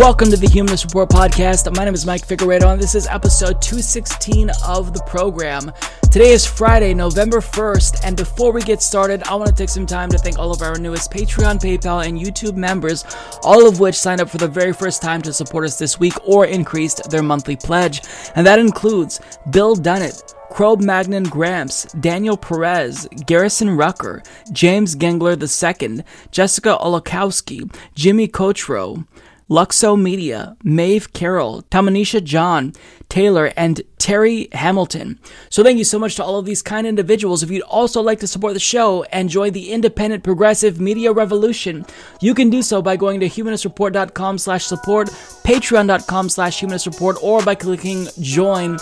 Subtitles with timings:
[0.00, 1.76] Welcome to the Humanist Report podcast.
[1.76, 5.70] My name is Mike Figueredo, and this is episode 216 of the program.
[6.10, 9.84] Today is Friday, November 1st, and before we get started, I want to take some
[9.84, 13.04] time to thank all of our newest Patreon, PayPal, and YouTube members,
[13.42, 16.14] all of which signed up for the very first time to support us this week
[16.26, 18.00] or increased their monthly pledge.
[18.36, 19.20] And that includes
[19.50, 28.26] Bill Dunnett, Crow Magnan Gramps, Daniel Perez, Garrison Rucker, James Gengler II, Jessica Olakowski, Jimmy
[28.26, 29.06] Cochro,
[29.50, 32.72] Luxo Media, Maeve Carroll, Tamanisha John,
[33.08, 35.18] Taylor, and Terry Hamilton.
[35.48, 37.42] So thank you so much to all of these kind individuals.
[37.42, 41.84] If you'd also like to support the show and join the independent progressive media revolution,
[42.20, 47.56] you can do so by going to humanistreport.com slash support, patreon.com slash humanistreport, or by
[47.56, 48.78] clicking join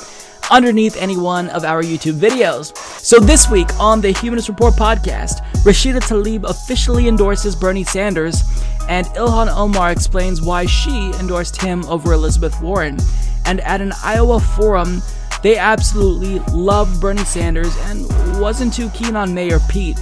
[0.51, 2.77] underneath any one of our YouTube videos.
[2.77, 8.43] So this week on the Humanist Report podcast, Rashida Tlaib officially endorses Bernie Sanders,
[8.89, 12.97] and Ilhan Omar explains why she endorsed him over Elizabeth Warren.
[13.45, 15.03] And at an Iowa forum,
[15.43, 18.07] they absolutely loved Bernie Sanders and
[18.41, 19.99] wasn't too keen on Mayor Pete.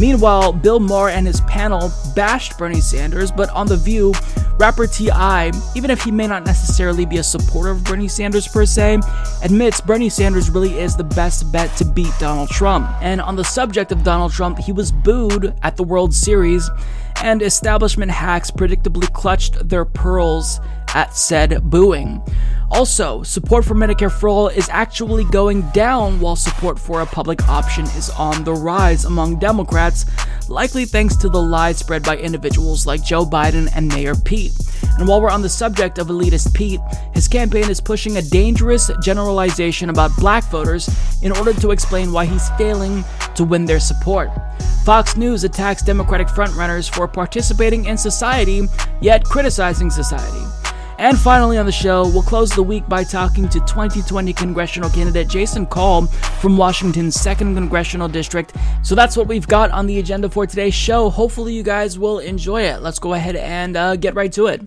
[0.00, 4.14] Meanwhile, Bill Maher and his panel bashed Bernie Sanders, but on The View,
[4.58, 8.64] rapper T.I., even if he may not necessarily be a supporter of Bernie Sanders per
[8.64, 9.00] se,
[9.44, 12.88] admits Bernie Sanders really is the best bet to beat Donald Trump.
[13.02, 16.70] And on the subject of Donald Trump, he was booed at the World Series,
[17.22, 20.60] and establishment hacks predictably clutched their pearls
[20.94, 22.22] at said booing.
[22.70, 27.48] Also, support for Medicare for All is actually going down while support for a public
[27.48, 30.06] option is on the rise among Democrats,
[30.48, 34.52] likely thanks to the lies spread by individuals like Joe Biden and Mayor Pete.
[34.98, 36.80] And while we're on the subject of elitist Pete,
[37.12, 40.88] his campaign is pushing a dangerous generalization about black voters
[41.22, 43.04] in order to explain why he's failing
[43.34, 44.30] to win their support.
[44.84, 48.62] Fox News attacks Democratic frontrunners for participating in society,
[49.00, 50.46] yet criticizing society.
[51.00, 55.28] And finally on the show, we'll close the week by talking to 2020 congressional candidate
[55.28, 56.04] Jason Call
[56.42, 58.54] from Washington's 2nd Congressional District.
[58.82, 61.08] So that's what we've got on the agenda for today's show.
[61.08, 62.82] Hopefully, you guys will enjoy it.
[62.82, 64.60] Let's go ahead and uh, get right to it.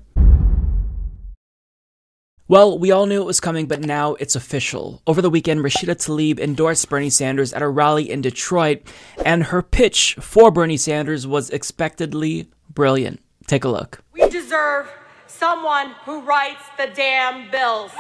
[2.47, 5.03] Well, we all knew it was coming, but now it's official.
[5.05, 8.81] Over the weekend, Rashida Tlaib endorsed Bernie Sanders at a rally in Detroit,
[9.23, 13.21] and her pitch for Bernie Sanders was expectedly brilliant.
[13.45, 14.03] Take a look.
[14.13, 14.89] We deserve
[15.39, 17.91] someone who writes the damn bills.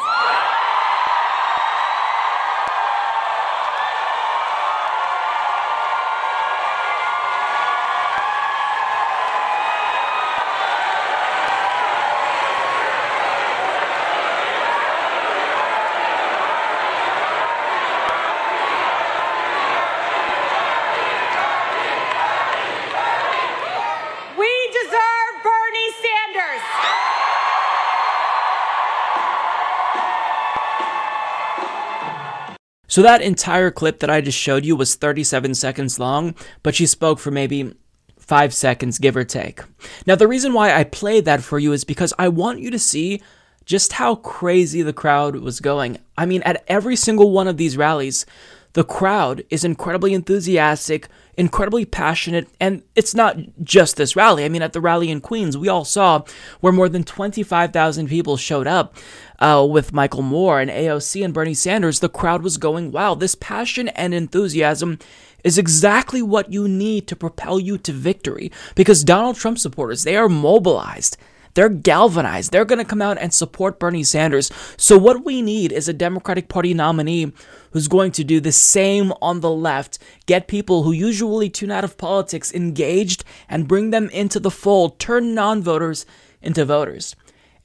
[32.93, 36.85] So that entire clip that I just showed you was 37 seconds long, but she
[36.85, 37.73] spoke for maybe
[38.19, 39.61] five seconds, give or take.
[40.05, 42.77] Now, the reason why I played that for you is because I want you to
[42.77, 43.19] see
[43.65, 45.97] just how crazy the crowd was going.
[46.19, 48.27] I mean, at every single one of these rallies,
[48.73, 54.45] the crowd is incredibly enthusiastic, incredibly passionate, and it's not just this rally.
[54.45, 56.23] I mean, at the rally in Queens, we all saw
[56.59, 58.95] where more than 25,000 people showed up
[59.43, 61.99] uh, with Michael Moore and AOC and Bernie Sanders.
[61.99, 64.99] The crowd was going, wow, this passion and enthusiasm
[65.43, 70.15] is exactly what you need to propel you to victory because Donald Trump supporters, they
[70.15, 71.17] are mobilized.
[71.55, 72.51] They're galvanized.
[72.51, 74.49] They're going to come out and support Bernie Sanders.
[74.75, 77.31] So, what we need is a Democratic Party nominee
[77.71, 81.83] who's going to do the same on the left, get people who usually tune out
[81.83, 86.07] of politics engaged and bring them into the fold, turn non voters
[86.41, 87.15] into voters.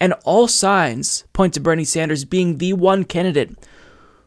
[0.01, 3.57] And all signs point to Bernie Sanders being the one candidate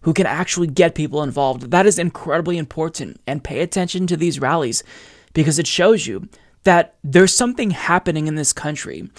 [0.02, 1.72] who can actually get people involved.
[1.72, 3.22] That is incredibly important.
[3.28, 4.84] And pay attention to these rallies
[5.34, 6.28] because it shows you
[6.64, 9.10] that there's something happening in this country.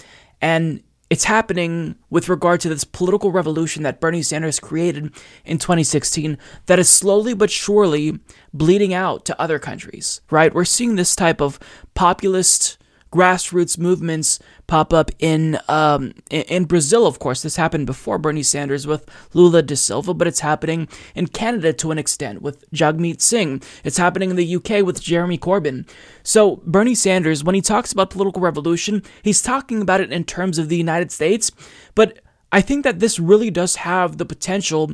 [0.41, 5.13] And it's happening with regard to this political revolution that Bernie Sanders created
[5.45, 8.19] in 2016 that is slowly but surely
[8.53, 10.53] bleeding out to other countries, right?
[10.53, 11.59] We're seeing this type of
[11.93, 12.77] populist
[13.13, 17.05] grassroots movements pop up in um, in Brazil.
[17.05, 21.27] Of course, this happened before Bernie Sanders with Lula da Silva, but it's happening in
[21.27, 23.61] Canada to an extent with Jagmeet Singh.
[23.83, 25.87] It's happening in the UK with Jeremy Corbyn.
[26.23, 30.57] So Bernie Sanders, when he talks about political revolution, he's talking about it in terms
[30.57, 31.51] of the United States,
[31.93, 32.19] but
[32.51, 34.91] I think that this really does have the potential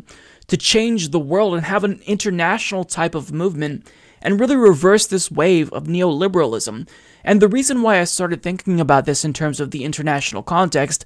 [0.48, 3.86] to change the world and have an international type of movement
[4.22, 6.88] and really reverse this wave of neoliberalism.
[7.24, 11.06] And the reason why I started thinking about this in terms of the international context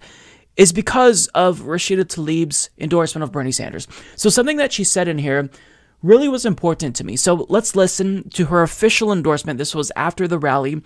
[0.56, 3.88] is because of Rashida Tlaib's endorsement of Bernie Sanders.
[4.16, 5.50] So, something that she said in here
[6.02, 7.16] really was important to me.
[7.16, 9.58] So, let's listen to her official endorsement.
[9.58, 10.82] This was after the rally.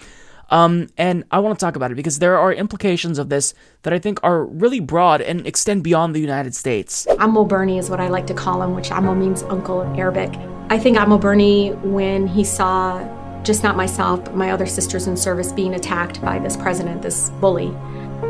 [0.49, 3.91] Um, and I want to talk about it because there are implications of this that
[3.91, 7.05] I think are really broad and extend beyond the United States.
[7.19, 10.31] Ammo Bernie is what I like to call him, which Ammo means uncle in Arabic.
[10.69, 13.01] I think Ammo Bernie, when he saw
[13.43, 17.29] just not myself, but my other sisters in service being attacked by this president, this
[17.39, 17.69] bully,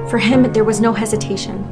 [0.08, 1.64] for him, there was no hesitation.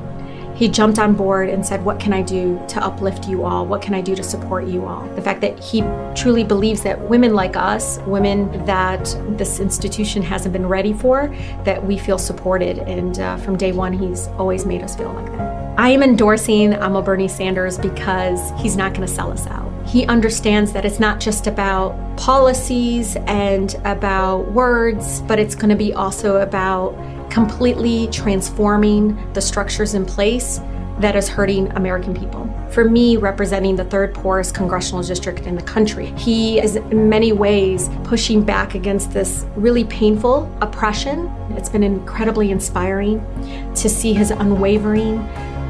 [0.55, 3.65] He jumped on board and said, What can I do to uplift you all?
[3.65, 5.05] What can I do to support you all?
[5.15, 5.81] The fact that he
[6.15, 9.03] truly believes that women like us, women that
[9.37, 11.27] this institution hasn't been ready for,
[11.65, 12.79] that we feel supported.
[12.79, 15.77] And uh, from day one, he's always made us feel like that.
[15.77, 20.05] I am endorsing Amo Bernie Sanders because he's not going to sell us out he
[20.07, 25.93] understands that it's not just about policies and about words, but it's going to be
[25.93, 26.93] also about
[27.35, 30.61] completely transforming the structures in place
[30.99, 32.49] that is hurting American people.
[32.71, 37.33] For me, representing the third poorest congressional district in the country, he is in many
[37.33, 41.27] ways pushing back against this really painful oppression.
[41.57, 43.19] It's been incredibly inspiring
[43.75, 45.19] to see his unwavering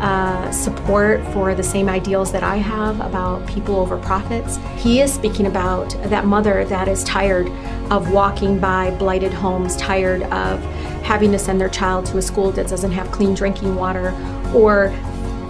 [0.06, 4.60] uh, support for the same ideals that I have about people over profits.
[4.78, 7.48] He is speaking about that mother that is tired
[7.90, 10.64] of walking by blighted homes, tired of
[11.06, 14.10] having to send their child to a school that doesn't have clean drinking water,
[14.54, 14.92] or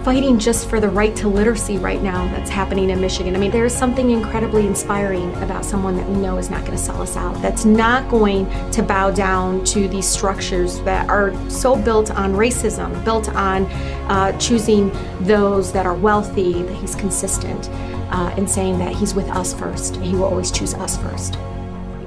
[0.04, 3.34] fighting just for the right to literacy right now that's happening in Michigan.
[3.34, 6.78] I mean, there is something incredibly inspiring about someone that we know is not going
[6.78, 11.34] to sell us out, that's not going to bow down to these structures that are
[11.50, 13.64] so built on racism, built on
[14.08, 14.92] uh, choosing
[15.22, 17.68] those that are wealthy, that he's consistent
[18.12, 19.96] uh, in saying that he's with us first.
[19.96, 21.36] He will always choose us first.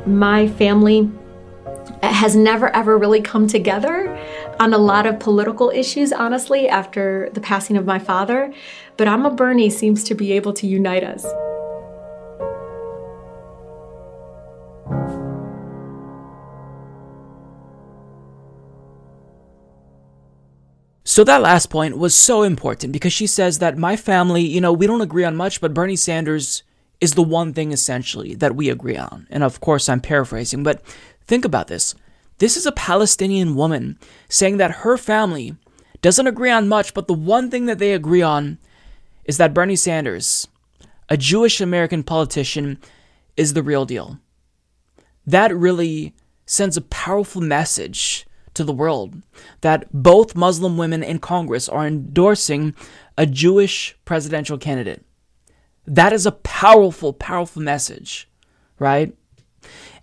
[0.06, 1.12] My family
[2.04, 4.18] has never ever really come together
[4.60, 8.54] on a lot of political issues, honestly, after the passing of my father.
[8.98, 11.26] But Amma Bernie seems to be able to unite us.
[21.10, 24.72] So that last point was so important because she says that my family, you know,
[24.72, 26.64] we don't agree on much, but Bernie Sanders
[27.02, 29.26] is the one thing essentially that we agree on.
[29.30, 30.82] And of course, I'm paraphrasing, but
[31.30, 31.96] think about this.
[32.40, 35.56] This is a Palestinian woman saying that her family
[36.02, 38.58] doesn't agree on much, but the one thing that they agree on
[39.26, 40.48] is that Bernie Sanders,
[41.08, 42.80] a Jewish American politician,
[43.38, 44.20] is the real deal.
[45.28, 46.16] That really
[46.48, 49.22] sends a powerful message to the world
[49.62, 52.74] that both Muslim women in Congress are endorsing
[53.18, 55.06] a Jewish presidential candidate.
[55.86, 58.28] That is a powerful, powerful message,
[58.80, 59.14] right?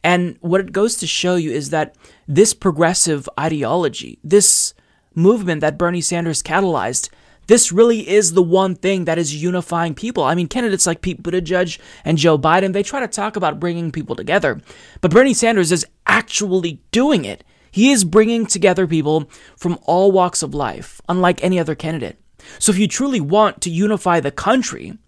[0.07, 1.97] And what it goes to show you is that
[2.29, 4.73] this progressive ideology, this
[5.17, 7.09] movement that Bernie Sanders catalyzed,
[7.49, 10.23] this really is the one thing that is unifying people.
[10.23, 13.91] I mean, candidates like Pete Buttigieg and Joe Biden, they try to talk about bringing
[13.91, 14.61] people together.
[15.01, 17.43] But Bernie Sanders is actually doing it.
[17.73, 22.21] He is bringing together people from all walks of life, unlike any other candidate.
[22.61, 24.99] So if you truly want to unify the country,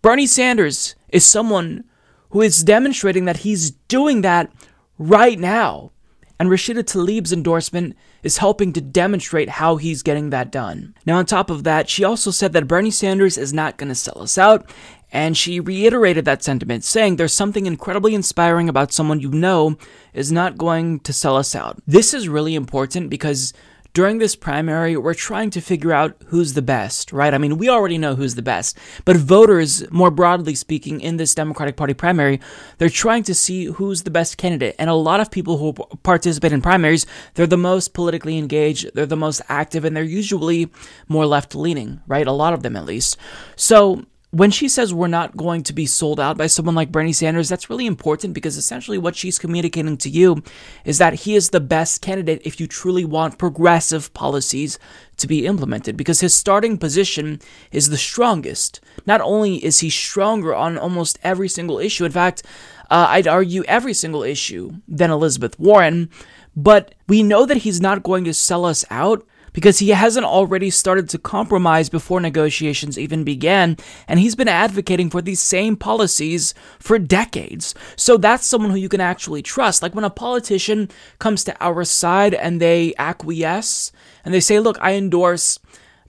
[0.00, 1.84] Bernie Sanders is someone
[2.30, 4.50] who is demonstrating that he's doing that
[4.98, 5.92] right now.
[6.38, 10.94] And Rashida Tlaib's endorsement is helping to demonstrate how he's getting that done.
[11.06, 13.94] Now, on top of that, she also said that Bernie Sanders is not going to
[13.94, 14.70] sell us out,
[15.10, 19.78] and she reiterated that sentiment, saying there's something incredibly inspiring about someone you know
[20.12, 21.80] is not going to sell us out.
[21.86, 23.54] This is really important because
[23.96, 27.32] during this primary, we're trying to figure out who's the best, right?
[27.32, 28.76] I mean, we already know who's the best,
[29.06, 32.38] but voters, more broadly speaking, in this Democratic Party primary,
[32.76, 34.76] they're trying to see who's the best candidate.
[34.78, 35.72] And a lot of people who
[36.02, 40.70] participate in primaries, they're the most politically engaged, they're the most active, and they're usually
[41.08, 42.26] more left leaning, right?
[42.26, 43.16] A lot of them at least.
[43.56, 44.04] So,
[44.36, 47.48] when she says we're not going to be sold out by someone like Bernie Sanders,
[47.48, 50.42] that's really important because essentially what she's communicating to you
[50.84, 54.78] is that he is the best candidate if you truly want progressive policies
[55.16, 57.40] to be implemented because his starting position
[57.72, 58.78] is the strongest.
[59.06, 62.42] Not only is he stronger on almost every single issue, in fact,
[62.90, 66.10] uh, I'd argue every single issue than Elizabeth Warren,
[66.54, 70.68] but we know that he's not going to sell us out because he hasn't already
[70.68, 76.52] started to compromise before negotiations even began, and he's been advocating for these same policies
[76.78, 77.74] for decades.
[77.96, 79.80] So that's someone who you can actually trust.
[79.80, 83.92] Like when a politician comes to our side and they acquiesce
[84.26, 85.58] and they say, Look, I endorse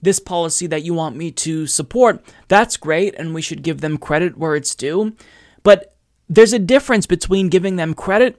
[0.02, 3.96] this policy that you want me to support, that's great, and we should give them
[3.96, 5.16] credit where it's due.
[5.62, 5.94] But
[6.28, 8.38] there's a difference between giving them credit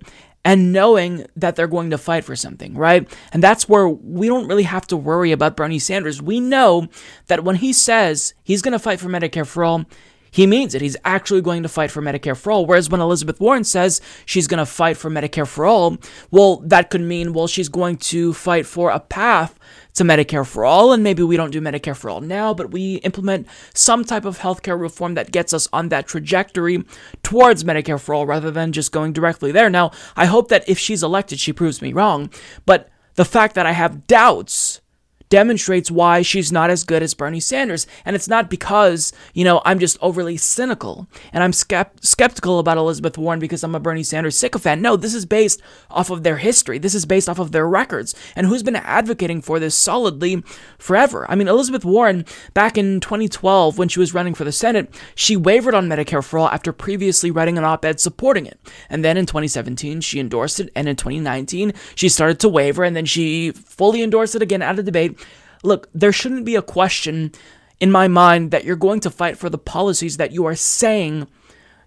[0.50, 3.08] and knowing that they're going to fight for something, right?
[3.32, 6.24] And that's where we don't really have to worry about Bernie Sanders.
[6.24, 6.88] We know
[7.28, 9.86] that when he says he's going to fight for Medicare for all,
[10.32, 10.82] he means it.
[10.82, 12.66] He's actually going to fight for Medicare for all.
[12.66, 16.00] Whereas when Elizabeth Warren says she's going to fight for Medicare for all,
[16.32, 19.54] well, that could mean, well, she's going to fight for a path
[19.94, 22.96] to Medicare for all, and maybe we don't do Medicare for all now, but we
[22.96, 26.84] implement some type of healthcare reform that gets us on that trajectory
[27.24, 29.70] towards Medicare for all rather than just going directly there.
[29.70, 32.30] Now, I hope that if she's elected, she proves me wrong,
[32.66, 34.82] but the fact that I have doubts
[35.30, 37.88] demonstrates why she's not as good as Bernie Sanders.
[38.04, 42.78] And it's not because, you know, I'm just overly cynical and I'm skept- skeptical about
[42.78, 44.82] Elizabeth Warren because I'm a Bernie Sanders sycophant.
[44.82, 46.80] No, this is based off of their history.
[46.80, 50.44] This is based off of their records and who's been advocating for this solidly
[50.80, 51.30] forever.
[51.30, 55.38] I mean, Elizabeth Warren, back in 2012, when she was running for the Senate, she
[55.38, 58.60] wavered on Medicare for all after previously writing an op ed supporting it.
[58.90, 60.72] And then in 2017, she endorsed it.
[60.76, 64.80] And in 2019, she started to waver and then she fully endorsed it again out
[64.80, 65.19] of debate
[65.64, 67.32] look, there shouldn't be a question
[67.80, 71.28] in my mind that you're going to fight for the policies that you are saying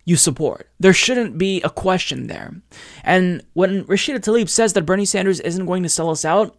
[0.05, 0.69] you support.
[0.81, 2.55] There shouldn't be a question there.
[3.05, 6.57] And when Rashida Tlaib says that Bernie Sanders isn't going to sell us out,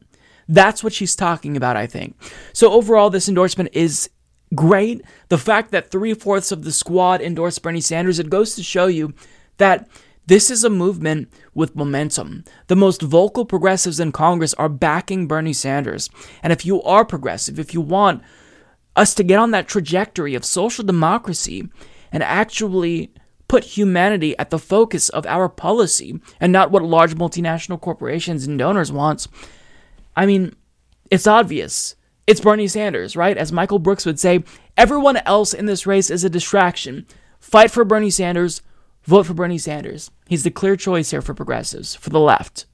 [0.47, 2.15] that's what she's talking about, I think.
[2.53, 4.09] So overall, this endorsement is
[4.55, 5.01] great.
[5.29, 8.87] The fact that three fourths of the squad endorsed Bernie Sanders, it goes to show
[8.87, 9.13] you
[9.57, 9.89] that
[10.25, 12.45] this is a movement with momentum.
[12.67, 16.09] The most vocal progressives in Congress are backing Bernie Sanders.
[16.41, 18.21] And if you are progressive, if you want
[18.95, 21.67] us to get on that trajectory of social democracy
[22.11, 23.13] and actually
[23.47, 28.57] put humanity at the focus of our policy and not what large multinational corporations and
[28.57, 29.27] donors want,
[30.15, 30.55] I mean,
[31.11, 31.95] it's obvious.
[32.25, 33.37] It's Bernie Sanders, right?
[33.37, 34.43] As Michael Brooks would say,
[34.77, 37.05] everyone else in this race is a distraction.
[37.41, 38.61] Fight for Bernie Sanders
[39.05, 40.11] Vote for Bernie Sanders.
[40.27, 42.65] He's the clear choice here for progressives, for the left.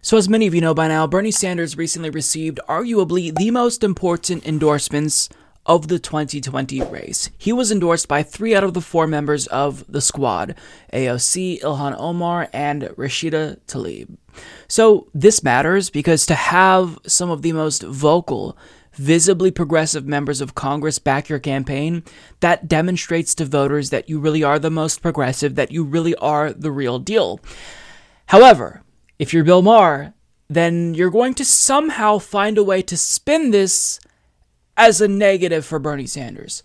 [0.00, 3.82] So, as many of you know by now, Bernie Sanders recently received arguably the most
[3.84, 5.28] important endorsements
[5.66, 7.28] of the 2020 race.
[7.36, 10.54] He was endorsed by three out of the four members of the squad
[10.92, 14.16] AOC, Ilhan Omar, and Rashida Tlaib.
[14.68, 18.56] So, this matters because to have some of the most vocal
[18.96, 22.02] visibly progressive members of Congress back your campaign,
[22.40, 26.52] that demonstrates to voters that you really are the most progressive, that you really are
[26.52, 27.40] the real deal.
[28.26, 28.82] However,
[29.18, 30.14] if you're Bill Maher,
[30.48, 34.00] then you're going to somehow find a way to spin this
[34.76, 36.62] as a negative for Bernie Sanders.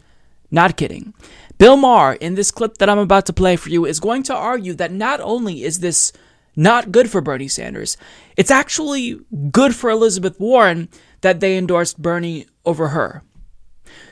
[0.50, 1.13] Not kidding.
[1.57, 4.35] Bill Maher, in this clip that I'm about to play for you, is going to
[4.35, 6.11] argue that not only is this
[6.55, 7.95] not good for Bernie Sanders,
[8.35, 9.19] it's actually
[9.51, 10.89] good for Elizabeth Warren
[11.21, 13.23] that they endorsed Bernie over her.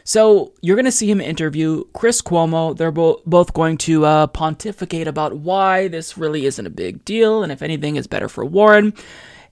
[0.04, 2.76] So you're going to see him interview Chris Cuomo.
[2.76, 7.44] They're bo- both going to uh, pontificate about why this really isn't a big deal,
[7.44, 8.94] and if anything, is better for Warren.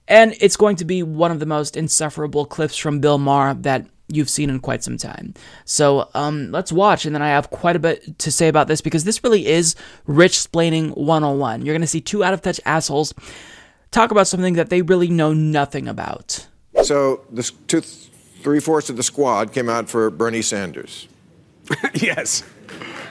[0.08, 3.86] And it's going to be one of the most insufferable clips from Bill Maher that
[4.08, 5.34] you've seen in quite some time.
[5.64, 8.80] So um, let's watch, and then I have quite a bit to say about this
[8.80, 11.64] because this really is rich splaining 101.
[11.64, 13.12] You're going to see two out of touch assholes
[13.90, 16.46] talk about something that they really know nothing about.
[16.82, 21.08] So the two, three fourths of the squad came out for Bernie Sanders.
[21.94, 22.44] yes.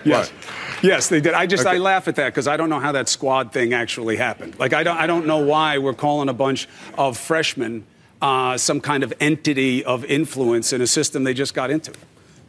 [0.03, 0.31] Yes.
[0.31, 0.83] What?
[0.83, 1.33] Yes, they did.
[1.33, 1.75] I just okay.
[1.75, 4.59] I laugh at that because I don't know how that squad thing actually happened.
[4.59, 7.85] Like I don't I don't know why we're calling a bunch of freshmen
[8.21, 11.93] uh, some kind of entity of influence in a system they just got into.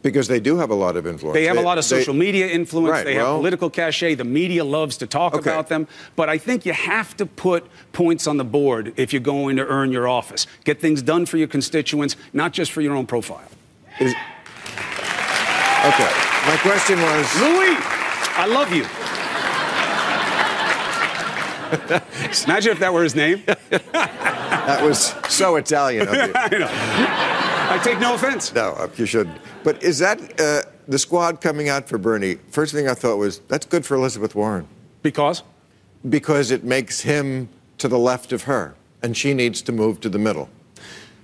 [0.01, 1.33] Because they do have a lot of influence.
[1.33, 2.91] They have they, a lot of social they, media influence.
[2.91, 4.15] Right, they have well, political cachet.
[4.15, 5.49] The media loves to talk okay.
[5.49, 5.87] about them.
[6.15, 9.65] But I think you have to put points on the board if you're going to
[9.65, 10.47] earn your office.
[10.63, 13.49] Get things done for your constituents, not just for your own profile.
[13.99, 14.13] Is,
[15.83, 16.11] okay.
[16.47, 17.75] My question was Louis,
[18.37, 19.08] I love you.
[22.45, 23.43] Imagine if that were his name.
[23.69, 26.21] that was so Italian of you.
[27.71, 28.53] I take no offense.
[28.53, 29.37] No, uh, you shouldn't.
[29.63, 32.35] But is that uh, the squad coming out for Bernie?
[32.49, 34.67] First thing I thought was that's good for Elizabeth Warren
[35.03, 35.43] Because?
[36.07, 40.09] because it makes him to the left of her, and she needs to move to
[40.09, 40.49] the middle.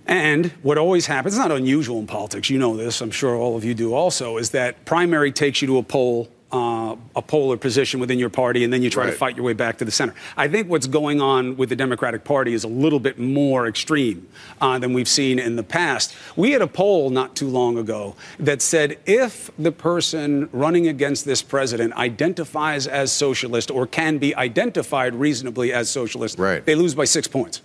[0.07, 3.55] And what always happens, it's not unusual in politics, you know this, I'm sure all
[3.57, 7.57] of you do also, is that primary takes you to a poll, uh, a polar
[7.57, 9.11] position within your party, and then you try Right.
[9.11, 10.13] to fight your way back to the center.
[10.37, 14.27] I think what's going on with the Democratic Party is a little bit more extreme
[14.61, 16.13] uh, than we've seen in the past.
[16.35, 21.25] We had a poll not too long ago that said if the person running against
[21.25, 26.63] this president identifies as socialist or can be identified reasonably as socialist, Right.
[26.65, 27.61] they lose by six points.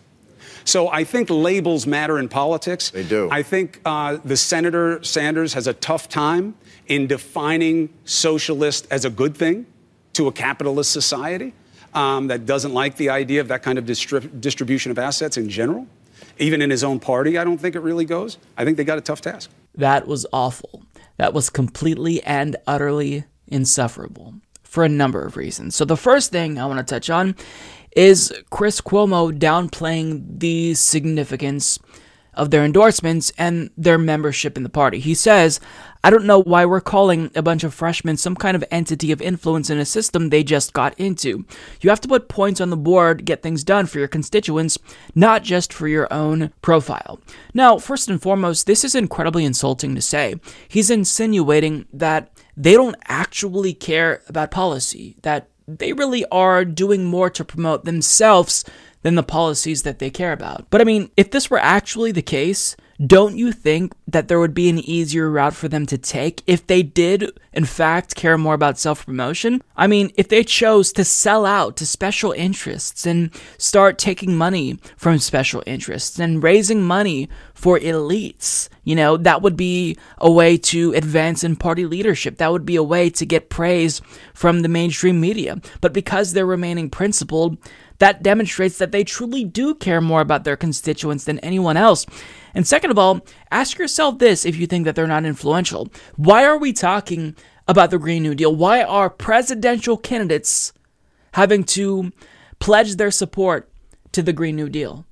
[0.65, 2.91] So I think labels matter in politics.
[2.91, 3.29] They do.
[3.31, 6.55] I think uh, the Senator Sanders has a tough time
[6.91, 9.65] in defining socialist as a good thing
[10.13, 11.55] to a capitalist society
[11.95, 15.49] um, that doesn't like the idea of that kind of distrib- distribution of assets in
[15.49, 15.87] general.
[16.39, 18.39] Even in his own party, I don't think it really goes.
[18.59, 19.51] I think they got a tough task.
[19.77, 20.83] That was awful.
[21.17, 25.77] That was completely and utterly insufferable for a number of reasons.
[25.77, 27.37] So, the first thing I want to touch on
[27.93, 31.79] is Chris Cuomo downplaying the significance
[32.35, 35.01] of their endorsements and their membership in the party.
[35.01, 35.61] He says,
[36.03, 39.21] I don't know why we're calling a bunch of freshmen some kind of entity of
[39.21, 41.45] influence in a system they just got into.
[41.81, 44.79] You have to put points on the board, get things done for your constituents,
[45.15, 47.21] not just for your own profile.
[47.53, 50.37] Now, first and foremost, this is incredibly insulting to say.
[50.69, 57.31] He's insinuating that they don't actually care about policy, that they really are doing more
[57.31, 58.65] to promote themselves
[59.03, 60.67] than the policies that they care about.
[60.71, 62.77] But I mean, if this were actually the case,
[63.07, 66.67] don't you think that there would be an easier route for them to take if
[66.67, 69.63] they did, in fact, care more about self promotion?
[69.75, 74.79] I mean, if they chose to sell out to special interests and start taking money
[74.99, 80.59] from special interests and raising money for elites, you know, that would be a way
[80.59, 82.37] to advance in party leadership.
[82.37, 84.03] That would be a way to get praise
[84.35, 85.59] from the mainstream media.
[85.81, 87.57] But because they're remaining principled,
[88.01, 92.07] that demonstrates that they truly do care more about their constituents than anyone else.
[92.55, 95.89] And second of all, ask yourself this if you think that they're not influential.
[96.17, 97.37] Why are we talking
[97.69, 98.55] about the Green New Deal?
[98.55, 100.73] Why are presidential candidates
[101.35, 102.11] having to
[102.59, 103.71] pledge their support
[104.13, 105.07] to the Green New Deal?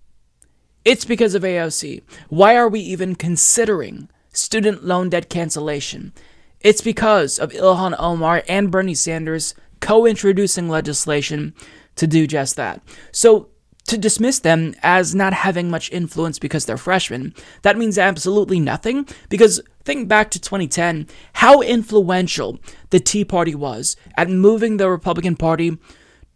[0.85, 2.03] It's because of AOC.
[2.31, 6.15] Why are we even considering student loan debt cancellation?
[6.61, 11.55] It's because of Ilhan Omar and Bernie Sanders co introducing legislation
[11.99, 12.83] to do just that.
[13.13, 13.51] So,
[13.87, 19.09] to dismiss them as not having much influence because they're freshmen, that means absolutely nothing.
[19.31, 22.59] Because think back to 2010, how influential
[22.91, 25.79] the Tea Party was at moving the Republican Party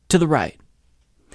[0.08, 0.58] to the right.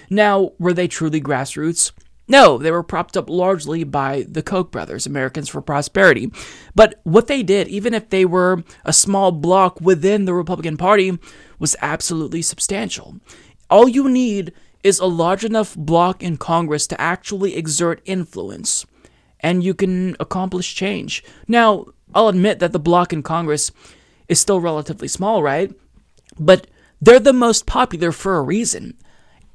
[0.09, 1.91] Now, were they truly grassroots?
[2.27, 6.31] No, they were propped up largely by the Koch brothers, Americans for Prosperity.
[6.75, 11.17] But what they did, even if they were a small block within the Republican Party,
[11.57, 13.15] was absolutely substantial.
[13.69, 14.53] All you need
[14.83, 18.85] is a large enough block in Congress to actually exert influence,
[19.39, 21.23] and you can accomplish change.
[21.47, 23.71] Now, I'll admit that the block in Congress
[24.29, 25.73] is still relatively small, right?
[26.39, 26.67] But
[27.01, 28.97] they're the most popular for a reason.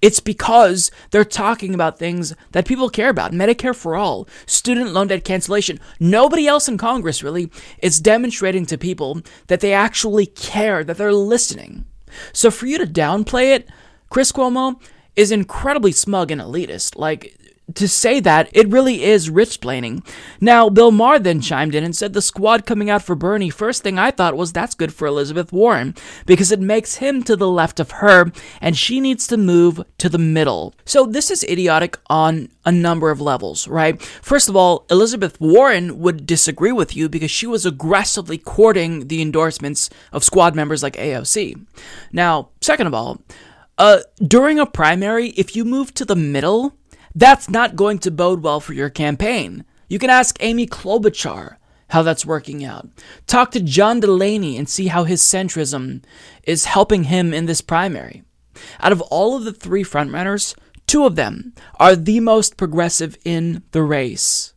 [0.03, 5.07] It's because they're talking about things that people care about Medicare for all, student loan
[5.07, 5.79] debt cancellation.
[6.01, 11.13] Nobody else in Congress really is demonstrating to people that they actually care, that they're
[11.13, 11.85] listening.
[12.33, 13.69] So for you to downplay it,
[14.13, 14.79] Chris Cuomo
[15.17, 16.99] is incredibly smug and elitist.
[16.99, 17.35] Like,
[17.77, 20.03] to say that, it really is rich planning.
[20.39, 23.83] Now, Bill Maher then chimed in and said the squad coming out for Bernie, first
[23.83, 25.95] thing I thought was that's good for Elizabeth Warren,
[26.27, 30.11] because it makes him to the left of her, and she needs to move to
[30.11, 30.75] the middle.
[30.85, 33.99] So this is idiotic on a number of levels, right?
[34.03, 39.23] First of all, Elizabeth Warren would disagree with you because she was aggressively courting the
[39.23, 41.65] endorsements of squad members like AOC.
[42.13, 43.19] Now, second of all,
[43.79, 46.77] uh, during a primary, if you move to the middle,
[47.15, 49.65] that's not going to bode well for your campaign.
[49.89, 51.57] You can ask Amy Klobuchar
[51.89, 52.89] how that's working out.
[53.27, 56.03] Talk to John Delaney and see how his centrism
[56.45, 58.23] is helping him in this primary.
[58.81, 60.55] Out of all of the three frontrunners,
[60.87, 64.52] two of them are the most progressive in the race.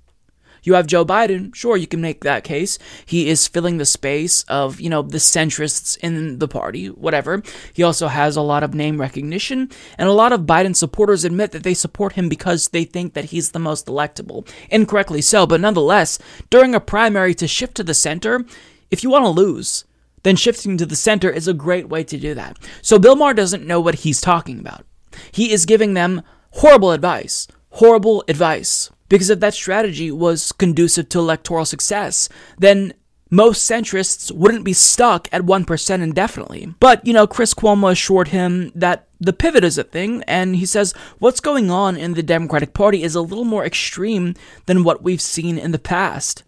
[0.65, 2.79] You have Joe Biden, sure, you can make that case.
[3.05, 7.43] He is filling the space of, you know, the centrists in the party, whatever.
[7.71, 11.51] He also has a lot of name recognition, and a lot of Biden supporters admit
[11.51, 14.47] that they support him because they think that he's the most electable.
[14.71, 16.17] Incorrectly so, but nonetheless,
[16.49, 18.43] during a primary to shift to the center,
[18.89, 19.85] if you want to lose,
[20.23, 22.57] then shifting to the center is a great way to do that.
[22.81, 24.83] So Bill Maher doesn't know what he's talking about.
[25.31, 27.47] He is giving them horrible advice.
[27.69, 28.89] Horrible advice.
[29.15, 32.93] Because if that strategy was conducive to electoral success, then
[33.29, 36.73] most centrists wouldn't be stuck at 1% indefinitely.
[36.81, 40.65] But, you know, Chris Cuomo assured him that the pivot is a thing, and he
[40.65, 44.33] says what's going on in the Democratic Party is a little more extreme
[44.65, 46.43] than what we've seen in the past.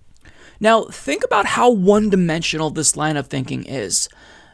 [0.60, 4.10] Now, think about how one dimensional this line of thinking is.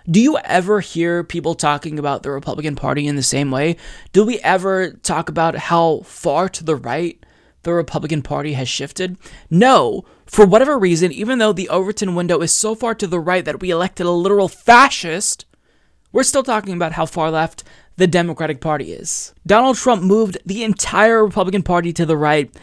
[0.08, 3.78] Do you ever hear people talking about the Republican Party in the same way?
[4.12, 7.20] Do we ever talk about how far to the right
[7.64, 9.18] the Republican Party has shifted?
[9.50, 10.06] No.
[10.26, 13.60] For whatever reason, even though the Overton window is so far to the right that
[13.60, 15.46] we elected a literal fascist,
[16.12, 17.64] we're still talking about how far left
[17.98, 19.34] the Democratic Party is.
[19.46, 22.54] Donald Trump moved the entire Republican Party to the right,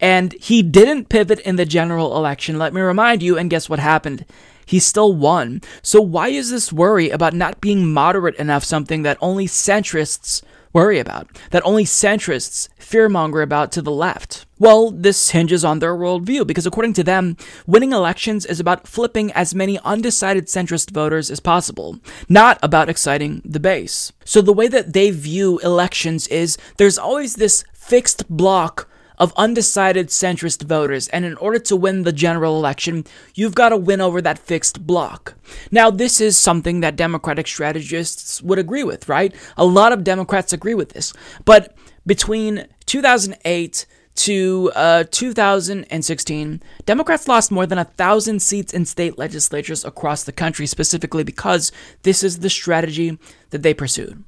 [0.00, 2.58] and he didn't pivot in the general election.
[2.58, 4.24] Let me remind you, and guess what happened?
[4.64, 5.62] He still won.
[5.82, 10.42] So, why is this worry about not being moderate enough something that only centrists
[10.72, 14.46] worry about, that only centrists fearmonger about to the left?
[14.58, 19.30] Well, this hinges on their worldview because, according to them, winning elections is about flipping
[19.32, 24.12] as many undecided centrist voters as possible, not about exciting the base.
[24.24, 30.08] So, the way that they view elections is there's always this fixed block of undecided
[30.08, 33.04] centrist voters, and in order to win the general election,
[33.34, 35.34] you've got to win over that fixed block.
[35.70, 39.34] Now, this is something that Democratic strategists would agree with, right?
[39.56, 41.12] A lot of Democrats agree with this.
[41.44, 41.76] But
[42.06, 43.86] between 2008
[44.18, 50.32] to uh, 2016, Democrats lost more than a thousand seats in state legislatures across the
[50.32, 51.70] country, specifically because
[52.02, 53.16] this is the strategy
[53.50, 54.24] that they pursued.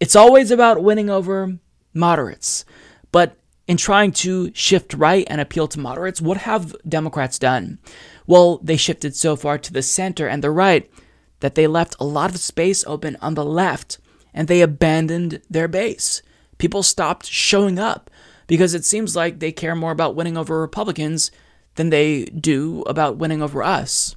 [0.00, 1.56] It's always about winning over
[1.94, 2.64] moderates,
[3.10, 7.78] but in trying to shift right and appeal to moderates, what have Democrats done?
[8.26, 10.90] Well, they shifted so far to the center and the right
[11.40, 13.98] that they left a lot of space open on the left
[14.34, 16.22] and they abandoned their base.
[16.58, 18.10] People stopped showing up
[18.46, 21.30] because it seems like they care more about winning over Republicans
[21.74, 24.14] than they do about winning over us.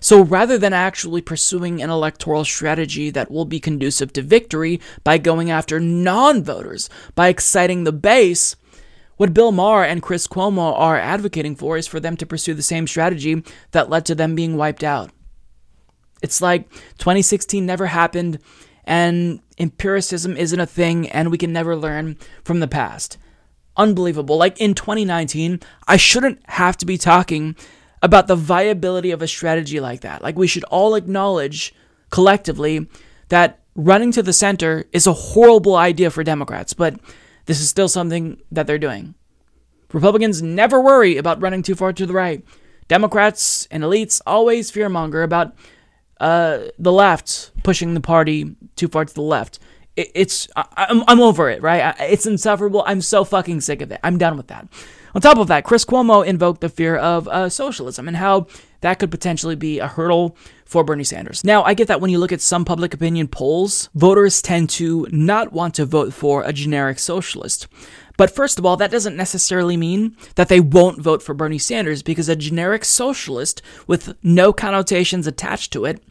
[0.00, 5.18] So rather than actually pursuing an electoral strategy that will be conducive to victory by
[5.18, 8.56] going after non voters, by exciting the base,
[9.16, 12.62] what Bill Maher and Chris Cuomo are advocating for is for them to pursue the
[12.62, 15.10] same strategy that led to them being wiped out.
[16.22, 18.38] It's like 2016 never happened,
[18.84, 23.18] and empiricism isn't a thing, and we can never learn from the past.
[23.76, 24.36] Unbelievable.
[24.36, 27.56] Like in 2019, I shouldn't have to be talking
[28.02, 30.22] about the viability of a strategy like that.
[30.22, 31.74] Like we should all acknowledge
[32.10, 32.88] collectively
[33.28, 36.98] that running to the center is a horrible idea for Democrats, but
[37.46, 39.14] this is still something that they're doing.
[39.92, 42.44] Republicans never worry about running too far to the right.
[42.88, 45.54] Democrats and elites always fearmonger about
[46.20, 49.58] uh, the left pushing the party too far to the left.
[49.96, 51.94] It, it's I, I'm, I'm over it, right?
[52.00, 52.82] It's insufferable.
[52.86, 54.00] I'm so fucking sick of it.
[54.02, 54.68] I'm done with that.
[55.14, 58.46] On top of that, Chris Cuomo invoked the fear of uh, socialism and how
[58.80, 61.44] that could potentially be a hurdle for Bernie Sanders.
[61.44, 65.06] Now, I get that when you look at some public opinion polls, voters tend to
[65.10, 67.66] not want to vote for a generic socialist.
[68.16, 72.02] But first of all, that doesn't necessarily mean that they won't vote for Bernie Sanders
[72.02, 76.02] because a generic socialist with no connotations attached to it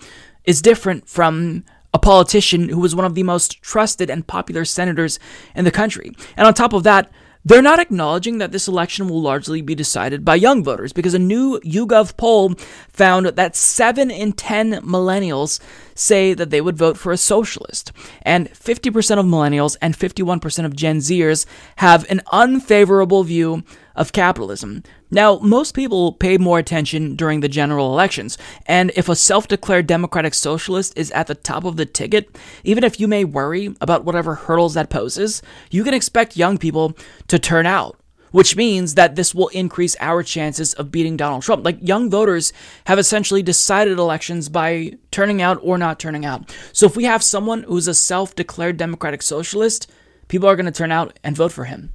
[0.43, 5.19] is different from a politician who was one of the most trusted and popular senators
[5.55, 6.11] in the country.
[6.37, 7.11] And on top of that,
[7.45, 11.19] they're not acknowledging that this election will largely be decided by young voters because a
[11.19, 12.53] new YouGov poll
[12.89, 15.59] found that 7 in 10 millennials
[15.99, 17.91] say that they would vote for a socialist.
[18.21, 21.45] And 50% of millennials and 51% of Gen Zers
[21.77, 23.63] have an unfavorable view
[23.95, 24.83] of capitalism.
[25.11, 29.87] Now, most people pay more attention during the general elections, and if a self declared
[29.87, 34.05] democratic socialist is at the top of the ticket, even if you may worry about
[34.05, 36.95] whatever hurdles that poses, you can expect young people
[37.27, 37.98] to turn out
[38.31, 41.65] which means that this will increase our chances of beating Donald Trump.
[41.65, 42.53] Like young voters
[42.85, 46.55] have essentially decided elections by turning out or not turning out.
[46.73, 49.89] So if we have someone who's a self declared democratic socialist,
[50.27, 51.93] people are going to turn out and vote for him.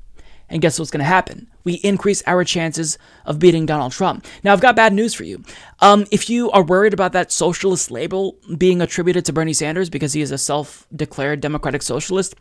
[0.49, 1.49] And guess what's going to happen?
[1.65, 4.27] We increase our chances of beating Donald Trump.
[4.43, 5.43] Now, I've got bad news for you.
[5.81, 10.13] Um, if you are worried about that socialist label being attributed to Bernie Sanders because
[10.13, 12.35] he is a self declared democratic socialist,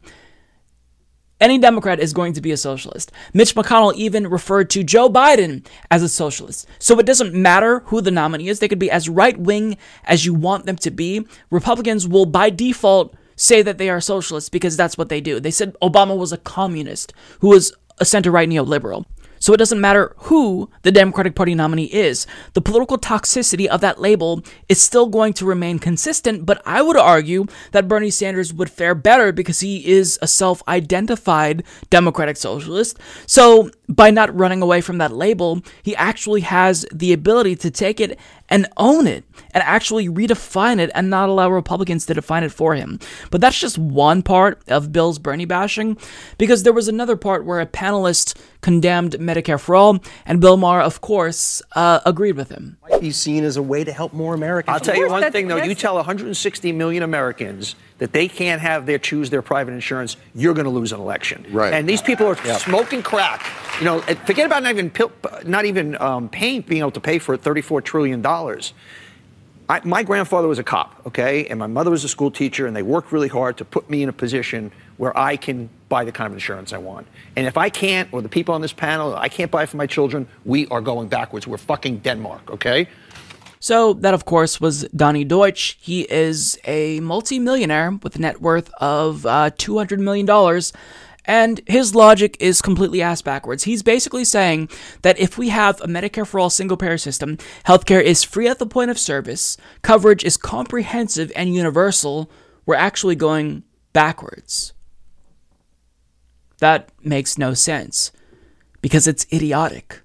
[1.39, 3.11] any Democrat is going to be a socialist.
[3.33, 6.67] Mitch McConnell even referred to Joe Biden as a socialist.
[6.79, 8.59] So it doesn't matter who the nominee is.
[8.59, 11.27] They could be as right wing as you want them to be.
[11.49, 15.39] Republicans will, by default, say that they are socialists because that's what they do.
[15.39, 19.05] They said Obama was a communist who was a center right neoliberal.
[19.43, 22.25] So it doesn't matter who the Democratic Party nominee is.
[22.53, 26.95] The political toxicity of that label is still going to remain consistent, but I would
[26.95, 32.97] argue that Bernie Sanders would fare better because he is a self identified Democratic socialist.
[33.25, 37.99] So by not running away from that label, he actually has the ability to take
[37.99, 38.17] it
[38.53, 39.23] and own it
[39.55, 42.99] and actually redefine it and not allow Republicans to define it for him.
[43.31, 45.97] But that's just one part of Bill's Bernie bashing
[46.37, 50.81] because there was another part where a panelist condemned Medicare for all, and Bill Maher,
[50.81, 52.77] of course, uh, agreed with him.
[52.87, 54.75] Might be seen as a way to help more Americans.
[54.75, 55.57] I'll tell you one thing, though.
[55.57, 60.53] You tell 160 million Americans that they can't have their choose their private insurance, you're
[60.53, 61.45] going to lose an election.
[61.51, 61.73] Right.
[61.73, 62.61] And these people are Yep.
[62.61, 63.45] smoking crack.
[63.79, 64.91] You know, forget about not even
[65.45, 68.73] not even um, paying being able to pay for it 34 trillion dollars.
[69.69, 72.75] I, my grandfather was a cop, okay, and my mother was a school teacher, and
[72.75, 76.11] they worked really hard to put me in a position where I can buy the
[76.11, 77.07] kind of insurance I want.
[77.37, 79.77] And if I can't, or the people on this panel, I can't buy it for
[79.77, 81.47] my children, we are going backwards.
[81.47, 82.87] We're fucking Denmark, okay?
[83.63, 85.77] So, that of course was Donny Deutsch.
[85.79, 90.27] He is a multimillionaire with a net worth of uh, $200 million.
[91.23, 93.63] And his logic is completely ass backwards.
[93.63, 94.67] He's basically saying
[95.03, 98.59] that if we have a Medicare for all single payer system, healthcare is free at
[98.59, 102.29] the point of service, coverage is comprehensive and universal,
[102.65, 104.73] we're actually going backwards.
[106.59, 108.11] That makes no sense
[108.81, 110.02] because it's idiotic.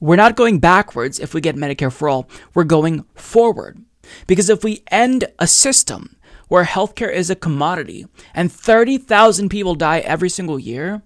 [0.00, 2.28] We're not going backwards if we get Medicare for all.
[2.54, 3.84] We're going forward.
[4.26, 6.16] Because if we end a system
[6.48, 11.02] where healthcare is a commodity and 30,000 people die every single year,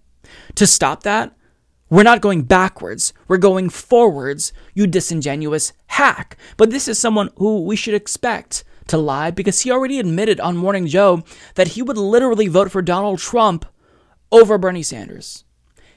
[0.55, 1.37] to stop that,
[1.91, 3.13] we're not going backwards.
[3.29, 6.39] We're going forwards, you disingenuous hack.
[6.57, 10.57] But this is someone who we should expect to lie because he already admitted on
[10.57, 11.23] Morning Joe
[11.55, 13.67] that he would literally vote for Donald Trump
[14.31, 15.45] over Bernie Sanders.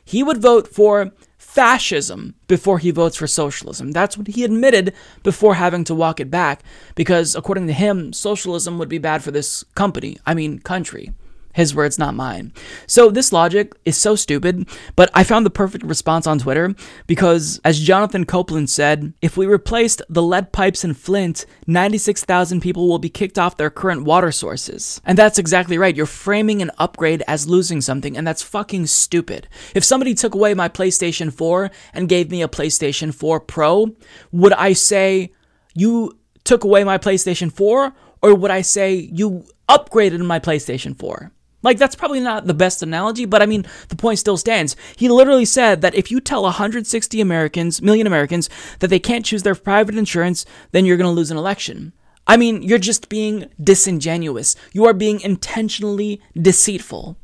[0.03, 1.13] He would vote for
[1.55, 3.91] fascism before he votes for socialism.
[3.91, 6.61] That's what he admitted before having to walk it back,
[6.95, 11.13] because according to him, socialism would be bad for this company, I mean, country.
[11.55, 12.51] His words, not mine.
[12.85, 16.75] So this logic is so stupid, but I found the perfect response on Twitter
[17.07, 22.89] because, as Jonathan Copeland said, if we replaced the lead pipes in Flint, 96,000 people
[22.89, 24.99] will be kicked off their current water sources.
[25.05, 25.95] And that's exactly right.
[25.95, 29.47] You're framing an upgrade as losing something, and that's fucking stupid.
[29.73, 33.95] If somebody took away my PlayStation 4 and gave me a PlayStation 4 Pro,
[34.33, 35.31] would I say,
[35.73, 37.93] you took away my PlayStation 4?
[38.21, 41.31] Or would I say, you upgraded my PlayStation 4?
[41.65, 44.75] Like, that's probably not the best analogy, but I mean, the point still stands.
[44.95, 48.51] He literally said that if you tell 160 Americans, million Americans,
[48.81, 51.91] that they can't choose their private insurance, then you're going to lose an election.
[52.27, 54.55] I mean, you're just being disingenuous.
[54.73, 57.17] You are being intentionally deceitful.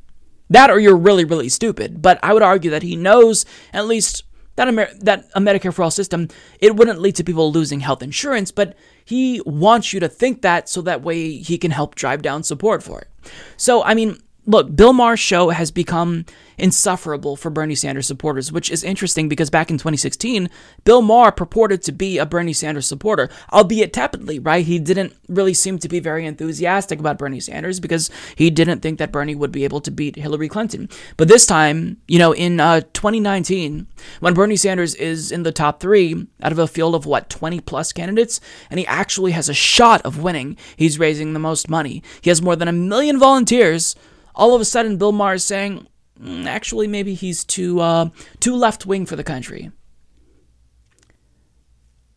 [0.49, 2.01] That or you're really, really stupid.
[2.01, 4.23] But I would argue that he knows at least
[4.55, 8.01] that, Amer- that a Medicare for all system, it wouldn't lead to people losing health
[8.01, 8.75] insurance, but
[9.05, 12.83] he wants you to think that so that way he can help drive down support
[12.83, 13.07] for it.
[13.55, 16.25] So, I mean, look, Bill Maher's show has become
[16.57, 20.49] insufferable for Bernie Sanders supporters, which is interesting because back in 2016,
[20.83, 24.65] Bill Maher purported to be a Bernie Sanders supporter, albeit tepidly, right?
[24.65, 28.99] He didn't really seem to be very enthusiastic about Bernie Sanders because he didn't think
[28.99, 30.87] that Bernie would be able to beat Hillary Clinton.
[31.17, 33.87] But this time, you know, in uh, 2019,
[34.19, 37.59] when Bernie Sanders is in the top three out of a field of what, 20
[37.61, 42.03] plus candidates, and he actually has a shot of winning, he's raising the most money.
[42.21, 43.95] He has more than a million volunteers.
[44.41, 45.85] All of a sudden, Bill Maher is saying,
[46.19, 49.69] "Mm, actually, maybe he's too uh, too left wing for the country.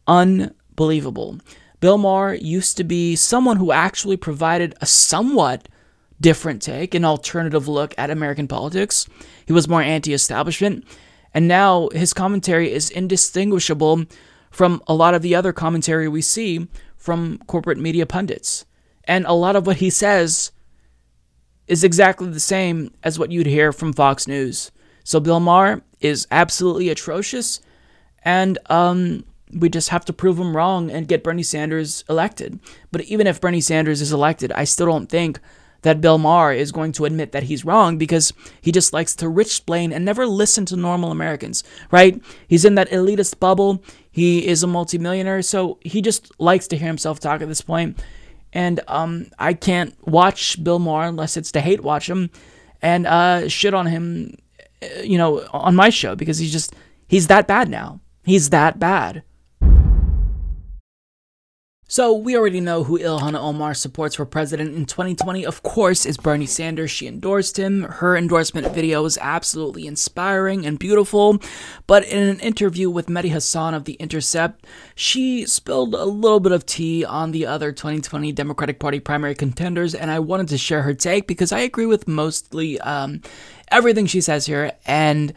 [0.06, 1.38] Unbelievable.
[1.80, 5.68] Bill Maher used to be someone who actually provided a somewhat
[6.18, 9.06] different take, an alternative look at American politics.
[9.44, 10.86] He was more anti establishment,
[11.34, 14.06] and now his commentary is indistinguishable
[14.50, 18.64] from a lot of the other commentary we see from corporate media pundits.
[19.06, 20.52] And a lot of what he says
[21.66, 24.70] is exactly the same as what you'd hear from Fox News.
[25.04, 27.60] So Bill Maher is absolutely atrocious,
[28.24, 32.58] and um, we just have to prove him wrong and get Bernie Sanders elected.
[32.90, 35.40] But even if Bernie Sanders is elected, I still don't think
[35.84, 39.28] that Bill Maher is going to admit that he's wrong because he just likes to
[39.28, 42.20] rich explain and never listen to normal Americans, right?
[42.48, 43.84] He's in that elitist bubble.
[44.10, 48.02] He is a multimillionaire, so he just likes to hear himself talk at this point.
[48.54, 52.30] And um, I can't watch Bill Maher unless it's to hate watch him
[52.80, 54.36] and uh, shit on him,
[55.02, 56.74] you know, on my show because he's just,
[57.08, 58.00] he's that bad now.
[58.24, 59.24] He's that bad.
[61.86, 65.44] So, we already know who Ilhan Omar supports for president in 2020.
[65.44, 66.90] Of course, is Bernie Sanders.
[66.90, 67.82] She endorsed him.
[67.82, 71.38] Her endorsement video was absolutely inspiring and beautiful.
[71.86, 76.52] But in an interview with Mehdi Hasan of The Intercept, she spilled a little bit
[76.52, 80.82] of tea on the other 2020 Democratic Party primary contenders, and I wanted to share
[80.82, 83.20] her take because I agree with mostly um,
[83.70, 84.72] everything she says here.
[84.86, 85.34] And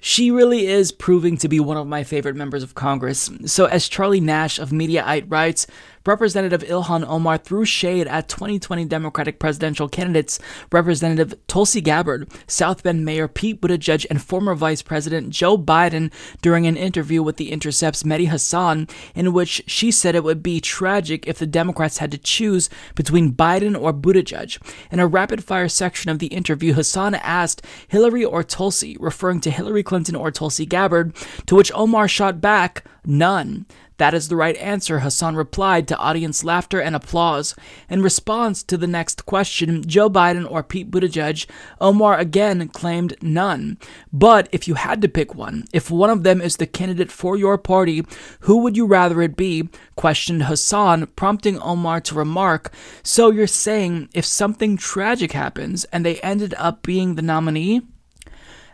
[0.00, 3.30] she really is proving to be one of my favorite members of Congress.
[3.46, 5.66] So, as Charlie Nash of Mediaite writes,
[6.06, 10.38] Representative Ilhan Omar threw shade at 2020 Democratic presidential candidates
[10.72, 16.10] Representative Tulsi Gabbard, South Bend Mayor Pete Buttigieg, and former Vice President Joe Biden
[16.40, 20.58] during an interview with The Intercept's Mehdi Hasan, in which she said it would be
[20.60, 24.58] tragic if the Democrats had to choose between Biden or Buttigieg.
[24.90, 29.50] In a rapid fire section of the interview, Hasan asked Hillary or Tulsi, referring to
[29.50, 33.66] Hillary Clinton or Tulsi Gabbard, to which Omar shot back, none.
[34.00, 37.54] That is the right answer, Hasan replied to audience laughter and applause.
[37.88, 41.46] In response to the next question, Joe Biden or Pete Buttigieg,
[41.80, 43.76] Omar again claimed none.
[44.12, 47.36] But if you had to pick one, if one of them is the candidate for
[47.36, 48.04] your party,
[48.40, 49.68] who would you rather it be?
[49.96, 52.72] questioned Hasan, prompting Omar to remark,
[53.02, 57.82] So you're saying if something tragic happens and they ended up being the nominee?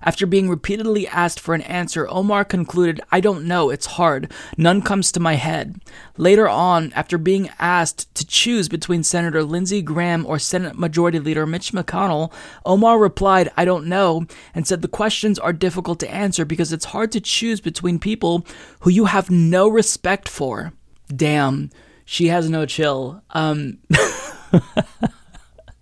[0.06, 4.30] After being repeatedly asked for an answer, Omar concluded, I don't know, it's hard.
[4.56, 5.80] None comes to my head.
[6.16, 11.44] Later on, after being asked to choose between Senator Lindsey Graham or Senate Majority Leader
[11.44, 12.32] Mitch McConnell,
[12.64, 16.84] Omar replied, I don't know, and said the questions are difficult to answer because it's
[16.86, 18.46] hard to choose between people
[18.80, 20.72] who you have no respect for.
[21.08, 21.70] Damn,
[22.04, 23.24] she has no chill.
[23.30, 23.78] Um.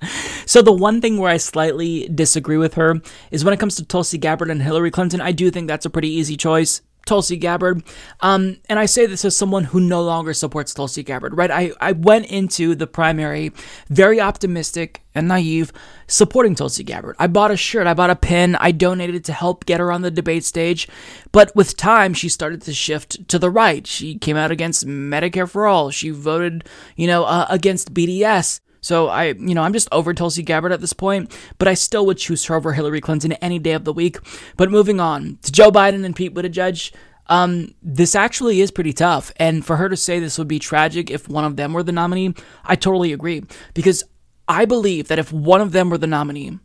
[0.47, 3.85] So the one thing where I slightly disagree with her is when it comes to
[3.85, 5.21] Tulsi Gabbard and Hillary Clinton.
[5.21, 6.83] I do think that's a pretty easy choice.
[7.07, 7.83] Tulsi Gabbard.
[8.21, 11.51] Um, and I say this as someone who no longer supports Tulsi Gabbard, right?
[11.51, 13.53] I, I went into the primary
[13.88, 15.73] very optimistic and naive,
[16.07, 17.17] supporting Tulsi Gabbard.
[17.19, 20.03] I bought a shirt, I bought a pin, I donated to help get her on
[20.03, 20.88] the debate stage.
[21.31, 23.87] But with time, she started to shift to the right.
[23.87, 25.90] She came out against Medicare for All.
[25.90, 26.64] She voted,
[26.97, 28.61] you know, uh, against BDS.
[28.85, 32.05] So I, you know, I'm just over Tulsi Gabbard at this point, but I still
[32.05, 34.18] would choose her over Hillary Clinton any day of the week.
[34.59, 36.92] But moving on to Joe Biden and Pete Buttigieg.
[37.29, 39.33] Um, this actually is pretty tough.
[39.37, 41.92] And for her to say this would be tragic if one of them were the
[41.92, 43.44] nominee, I totally agree.
[43.73, 44.05] Because
[44.47, 46.59] I believe that if one of them were the nominee,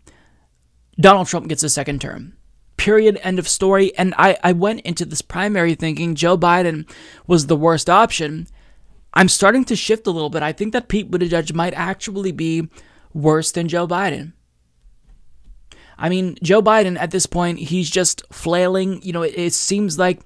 [0.99, 2.33] Donald Trump gets a second term.
[2.75, 3.17] Period.
[3.23, 3.95] End of story.
[3.97, 6.89] And I, I went into this primary thinking Joe Biden
[7.27, 8.47] was the worst option.
[9.13, 10.43] I'm starting to shift a little bit.
[10.43, 12.69] I think that Pete Buttigieg might actually be
[13.13, 14.33] worse than Joe Biden.
[15.97, 19.01] I mean, Joe Biden at this point, he's just flailing.
[19.01, 20.21] You know, it, it, seems like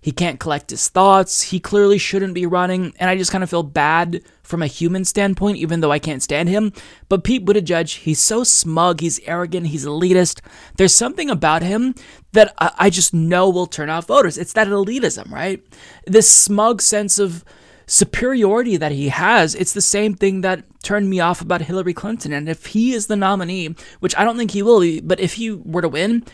[0.00, 1.42] he can't collect his thoughts.
[1.42, 2.94] He clearly shouldn't be running.
[2.98, 6.22] And I just kind of feel bad from a human standpoint, even though I can't
[6.22, 6.72] stand him.
[7.08, 10.40] But Pete Buttigieg, he's so smug, he's arrogant, he's elitist.
[10.76, 11.96] There's something about him
[12.32, 14.38] that I, I just know will turn off voters.
[14.38, 15.60] It's that elitism, right?
[16.06, 17.44] This smug sense of
[17.86, 22.32] superiority that he has, it's the same thing that turned me off about Hillary Clinton.
[22.32, 25.34] And if he is the nominee, which I don't think he will be, but if
[25.34, 26.24] he were to win,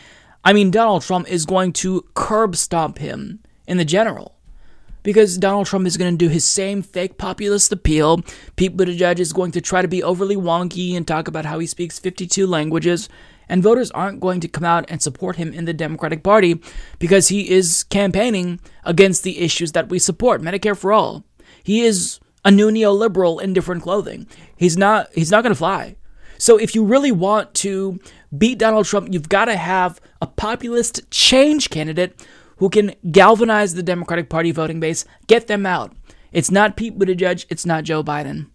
[0.44, 4.36] I mean, Donald Trump is going to curb stomp him in the general.
[5.04, 8.22] Because Donald Trump is going to do his same fake populist appeal.
[8.54, 11.66] Pete Buttigieg is going to try to be overly wonky and talk about how he
[11.66, 13.08] speaks 52 languages.
[13.48, 16.62] And voters aren't going to come out and support him in the Democratic Party
[17.00, 21.24] because he is campaigning against the issues that we support Medicare for all,
[21.62, 24.26] he is a new neoliberal in different clothing.
[24.56, 25.96] He's not he's not going to fly.
[26.38, 28.00] So if you really want to
[28.36, 33.82] beat Donald Trump, you've got to have a populist change candidate who can galvanize the
[33.82, 35.94] Democratic Party voting base, get them out.
[36.32, 38.48] It's not Pete Buttigieg, it's not Joe Biden.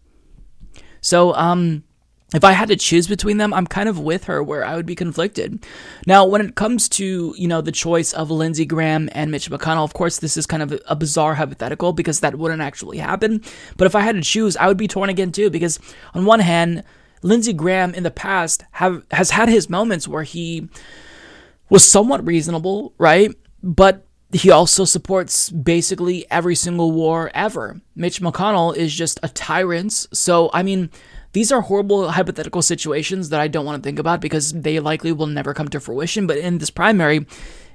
[1.01, 1.83] So um
[2.33, 4.85] if I had to choose between them, I'm kind of with her where I would
[4.85, 5.65] be conflicted.
[6.05, 9.85] Now, when it comes to, you know, the choice of Lindsey Graham and Mitch McConnell,
[9.85, 13.41] of course, this is kind of a bizarre hypothetical because that wouldn't actually happen.
[13.77, 15.79] But if I had to choose, I would be torn again too because
[16.13, 16.83] on one hand,
[17.21, 20.67] Lindsey Graham in the past have has had his moments where he
[21.69, 23.33] was somewhat reasonable, right?
[23.63, 27.79] But he also supports basically every single war ever.
[27.95, 29.93] Mitch McConnell is just a tyrant.
[30.11, 30.89] So, I mean,
[31.37, 35.11] these are horrible hypothetical situations that I don't want to think about because they likely
[35.11, 36.25] will never come to fruition.
[36.25, 37.27] But in this primary,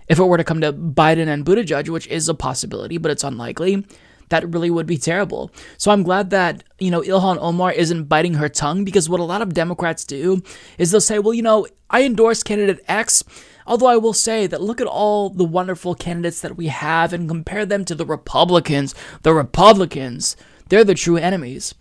[0.08, 3.22] if it were to come to Biden and Buttigieg, which is a possibility, but it's
[3.22, 3.86] unlikely,
[4.30, 5.52] that really would be terrible.
[5.78, 9.30] So I'm glad that, you know, Ilhan Omar isn't biting her tongue because what a
[9.32, 10.42] lot of Democrats do
[10.76, 13.22] is they'll say, well, you know, I endorse candidate X.
[13.64, 17.28] Although I will say that look at all the wonderful candidates that we have and
[17.28, 18.92] compare them to the Republicans.
[19.22, 20.34] The Republicans
[20.68, 21.74] they're the true enemies.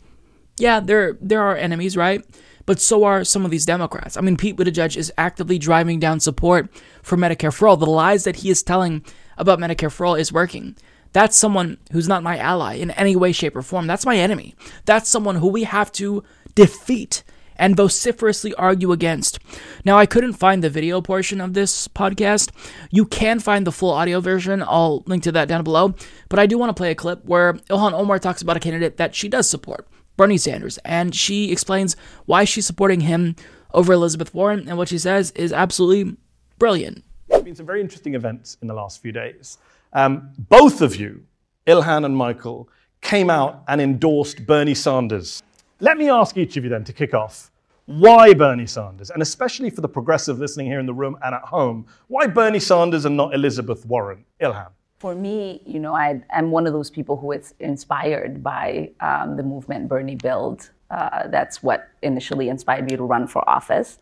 [0.62, 2.24] Yeah, there there are enemies, right?
[2.68, 4.16] But so are some of these Democrats.
[4.16, 6.70] I mean, Pete Buttigieg is actively driving down support
[7.02, 7.78] for Medicare for all.
[7.78, 9.04] The lies that he is telling
[9.40, 10.76] about Medicare for all is working.
[11.14, 13.88] That's someone who's not my ally in any way, shape, or form.
[13.88, 14.54] That's my enemy.
[14.86, 16.24] That's someone who we have to
[16.54, 17.24] defeat
[17.56, 19.40] and vociferously argue against.
[19.84, 22.52] Now, I couldn't find the video portion of this podcast.
[22.92, 24.62] You can find the full audio version.
[24.62, 25.96] I'll link to that down below.
[26.30, 28.98] But I do want to play a clip where Ilhan Omar talks about a candidate
[28.98, 29.88] that she does support,
[30.22, 31.96] Bernie Sanders, and she explains
[32.28, 33.36] why she's supporting him
[33.74, 34.70] over Elizabeth Warren.
[34.70, 36.16] And what she says is absolutely
[36.60, 37.04] brilliant.
[37.28, 39.58] There's been some very interesting events in the last few days.
[39.94, 41.26] Um, both of you,
[41.66, 42.70] Ilhan and Michael,
[43.02, 45.42] came out and endorsed Bernie Sanders.
[45.80, 47.50] Let me ask each of you then to kick off
[47.88, 49.10] why Bernie Sanders?
[49.10, 52.60] And especially for the progressive listening here in the room and at home, why Bernie
[52.60, 54.24] Sanders and not Elizabeth Warren?
[54.40, 54.70] Ilhan.
[55.02, 59.36] For me, you know, I, am one of those people who is inspired by um,
[59.36, 60.70] the movement Bernie Build.
[60.92, 63.98] Uh, that's what initially inspired me to run for office.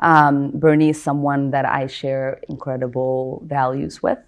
[0.00, 4.18] Um, Bernie is someone that I share incredible values with.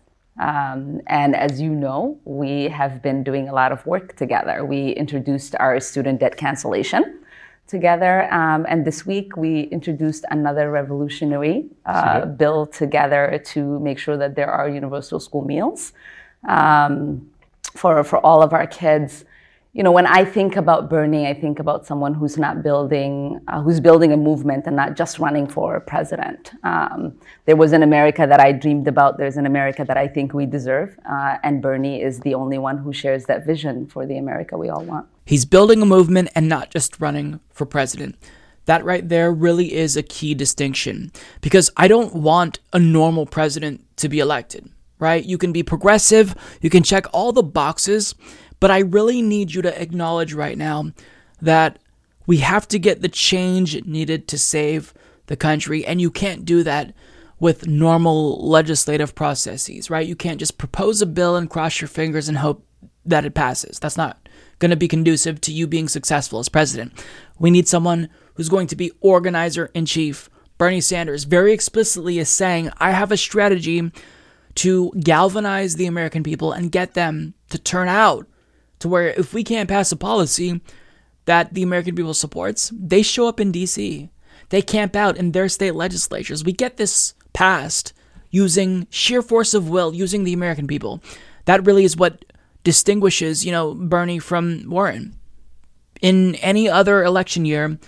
[0.41, 4.65] Um, and as you know, we have been doing a lot of work together.
[4.65, 7.21] We introduced our student debt cancellation
[7.69, 14.17] together, um, and this week we introduced another revolutionary uh, bill together to make sure
[14.17, 15.93] that there are universal school meals
[16.49, 17.31] um,
[17.75, 19.25] for for all of our kids
[19.75, 23.61] you know, when I think about Bernie, I think about someone who's not building, uh,
[23.63, 26.53] who's building a movement and not just running for president.
[26.65, 29.19] Um, there was an America that I dreamed about.
[29.19, 32.79] There's an America that I think we deserve, uh, and Bernie is the only one
[32.79, 35.07] who shares that vision for the America we all want.
[35.29, 38.17] He's building a movement and not just running for president.
[38.65, 43.85] That right there really is a key distinction because I don't want a normal president
[43.97, 45.25] to be elected, right?
[45.25, 48.15] You can be progressive, you can check all the boxes
[48.61, 50.93] but I really need you to acknowledge right now
[51.41, 51.79] that
[52.27, 54.93] we have to get the change needed to save
[55.27, 56.95] the country, and you can't do that
[57.39, 60.07] with normal legislative processes, right?
[60.07, 62.67] You can't just propose a bill and cross your fingers and hope
[63.05, 63.79] that it passes.
[63.79, 64.28] That's not
[64.59, 66.93] going to be conducive to you being successful as president.
[67.39, 70.29] We need someone who's going to be organizer in chief.
[70.59, 73.93] Bernie Sanders very explicitly is saying, I have a strategy
[74.57, 78.27] to galvanize the American people and get them to turn out
[78.81, 80.61] to where if we can't pass a policy
[81.27, 84.09] that the American people supports, they show up in DC.
[84.49, 86.45] They camp out in their state legislatures.
[86.45, 87.93] We get this passed
[88.31, 91.03] using sheer force of will, using the American people.
[91.45, 92.25] That really is what
[92.69, 95.17] distinguishes, you know, Bernie from Warren.
[96.03, 97.79] In any other election year,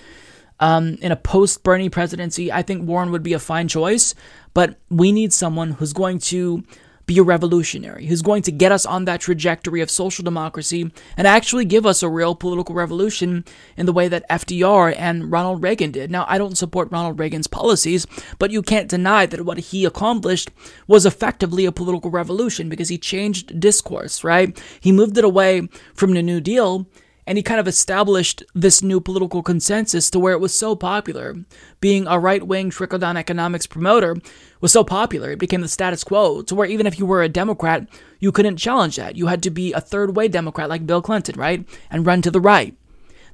[0.59, 4.15] um, in a post Bernie presidency, I think Warren would be a fine choice,
[4.55, 6.65] but we need someone who's going to
[7.11, 11.27] be a revolutionary, who's going to get us on that trajectory of social democracy and
[11.27, 13.45] actually give us a real political revolution
[13.77, 16.09] in the way that FDR and Ronald Reagan did.
[16.09, 18.07] Now, I don't support Ronald Reagan's policies,
[18.39, 20.53] but you can't deny that what he accomplished
[20.87, 24.57] was effectively a political revolution because he changed discourse, right?
[24.79, 26.87] He moved it away from the New Deal
[27.31, 31.37] and he kind of established this new political consensus to where it was so popular.
[31.81, 34.17] Being a right wing trickle down economics promoter
[34.61, 37.29] was so popular, it became the status quo, to where even if you were a
[37.29, 37.87] Democrat,
[38.19, 39.15] you couldn't challenge that.
[39.15, 41.65] You had to be a third way Democrat like Bill Clinton, right?
[41.89, 42.77] And run to the right.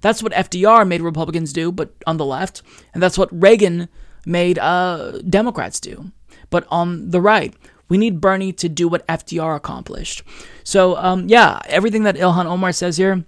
[0.03, 2.61] That's what FDR made Republicans do, but on the left.
[2.93, 3.89] And that's what Reagan
[4.27, 6.13] made uh, Democrats do,
[6.51, 7.55] but on the right.
[7.89, 10.23] We need Bernie to do what FDR accomplished.
[10.65, 13.25] So, um, yeah, everything that Ilhan Omar says here,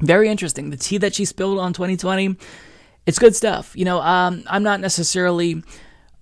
[0.00, 0.70] very interesting.
[0.70, 2.36] The tea that she spilled on 2020,
[3.06, 3.72] it's good stuff.
[3.74, 5.62] You know, um, I'm not necessarily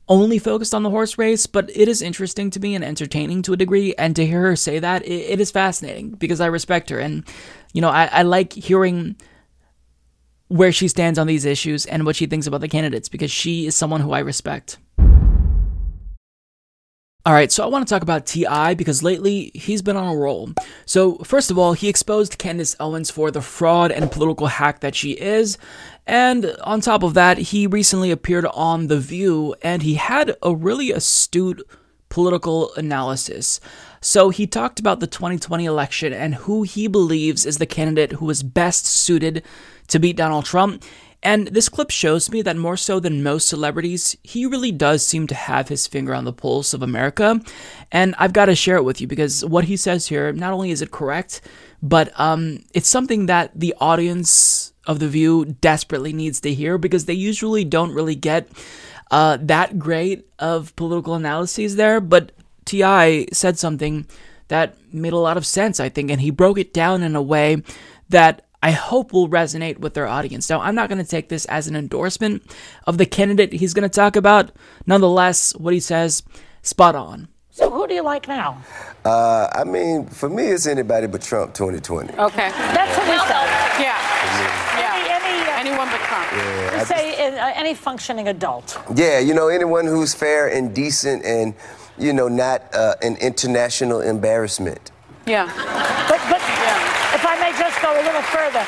[0.08, 3.52] only focused on the horse race, but it is interesting to me and entertaining to
[3.52, 3.94] a degree.
[3.96, 6.98] And to hear her say that, it, it is fascinating because I respect her.
[6.98, 7.24] And,
[7.72, 9.16] you know, I, I like hearing
[10.48, 13.66] where she stands on these issues and what she thinks about the candidates because she
[13.66, 14.78] is someone who I respect.
[17.26, 18.74] All right, so I want to talk about T.I.
[18.74, 20.50] because lately he's been on a roll.
[20.84, 24.94] So, first of all, he exposed Candace Owens for the fraud and political hack that
[24.94, 25.58] she is.
[26.06, 30.54] And on top of that, he recently appeared on The View and he had a
[30.54, 31.68] really astute
[32.10, 33.58] political analysis.
[34.00, 38.30] So, he talked about the 2020 election and who he believes is the candidate who
[38.30, 39.42] is best suited
[39.88, 40.84] to beat Donald Trump.
[41.26, 45.26] And this clip shows me that more so than most celebrities, he really does seem
[45.26, 47.40] to have his finger on the pulse of America.
[47.90, 50.70] And I've got to share it with you because what he says here, not only
[50.70, 51.40] is it correct,
[51.82, 57.06] but um, it's something that the audience of The View desperately needs to hear because
[57.06, 58.48] they usually don't really get
[59.10, 62.00] uh, that great of political analyses there.
[62.00, 62.30] But
[62.66, 63.26] T.I.
[63.32, 64.06] said something
[64.46, 67.20] that made a lot of sense, I think, and he broke it down in a
[67.20, 67.64] way
[68.10, 70.48] that I hope will resonate with their audience.
[70.50, 72.42] Now, I'm not going to take this as an endorsement
[72.86, 74.50] of the candidate he's going to talk about.
[74.86, 76.22] Nonetheless, what he says,
[76.62, 77.28] spot on.
[77.50, 78.62] So who do you like now?
[79.04, 82.12] Uh, I mean, for me, it's anybody but Trump 2020.
[82.12, 82.50] Okay.
[82.50, 83.46] That's what we said.
[83.80, 83.96] Yeah.
[84.76, 86.26] Any, any, uh, Anyone but Trump.
[86.32, 88.78] Yeah, you I say uh, any functioning adult.
[88.94, 91.54] Yeah, you know, anyone who's fair and decent and,
[91.96, 94.90] you know, not uh, an international embarrassment.
[95.26, 95.46] Yeah.
[96.08, 96.42] But, but
[97.16, 98.64] if I may just go a little further,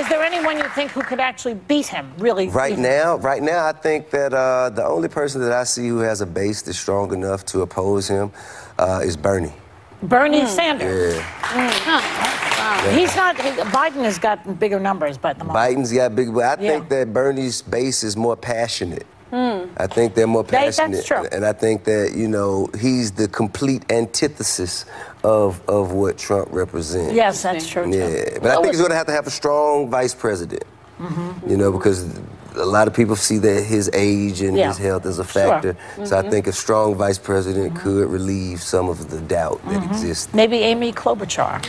[0.00, 2.48] is there anyone you think who could actually beat him, really?
[2.48, 2.82] Right beat him?
[2.82, 6.20] now, right now, I think that uh, the only person that I see who has
[6.20, 8.30] a base that's strong enough to oppose him
[8.78, 9.52] uh, is Bernie.
[10.02, 11.16] Bernie Sanders.
[11.16, 11.22] Yeah.
[11.40, 12.90] Huh.
[12.96, 15.58] He's not, he, Biden has gotten bigger numbers, but the moment.
[15.76, 16.70] Biden's got big, but I Yeah.
[16.70, 19.06] think that Bernie's base is more passionate.
[19.30, 19.64] Hmm.
[19.76, 21.26] I think they're more They- that's passionate, true.
[21.32, 24.84] and I think that you know he's the complete antithesis
[25.24, 27.12] of of what Trump represents.
[27.12, 27.84] Yes, that's true.
[27.90, 27.98] too.
[27.98, 30.64] Yeah, but I think he's going to have to have a strong vice president.
[31.00, 31.50] Mhm.
[31.50, 32.06] You know, because
[32.56, 34.68] a lot of people see that his age and Yeah.
[34.68, 35.72] his health as a factor.
[35.74, 35.74] Sure.
[35.74, 36.06] factor.
[36.06, 36.30] So I Mhm.
[36.30, 40.92] think a strong vice president could relieve some of the doubt that exists, Maybe Amy
[40.92, 41.62] Klobuchar.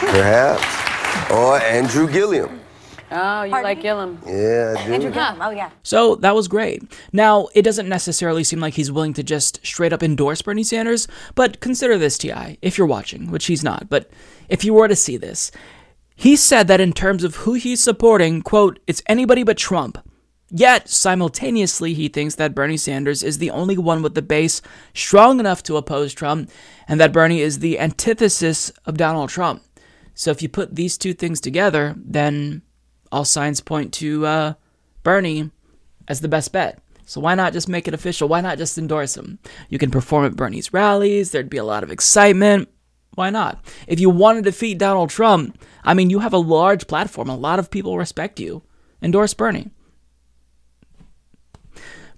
[0.00, 0.62] perhaps,
[1.30, 2.60] or Andrew Gillum.
[3.16, 4.20] Oh, you like Gillum.
[4.26, 4.92] Yeah, I do.
[4.92, 5.40] Andrew Gillum.
[5.40, 5.70] Oh, yeah.
[5.84, 6.82] So that was great.
[7.12, 11.06] Now, it doesn't necessarily seem like he's willing to just straight up endorse Bernie Sanders,
[11.34, 14.10] but consider this, T.I., if you're watching, which he's not, but
[14.48, 15.52] if you were to see this,
[16.16, 19.98] he said that in terms of who he's supporting, quote, it's anybody but Trump.
[20.50, 24.60] Yet, simultaneously, he thinks that Bernie Sanders is the only one with the base
[24.92, 26.50] strong enough to oppose Trump,
[26.86, 29.62] and that Bernie is the antithesis of Donald Trump.
[30.14, 32.62] So, if you put these two things together, then
[33.14, 34.54] all signs point to uh,
[35.04, 35.50] Bernie
[36.08, 36.80] as the best bet.
[37.06, 38.28] So why not just make it official?
[38.28, 39.38] Why not just endorse him?
[39.68, 41.30] You can perform at Bernie's rallies.
[41.30, 42.68] There'd be a lot of excitement.
[43.14, 43.64] Why not?
[43.86, 47.28] If you want to defeat Donald Trump, I mean, you have a large platform.
[47.28, 48.62] A lot of people respect you.
[49.00, 49.70] Endorse Bernie.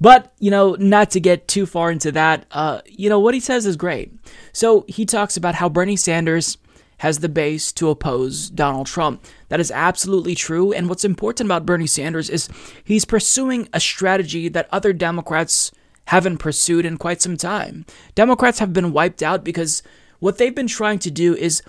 [0.01, 3.41] But, you know, not to get too far into that, uh, you know, what he
[3.41, 4.15] says is great.
[4.53, 6.57] So he talks about how Bernie Sanders
[6.99, 9.25] has the base to oppose Donald Trump.
[9.49, 10.73] That is absolutely true.
[10.73, 12.49] And what's important about Bernie Sanders is
[12.85, 15.73] he's pursuing a strategy that other Democrats
[16.07, 17.85] haven't pursued in quite some time.
[18.15, 19.83] Democrats have been wiped out because
[20.21, 21.63] what they've been trying to do is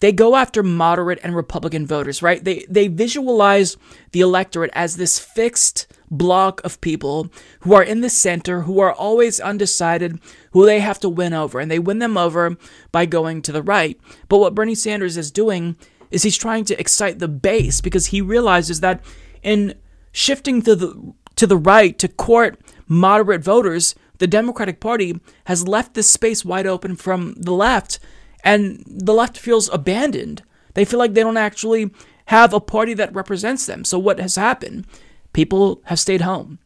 [0.00, 2.42] they go after moderate and Republican voters, right?
[2.42, 3.76] They they visualize
[4.12, 7.30] the electorate as this fixed block of people
[7.60, 10.18] who are in the center, who are always undecided,
[10.52, 12.56] who they have to win over, and they win them over
[12.92, 13.98] by going to the right.
[14.28, 15.76] But what Bernie Sanders is doing
[16.10, 19.02] is he's trying to excite the base because he realizes that
[19.42, 19.74] in
[20.12, 25.94] shifting to the to the right to court moderate voters, the Democratic Party has left
[25.94, 27.98] this space wide open from the left,
[28.44, 30.42] and the left feels abandoned.
[30.74, 31.90] They feel like they don't actually
[32.26, 33.84] have a party that represents them.
[33.84, 34.86] So what has happened?
[35.32, 36.58] People have stayed home.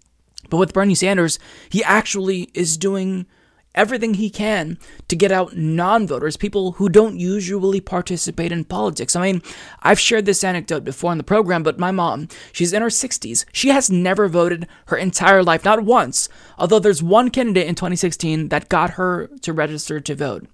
[0.50, 1.38] But with Bernie Sanders,
[1.68, 3.26] he actually is doing
[3.74, 9.16] everything he can to get out non voters, people who don't usually participate in politics.
[9.16, 9.42] I mean,
[9.82, 13.44] I've shared this anecdote before in the program, but my mom, she's in her 60s.
[13.52, 18.48] She has never voted her entire life, not once, although there's one candidate in 2016
[18.48, 20.46] that got her to register to vote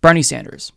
[0.00, 0.72] Bernie Sanders.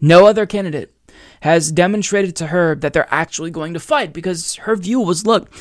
[0.00, 0.94] No other candidate
[1.42, 5.52] has demonstrated to her that they're actually going to fight because her view was look,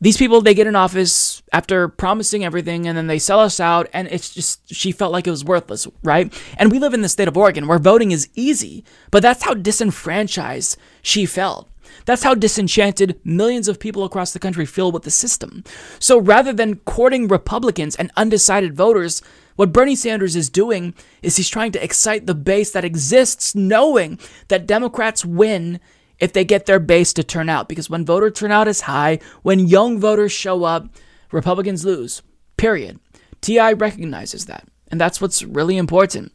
[0.00, 3.88] these people they get in office after promising everything and then they sell us out
[3.92, 6.32] and it's just she felt like it was worthless right?
[6.56, 9.54] And we live in the state of oregon where voting is easy but that's how
[9.54, 11.68] disenfranchised she felt.
[12.04, 15.64] That's how disenchanted millions of people across the country feel with the system.
[15.98, 19.22] So rather than courting republicans and undecided voters
[19.58, 24.20] what Bernie Sanders is doing is he's trying to excite the base that exists, knowing
[24.46, 25.80] that Democrats win
[26.20, 27.68] if they get their base to turn out.
[27.68, 30.88] Because when voter turnout is high, when young voters show up,
[31.30, 32.22] Republicans lose.
[32.56, 32.98] Period.
[33.40, 34.66] TI recognizes that.
[34.90, 36.32] And that's what's really important.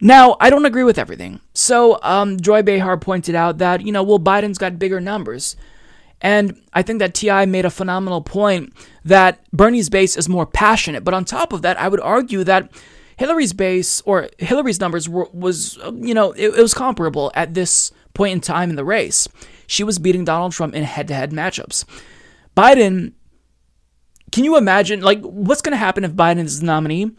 [0.00, 1.40] Now, I don't agree with everything.
[1.52, 5.56] So, um, Joy Behar pointed out that, you know, well, Biden's got bigger numbers.
[6.22, 7.46] And I think that T.I.
[7.46, 8.72] made a phenomenal point
[9.04, 11.04] that Bernie's base is more passionate.
[11.04, 12.70] But on top of that, I would argue that
[13.20, 17.92] Hillary's base or Hillary's numbers were, was, you know, it, it was comparable at this
[18.14, 19.28] point in time in the race.
[19.66, 21.84] She was beating Donald Trump in head to head matchups.
[22.56, 23.12] Biden,
[24.32, 27.10] can you imagine, like, what's going to happen if Biden is the nominee?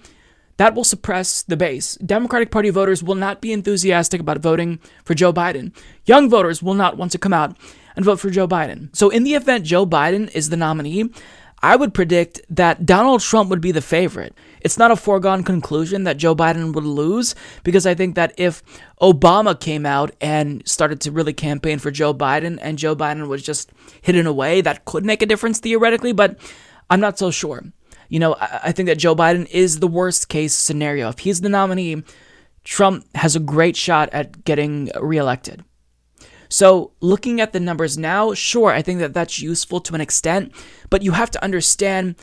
[0.58, 1.98] That will suppress the base.
[1.98, 5.72] Democratic Party voters will not be enthusiastic about voting for Joe Biden.
[6.06, 7.56] Young voters will not want to come out
[7.96, 8.90] and vote for Joe Biden.
[8.96, 11.12] So, in the event Joe Biden is the nominee,
[11.62, 14.34] I would predict that Donald Trump would be the favorite.
[14.62, 18.64] It's not a foregone conclusion that Joe Biden would lose because I think that if
[19.02, 23.44] Obama came out and started to really campaign for Joe Biden and Joe Biden was
[23.44, 26.38] just hidden away, that could make a difference theoretically, but
[26.90, 27.64] I'm not so sure.
[28.10, 31.08] You know, I, think that Joe Biden is the worst case scenario.
[31.08, 32.04] If he's the nominee,
[32.66, 35.64] Trump has a great shot at getting reelected.
[36.50, 40.52] So, looking at the numbers now, sure, I think that that's useful to an extent,
[40.90, 42.16] but you have to understand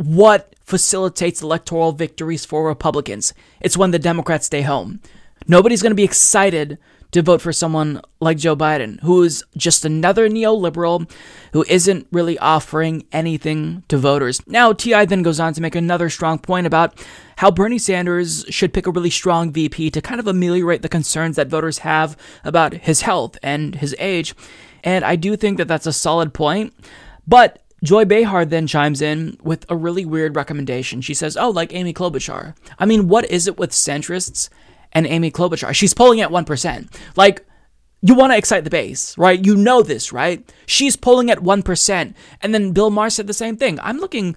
[0.00, 3.34] what facilitates electoral victories for Republicans.
[3.60, 5.00] It's when the Democrats stay home.
[5.46, 6.78] Nobody's going to be excited
[7.10, 11.10] to vote for someone like Joe Biden, who is just another neoliberal
[11.52, 14.46] who isn't really offering anything to voters.
[14.46, 15.04] Now, T.I.
[15.04, 16.94] then goes on to make another strong point about
[17.36, 21.36] how Bernie Sanders should pick a really strong VP to kind of ameliorate the concerns
[21.36, 24.34] that voters have about his health and his age.
[24.82, 26.72] And I do think that that's a solid point.
[27.26, 31.00] But Joy Behar then chimes in with a really weird recommendation.
[31.00, 32.54] She says, Oh, like Amy Klobuchar.
[32.78, 34.48] I mean, what is it with centrists
[34.92, 35.74] and Amy Klobuchar?
[35.74, 36.94] She's polling at 1%.
[37.16, 37.46] Like,
[38.02, 39.44] you want to excite the base, right?
[39.44, 40.50] You know this, right?
[40.66, 42.14] She's polling at 1%.
[42.42, 43.78] And then Bill Maher said the same thing.
[43.80, 44.36] I'm looking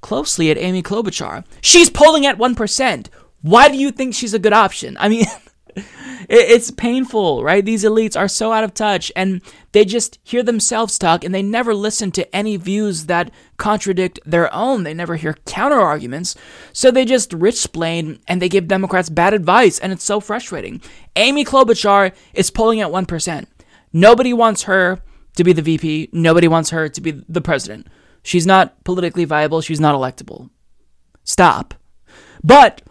[0.00, 1.44] closely at Amy Klobuchar.
[1.60, 3.06] She's polling at 1%.
[3.42, 4.96] Why do you think she's a good option?
[4.98, 5.26] I mean,
[6.28, 7.64] it's painful, right?
[7.64, 9.40] These elites are so out of touch and
[9.72, 14.52] they just hear themselves talk and they never listen to any views that contradict their
[14.52, 14.84] own.
[14.84, 16.36] They never hear counter arguments.
[16.72, 20.80] So they just rich splain and they give Democrats bad advice and it's so frustrating.
[21.16, 23.46] Amy Klobuchar is polling at 1%.
[23.92, 25.00] Nobody wants her
[25.36, 26.10] to be the VP.
[26.12, 27.88] Nobody wants her to be the president.
[28.22, 29.60] She's not politically viable.
[29.60, 30.50] She's not electable.
[31.24, 31.74] Stop.
[32.42, 32.82] But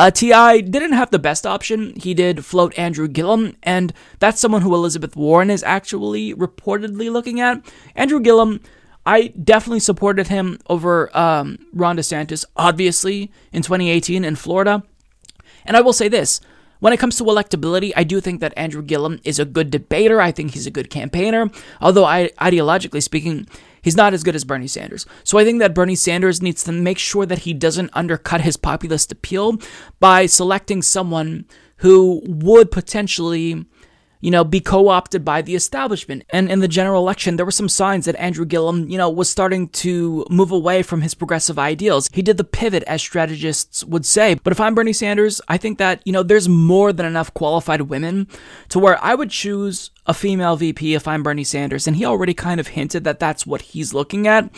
[0.00, 0.62] uh, T.I.
[0.62, 1.92] didn't have the best option.
[1.94, 7.38] He did float Andrew Gillum, and that's someone who Elizabeth Warren is actually reportedly looking
[7.38, 7.62] at.
[7.94, 8.60] Andrew Gillum,
[9.04, 14.82] I definitely supported him over um, Ron DeSantis, obviously, in 2018 in Florida.
[15.66, 16.40] And I will say this
[16.78, 20.18] when it comes to electability, I do think that Andrew Gillum is a good debater.
[20.18, 21.50] I think he's a good campaigner.
[21.78, 23.46] Although, I, ideologically speaking,
[23.82, 25.06] He's not as good as Bernie Sanders.
[25.24, 28.56] So I think that Bernie Sanders needs to make sure that he doesn't undercut his
[28.56, 29.58] populist appeal
[29.98, 31.46] by selecting someone
[31.78, 33.64] who would potentially
[34.20, 36.24] you know, be co-opted by the establishment.
[36.30, 39.30] And in the general election, there were some signs that Andrew Gillum, you know, was
[39.30, 42.08] starting to move away from his progressive ideals.
[42.12, 44.34] He did the pivot, as strategists would say.
[44.34, 47.82] But if I'm Bernie Sanders, I think that, you know, there's more than enough qualified
[47.82, 48.28] women
[48.68, 51.86] to where I would choose a female VP if I'm Bernie Sanders.
[51.86, 54.50] And he already kind of hinted that that's what he's looking at.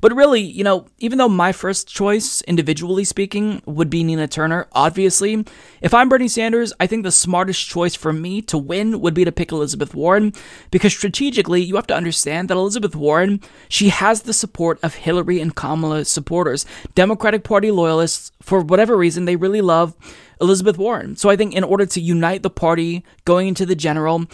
[0.00, 4.68] But really, you know, even though my first choice, individually speaking, would be Nina Turner,
[4.72, 5.44] obviously,
[5.80, 9.24] if I'm Bernie Sanders, I think the smartest choice for me to win would be
[9.24, 10.32] to pick Elizabeth Warren,
[10.70, 15.40] because strategically, you have to understand that Elizabeth Warren, she has the support of Hillary
[15.40, 16.64] and Kamala supporters.
[16.94, 19.96] Democratic Party loyalists, for whatever reason, they really love
[20.40, 21.16] Elizabeth Warren.
[21.16, 24.26] So I think in order to unite the party going into the general,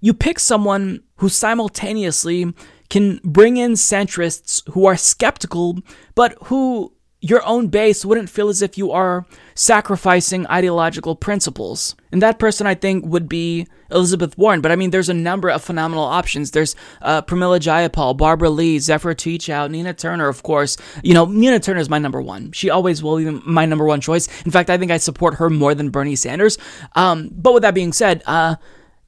[0.00, 2.54] you pick someone who simultaneously
[2.90, 5.78] can bring in centrists who are skeptical,
[6.14, 11.96] but who your own base wouldn't feel as if you are sacrificing ideological principles.
[12.12, 14.60] And that person, I think, would be Elizabeth Warren.
[14.60, 16.50] But I mean, there's a number of phenomenal options.
[16.50, 20.76] There's uh, Pramila Jayapal, Barbara Lee, Zephyr Teachout, Nina Turner, of course.
[21.02, 22.52] You know, Nina Turner is my number one.
[22.52, 24.28] She always will be my number one choice.
[24.44, 26.58] In fact, I think I support her more than Bernie Sanders.
[26.94, 28.56] Um, but with that being said, uh,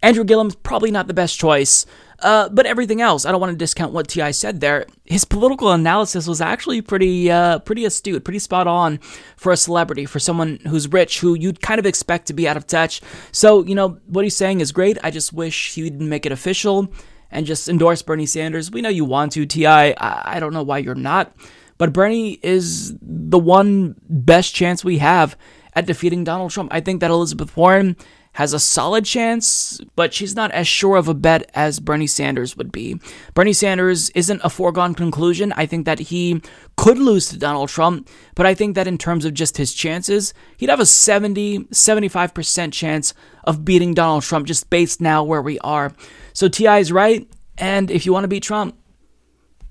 [0.03, 1.87] Andrew Gillum's probably not the best choice.
[2.21, 4.33] Uh, but everything else, I don't want to discount what T.I.
[4.33, 4.87] said there.
[5.05, 8.99] His political analysis was actually pretty, uh, pretty astute, pretty spot on
[9.37, 12.57] for a celebrity, for someone who's rich, who you'd kind of expect to be out
[12.57, 13.01] of touch.
[13.31, 14.99] So you know what he's saying is great.
[15.05, 16.93] I just wish he would make it official
[17.31, 18.71] and just endorse Bernie Sanders.
[18.71, 19.67] We know you want to, Ti.
[19.67, 21.37] I, I don't know why you're not,
[21.77, 25.37] but Bernie is the one best chance we have
[25.75, 26.75] at defeating Donald Trump.
[26.75, 27.97] I think that Elizabeth Warren
[28.39, 32.57] has a solid chance, but she's not as sure of a bet as Bernie Sanders
[32.57, 32.97] would be.
[33.35, 35.53] Bernie Sanders isn't a foregone conclusion.
[35.57, 36.41] I think that he
[36.77, 40.33] could lose to Donald Trump, but I think that in terms of just his chances,
[40.57, 43.13] he'd have a 70, 75% chance
[43.43, 45.93] of beating Donald Trump just based now where we are.
[46.33, 46.79] So T.I.
[46.79, 47.29] is right,
[47.59, 48.79] and if you want to beat Trump,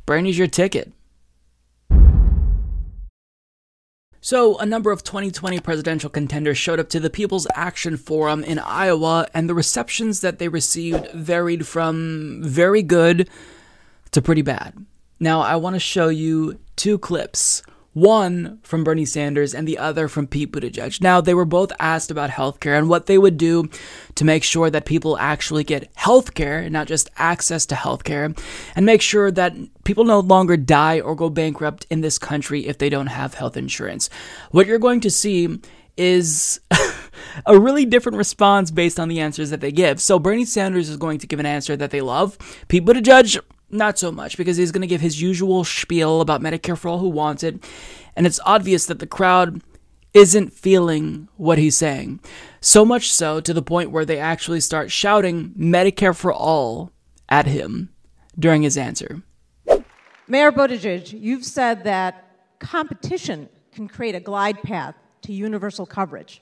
[0.06, 0.92] Bernie's your ticket.
[4.20, 8.60] So, a number of 2020 presidential contenders showed up to the People's Action Forum in
[8.60, 13.30] Iowa, and the receptions that they received varied from very good
[14.12, 14.74] to pretty bad.
[15.20, 17.62] Now, I want to show you two clips.
[17.98, 21.02] One from Bernie Sanders and the other from Pete Buttigieg.
[21.02, 23.70] Now, they were both asked about healthcare and what they would do
[24.16, 28.38] to make sure that people actually get healthcare and not just access to healthcare,
[28.76, 32.78] and make sure that people no longer die or go bankrupt in this country if
[32.78, 34.12] they don't have health insurance.
[34.52, 35.60] What you're going to see
[35.98, 36.60] is
[37.48, 40.00] a really different response based on the answers that they give.
[40.00, 42.38] So Bernie Sanders is going to give an answer that they love.
[42.68, 43.40] Pete Buttigieg
[43.70, 47.00] not so much, because he's going to give his usual spiel about Medicare for all
[47.00, 47.64] who wants it,
[48.16, 49.62] and it's obvious that the crowd
[50.14, 52.20] isn't feeling what he's saying.
[52.62, 56.92] So much so to the point where they actually start shouting Medicare for all
[57.30, 57.90] at him
[58.40, 59.22] during his answer.
[60.28, 62.26] Mayor Buttigieg, you've said that
[62.60, 66.42] competition can create a glide path to universal coverage.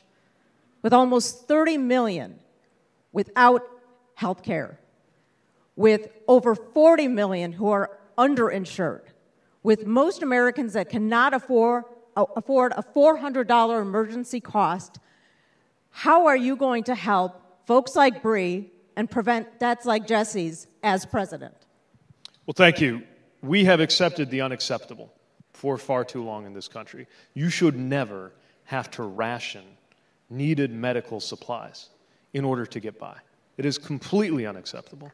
[0.82, 2.40] With almost 30 million
[3.12, 3.62] without
[4.16, 4.80] health care,
[5.76, 9.02] with over 40 million who are underinsured,
[9.64, 11.84] with most Americans that cannot afford,
[12.16, 15.00] afford a $400 emergency cost,
[15.90, 21.06] how are you going to help folks like Bree and prevent deaths like Jesse's as
[21.06, 21.56] president?
[22.46, 23.04] Well, thank you.
[23.42, 25.12] We have accepted the unacceptable
[25.54, 27.08] for far too long in this country.
[27.34, 28.34] You should never
[28.66, 29.64] have to ration
[30.30, 31.90] needed medical supplies
[32.34, 33.16] in order to get by.
[33.58, 35.12] It is completely unacceptable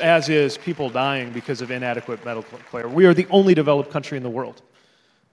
[0.00, 2.88] as is people dying because of inadequate medical care.
[2.88, 4.62] We are the only developed country in the world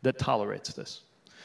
[0.03, 1.01] that tolerates this.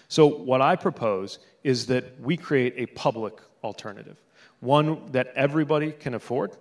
[0.08, 3.34] So, what I propose is that we create a public
[3.64, 4.18] alternative,
[4.60, 6.52] one that everybody can afford,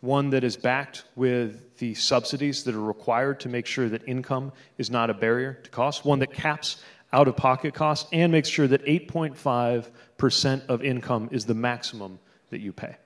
[0.00, 4.52] one that is backed with the subsidies that are required to make sure that income
[4.78, 8.48] is not a barrier to cost, one that caps out of pocket costs and makes
[8.48, 12.18] sure that 8.5% of income is the maximum
[12.50, 12.96] that you pay.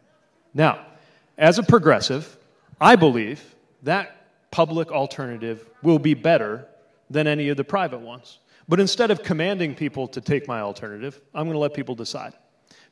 [0.55, 0.87] Now,
[1.39, 2.37] as a progressive,
[2.83, 3.55] I believe
[3.85, 6.66] that public alternative will be better
[7.09, 8.41] than any of the private ones.
[8.68, 12.33] But instead of commanding people to take my alternative, I'm going to let people decide.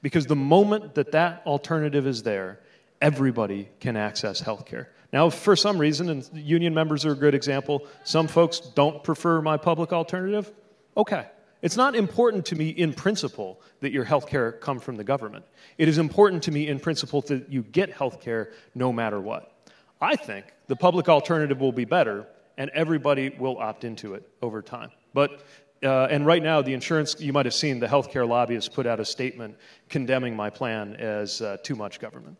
[0.00, 2.60] Because the moment that that alternative is there,
[3.00, 4.92] everybody can access health care.
[5.12, 9.42] Now, for some reason, and union members are a good example, some folks don't prefer
[9.42, 10.52] my public alternative.
[10.96, 11.26] Okay.
[11.62, 15.44] It's not important to me in principle that your health care come from the government.
[15.78, 19.59] It is important to me in principle that you get health care no matter what.
[20.00, 22.26] I think the public alternative will be better
[22.56, 24.90] and everybody will opt into it over time.
[25.14, 25.42] But
[25.82, 29.00] uh, and right now, the insurance, you might have seen, the healthcare lobbyists put out
[29.00, 29.56] a statement
[29.88, 32.36] condemning my plan as uh, too much government.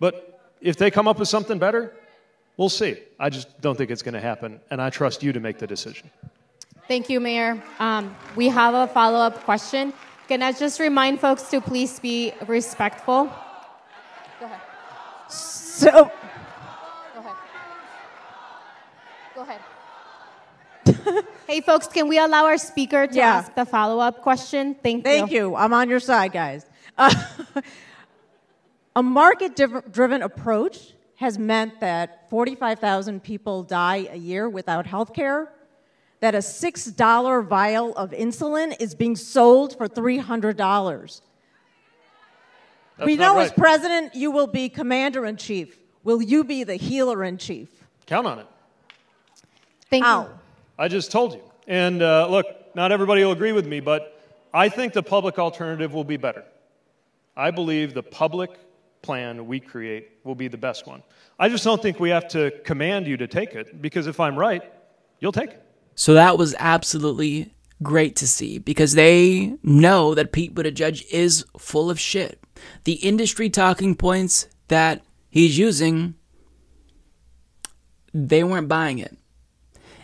[0.00, 1.94] But if they come up with something better,
[2.56, 2.96] we'll see.
[3.18, 5.68] I just don't think it's going to happen, and I trust you to make the
[5.68, 6.10] decision.
[6.88, 7.62] Thank you, Mayor.
[7.78, 9.92] Um, we have a follow up question.
[10.26, 13.30] Can I just remind folks to please be respectful?
[14.40, 14.60] Go ahead.
[15.28, 16.10] So,
[19.40, 19.46] Go
[20.84, 21.24] ahead.
[21.46, 23.36] hey, folks, can we allow our speaker to Yeah.
[23.36, 24.74] ask the follow up question?
[24.74, 25.02] Thank, you.
[25.02, 25.56] Thank you.
[25.56, 26.66] I'm on your side, guys.
[26.98, 27.14] Uh,
[28.96, 35.50] a market driven approach has meant that 45,000 people die a year without health care,
[36.20, 41.20] that a $6 vial of insulin is being sold for $300.
[43.06, 45.78] we not know as president you will be commander in chief.
[46.04, 47.70] Will you be the healer in chief?
[48.04, 48.46] Count on it.
[49.90, 50.26] Thank you.
[50.78, 51.42] I just told you.
[51.66, 54.20] And uh, look, not everybody will agree with me, but
[54.54, 56.44] I think the public alternative will be better.
[57.36, 58.50] I believe the public
[59.02, 61.02] plan we create will be the best one.
[61.38, 64.36] I just don't think we have to command you to take it, because if I'm
[64.38, 64.62] right,
[65.20, 65.64] you'll take it.
[65.94, 71.90] So that was absolutely great to see because they know that Pete Buttigieg is full
[71.90, 72.42] of shit.
[72.84, 76.14] The industry talking points that he's using,
[78.12, 79.16] they weren't buying it.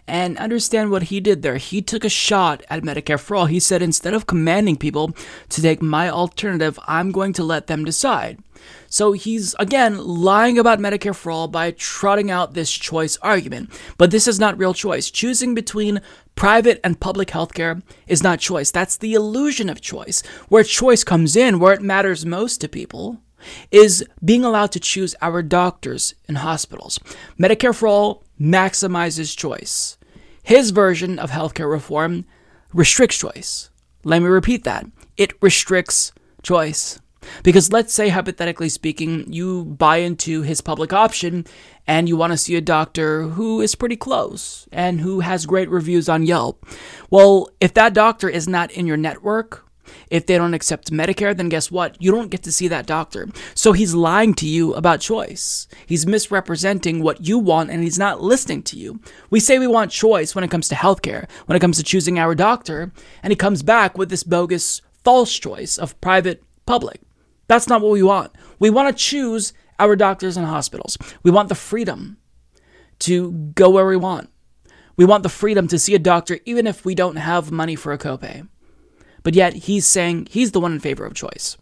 [0.08, 1.56] And understand what he did there.
[1.56, 3.46] He took a shot at Medicare for all.
[3.46, 5.16] He said, instead of commanding people
[5.48, 8.38] to take my alternative, I'm going to let them decide.
[8.88, 13.70] So he's, again, lying about Medicare for all by trotting out this choice argument.
[13.98, 15.10] But this is not real choice.
[15.10, 16.00] Choosing between
[16.36, 18.70] private and public healthcare is not choice.
[18.70, 20.22] That's the illusion of choice.
[20.48, 23.18] Where choice comes in, where it matters most to people,
[23.70, 26.98] is being allowed to choose our doctors in hospitals.
[27.38, 29.98] Medicare for all maximizes choice.
[30.42, 32.24] His version of healthcare reform
[32.72, 33.70] restricts choice.
[34.04, 34.86] Let me repeat that.
[35.16, 36.12] It restricts
[36.42, 37.00] choice.
[37.42, 41.44] Because let's say, hypothetically speaking, you buy into his public option
[41.86, 45.68] and you want to see a doctor who is pretty close and who has great
[45.68, 46.64] reviews on Yelp.
[47.10, 49.65] Well, if that doctor is not in your network,
[50.10, 52.00] If they don't accept Medicare, then guess what?
[52.00, 53.28] You don't get to see that doctor.
[53.54, 55.68] So he's lying to you about choice.
[55.86, 59.00] He's misrepresenting what you want and he's not listening to you.
[59.30, 62.18] We say we want choice when it comes to healthcare, when it comes to choosing
[62.18, 67.00] our doctor, and he comes back with this bogus false choice of private public.
[67.48, 68.32] That's not what we want.
[68.58, 70.98] We want to choose our doctors and hospitals.
[71.22, 72.16] We want the freedom
[73.00, 74.30] to go where we want.
[74.96, 77.92] We want the freedom to see a doctor even if we don't have money for
[77.92, 78.48] a copay.
[79.26, 81.56] But yet he's saying he's the one in favor of choice.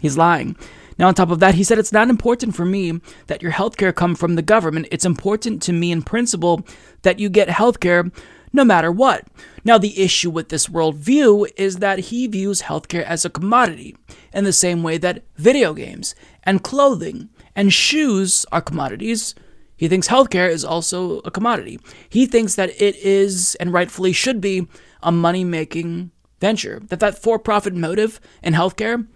[0.00, 0.56] He's lying.
[0.98, 3.94] Now, on top of that, he said it's not important for me that your healthcare
[3.94, 4.88] come from the government.
[4.90, 6.66] It's important to me in principle
[7.02, 8.12] that you get healthcare
[8.52, 9.28] no matter what.
[9.62, 13.96] Now, the issue with this worldview is that he views healthcare as a commodity,
[14.34, 19.36] in the same way that video games and clothing and shoes are commodities.
[19.76, 21.78] He thinks healthcare is also a commodity.
[22.08, 24.66] He thinks that it is, and rightfully should be,
[25.02, 26.80] a money making venture.
[26.88, 29.06] That that for profit motive in healthcare,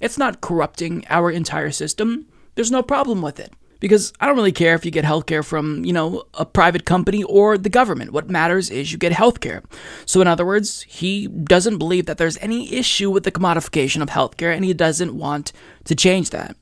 [0.00, 2.26] it's not corrupting our entire system.
[2.54, 3.52] There's no problem with it.
[3.80, 7.22] Because I don't really care if you get healthcare from, you know, a private company
[7.24, 8.12] or the government.
[8.12, 9.62] What matters is you get healthcare.
[10.06, 14.08] So, in other words, he doesn't believe that there's any issue with the commodification of
[14.08, 15.52] healthcare and he doesn't want
[15.84, 16.56] to change that.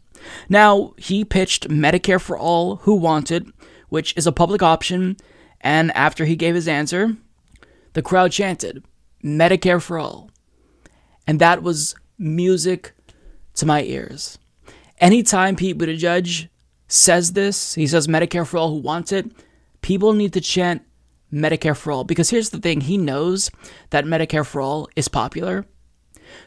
[0.49, 3.53] Now, he pitched Medicare for all who wanted,
[3.89, 5.17] which is a public option,
[5.61, 7.17] and after he gave his answer,
[7.93, 8.85] the crowd chanted,
[9.25, 10.31] Medicare for all.
[11.27, 12.93] And that was music
[13.55, 14.39] to my ears.
[14.99, 16.49] Anytime Pete Buttigieg
[16.89, 19.31] says this, he says Medicare for all who wants it,
[19.81, 20.83] people need to chant
[21.33, 22.05] Medicare for all.
[22.05, 23.51] Because here's the thing he knows
[23.91, 25.67] that Medicare for all is popular.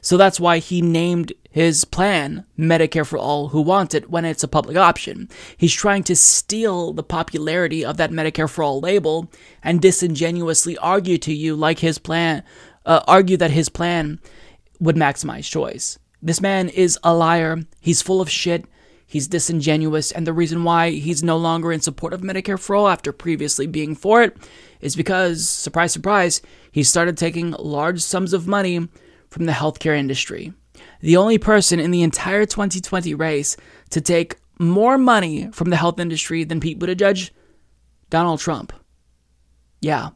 [0.01, 4.43] So that's why he named his plan Medicare for all who want it when it's
[4.43, 5.29] a public option.
[5.55, 9.31] He's trying to steal the popularity of that Medicare for all label
[9.63, 12.43] and disingenuously argue to you like his plan,
[12.85, 14.19] uh, argue that his plan
[14.81, 15.97] would maximize choice.
[16.21, 17.61] This man is a liar.
[17.79, 18.65] He's full of shit.
[19.07, 22.89] He's disingenuous, and the reason why he's no longer in support of Medicare for all
[22.89, 24.35] after previously being for it
[24.81, 28.89] is because, surprise, surprise, he started taking large sums of money
[29.29, 30.51] from the healthcare industry.
[31.05, 33.55] The only person in the entire 2020 race
[33.91, 37.29] to take more money from the health industry than Pete Buttigieg,
[38.09, 38.73] Donald Trump.
[39.81, 40.09] Yeah.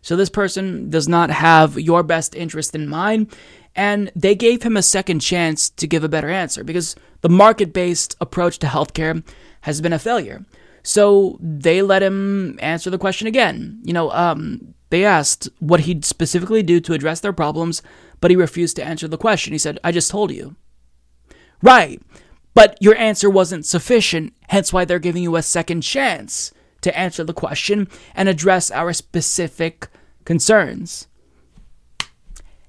[0.00, 3.30] So this person does not have your best interest in mind,
[3.74, 7.74] and they gave him a second chance to give a better answer because the market
[7.74, 9.22] based approach to healthcare
[9.60, 10.46] has been a failure.
[10.82, 13.80] So they let him answer the question again.
[13.84, 17.82] You know, um, they asked what he'd specifically do to address their problems,
[18.26, 19.52] but he refused to answer the question.
[19.52, 20.56] He said, I just told you.
[21.62, 22.02] Right,
[22.54, 27.22] but your answer wasn't sufficient, hence why they're giving you a second chance to answer
[27.22, 29.86] the question and address our specific
[30.24, 31.06] concerns.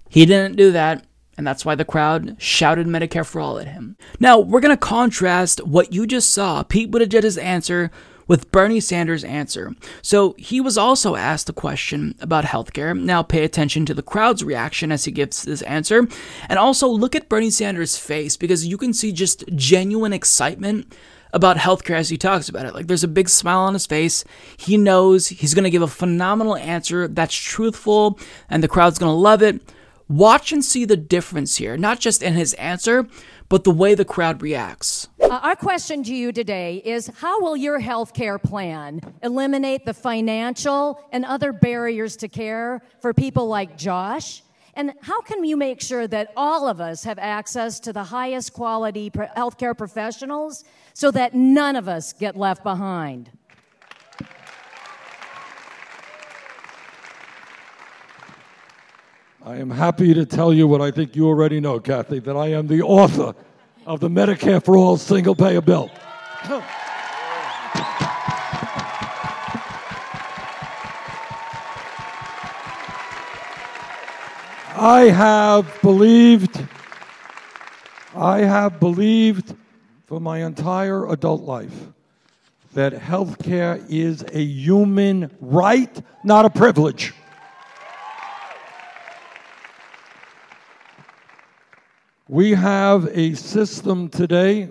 [0.08, 1.08] He didn't do that,
[1.40, 3.98] and that's why the crowd shouted Medicare for all at him.
[4.20, 7.90] Now, we're going to contrast what you just saw, Pete Buttigieg's answer,
[8.28, 9.74] with Bernie Sanders' answer.
[10.02, 12.98] So he was also asked a question about healthcare.
[13.00, 16.08] Now pay attention to the crowd's reaction as he gives this answer,
[16.50, 20.94] and also look at Bernie Sanders' face because you can see just genuine excitement
[21.34, 22.74] about healthcare as he talks about it.
[22.74, 24.24] Like there's a big smile on his face.
[24.58, 28.20] He knows he's going to give a phenomenal answer that's truthful
[28.50, 29.62] and the crowd's going to love it.
[30.10, 33.08] Watch and see the difference here, not just in his answer,
[33.50, 35.10] but the way the crowd reacts.
[35.20, 39.94] Uh, our question to you today is how will your health care plan eliminate the
[39.94, 44.44] financial and other barriers to care for people like Josh?
[44.76, 48.54] And how can you make sure that all of us have access to the highest
[48.54, 53.32] quality healthcare professionals so that none of us get left behind?
[59.48, 62.48] I am happy to tell you what I think you already know, Kathy, that I
[62.48, 63.34] am the author
[63.86, 65.90] of the Medicare for All single payer bill.
[74.76, 76.68] I have believed,
[78.18, 79.56] I have believed
[80.08, 81.88] for my entire adult life
[82.74, 87.14] that health care is a human right, not a privilege.
[92.30, 94.70] We have a system today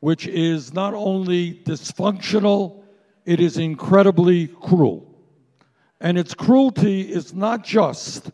[0.00, 2.82] which is not only dysfunctional,
[3.24, 5.10] it is incredibly cruel.
[6.02, 8.30] And its cruelty is not just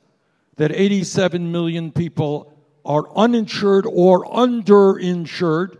[0.56, 2.52] that 87 million people
[2.84, 5.78] are uninsured or underinsured.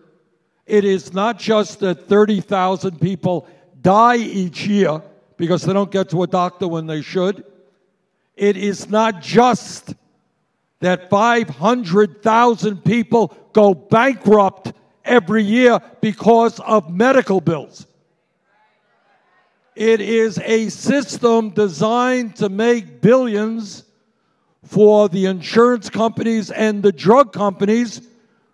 [0.66, 3.49] It is not just that 30,000 people
[3.83, 5.03] die each year
[5.37, 7.45] because they don't get to a doctor when they should.
[8.37, 9.95] It is not just
[10.81, 14.72] that 500,000 people go bankrupt
[15.05, 17.87] every year because of medical bills.
[19.76, 23.85] It is a system designed to make billions
[24.64, 28.03] for the insurance companies and the drug companies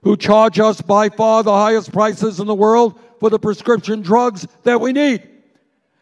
[0.03, 4.47] who charge us by far the highest prices in the world for the prescription drugs
[4.63, 5.29] that we need.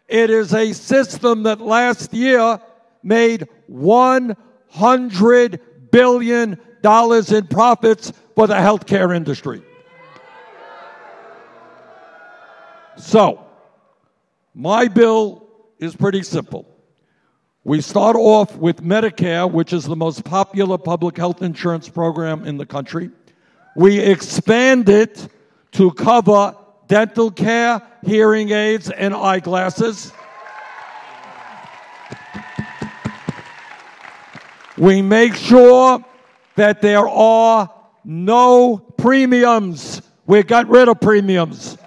[0.08, 2.60] It is a system that last year
[3.02, 5.60] made 100
[5.94, 9.62] billion dollars in profits for the healthcare industry.
[12.96, 13.46] So,
[14.54, 15.46] my bill
[15.78, 16.66] is pretty simple.
[17.62, 22.56] We start off with Medicare, which is the most popular public health insurance program in
[22.56, 23.10] the country.
[23.76, 25.28] We expand it
[25.72, 26.56] to cover
[26.88, 30.12] dental care, hearing aids, and eyeglasses.
[34.76, 36.04] We make sure
[36.56, 37.70] that there are
[38.04, 40.02] no premiums.
[40.26, 41.78] We got rid of premiums.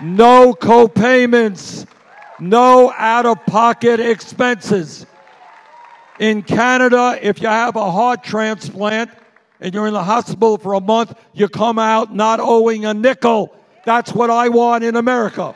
[0.00, 1.86] No co-payments.
[2.38, 5.06] No out-of-pocket expenses.
[6.18, 9.10] In Canada, if you have a heart transplant
[9.60, 13.54] and you're in the hospital for a month, you come out not owing a nickel.
[13.84, 15.54] That's what I want in America.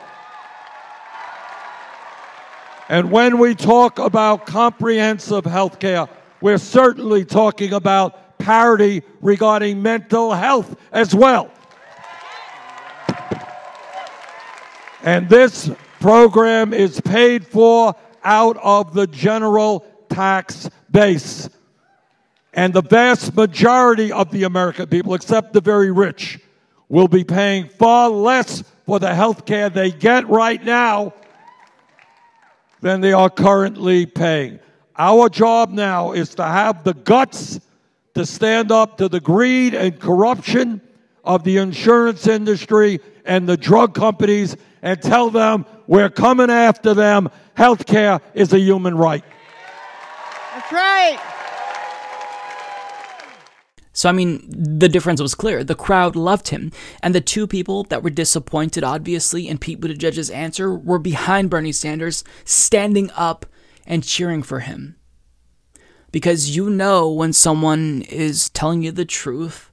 [2.91, 6.09] And when we talk about comprehensive health care,
[6.41, 11.49] we're certainly talking about parity regarding mental health as well.
[15.03, 15.71] And this
[16.01, 21.49] program is paid for out of the general tax base.
[22.53, 26.39] And the vast majority of the American people, except the very rich,
[26.89, 31.13] will be paying far less for the health care they get right now
[32.81, 34.59] than they are currently paying.
[34.97, 37.59] Our job now is to have the guts
[38.15, 40.81] to stand up to the greed and corruption
[41.23, 47.29] of the insurance industry and the drug companies and tell them we're coming after them.
[47.55, 49.23] Healthcare is a human right.
[50.53, 51.40] That's right.
[54.01, 55.63] So, I mean, the difference was clear.
[55.63, 56.71] The crowd loved him.
[57.03, 61.71] And the two people that were disappointed, obviously, in Pete Buttigieg's answer were behind Bernie
[61.71, 63.45] Sanders, standing up
[63.85, 64.95] and cheering for him.
[66.11, 69.69] Because you know when someone is telling you the truth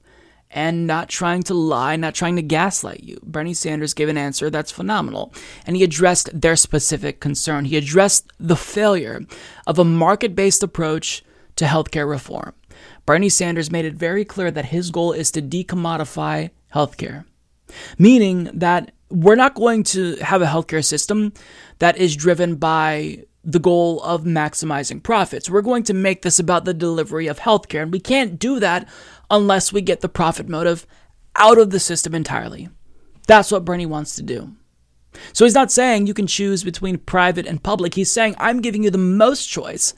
[0.51, 3.19] and not trying to lie, not trying to gaslight you.
[3.23, 5.33] Bernie Sanders gave an answer that's phenomenal.
[5.65, 7.65] And he addressed their specific concern.
[7.65, 9.25] He addressed the failure
[9.65, 11.23] of a market based approach
[11.55, 12.53] to healthcare reform.
[13.09, 17.25] Bernie Sanders made it very clear that his goal is to decommodify healthcare,
[17.97, 21.33] meaning that we're not going to have a healthcare system
[21.79, 25.49] that is driven by the goal of maximizing profits.
[25.49, 28.87] We're going to make this about the delivery of healthcare, and we can't do that
[29.31, 30.85] unless we get the profit motive
[31.35, 32.69] out of the system entirely.
[33.25, 34.51] That's what Bernie wants to do.
[35.33, 37.95] So he's not saying you can choose between private and public.
[37.95, 39.95] He's saying, I'm giving you the most choice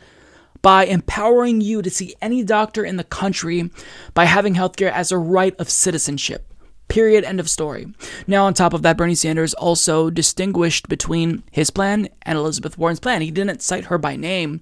[0.61, 3.69] by empowering you to see any doctor in the country
[4.13, 6.47] by having healthcare as a right of citizenship.
[6.87, 7.23] Period.
[7.23, 7.87] End of story.
[8.27, 12.99] Now, on top of that, Bernie Sanders also distinguished between his plan and Elizabeth Warren's
[12.99, 13.21] plan.
[13.21, 14.59] He didn't cite her by name,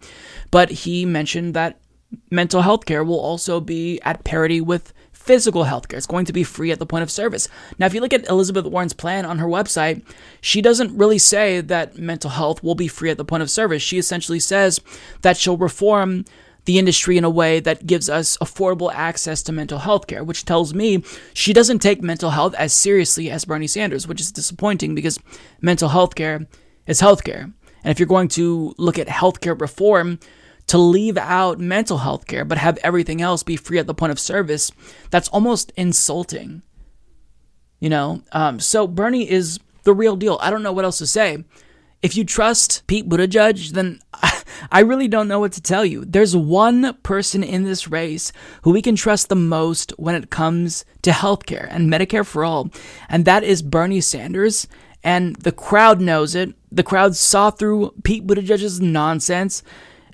[0.52, 1.80] but he mentioned that
[2.30, 5.98] mental health care will also be at parity with physical healthcare.
[5.98, 7.50] It's going to be free at the point of service.
[7.78, 10.02] Now, if you look at Elizabeth Warren's plan on her website,
[10.42, 13.84] she doesn't really say that mental health will be free at the point of service.
[13.84, 14.80] She essentially says
[15.22, 16.26] that she'll reform
[16.66, 20.46] the industry in a way that gives us affordable access to mental health care, which
[20.46, 21.04] tells me
[21.34, 25.20] she doesn't take mental health as seriously as Bernie Sanders, which is disappointing because
[25.62, 26.48] mental health care
[26.88, 27.52] is health care.
[27.84, 30.20] And if you're going to look at healthcare reform,
[30.70, 34.12] to leave out mental health care but have everything else be free at the point
[34.12, 34.72] of service,
[35.10, 36.62] that's almost insulting.
[37.80, 38.22] You know?
[38.32, 40.38] Um, so Bernie is the real deal.
[40.42, 41.44] I don't know what else to say.
[42.02, 44.00] If you trust Pete Buttigieg, then
[44.72, 46.06] I really don't know what to tell you.
[46.06, 50.86] There's one person in this race who we can trust the most when it comes
[51.02, 52.70] to healthcare and Medicare for all,
[53.10, 54.68] and that is Bernie Sanders.
[55.04, 56.54] And the crowd knows it.
[56.72, 59.64] The crowd saw through Pete Buttigieg's nonsense,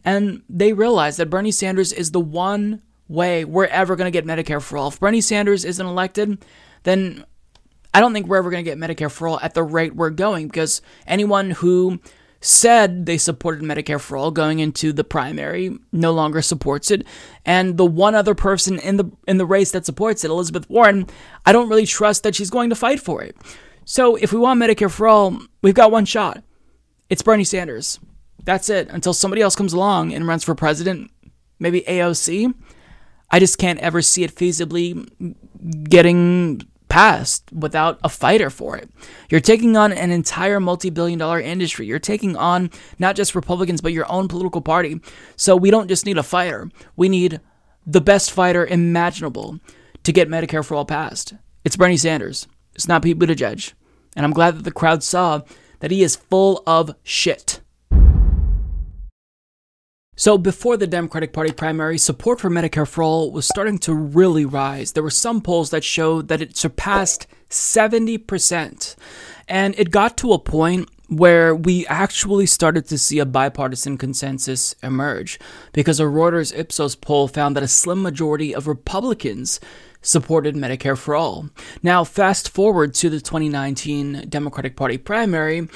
[0.06, 4.26] and they realize that Bernie Sanders is the one way we're ever going to get
[4.26, 4.88] Medicare for all.
[4.90, 6.46] If Bernie Sanders isn't elected,
[6.84, 7.26] then
[7.94, 10.12] I don't think we're ever going to get Medicare for all at the rate we're
[10.12, 12.00] going because anyone who
[12.42, 17.08] said they supported Medicare for all going into the primary no longer supports it
[17.44, 21.08] and the one other person in the in the race that supports it Elizabeth Warren
[21.44, 23.36] I don't really trust that she's going to fight for it.
[23.86, 26.44] So if we want Medicare for all, we've got one shot.
[27.10, 28.00] It's Bernie Sanders.
[28.46, 31.12] That's it until somebody else comes along and runs for president.
[31.60, 32.54] maybe AOC.
[33.32, 35.34] I just can't ever see it feasibly
[35.90, 38.90] getting passed without a fighter for it.
[39.30, 41.88] You're taking on an entire multi billion dollar industry.
[41.88, 42.70] You're taking on
[43.00, 45.02] not just Republicans, but your own political party.
[45.36, 47.42] So we don't just need a fighter, we need
[47.86, 49.60] the best fighter imaginable
[50.04, 51.34] to get Medicare for all passed.
[51.64, 52.48] It's Bernie Sanders.
[52.76, 53.74] It's not Pete Buttigieg.
[54.16, 55.42] And I'm glad that the crowd saw
[55.80, 57.60] that he is full of shit.
[60.18, 64.46] So, before the Democratic Party primary, support for Medicare for All was starting to really
[64.46, 64.94] rise.
[64.94, 68.96] There were some polls that showed that it surpassed 70%.
[69.48, 74.74] And it got to a point where we actually started to see a bipartisan consensus
[74.82, 75.40] emerge
[75.72, 79.60] because a Reuters Ipsos poll found that a slim majority of Republicans
[80.02, 81.50] supported Medicare for All.
[81.84, 85.68] Now, fast forward to the 2019 Democratic Party primary,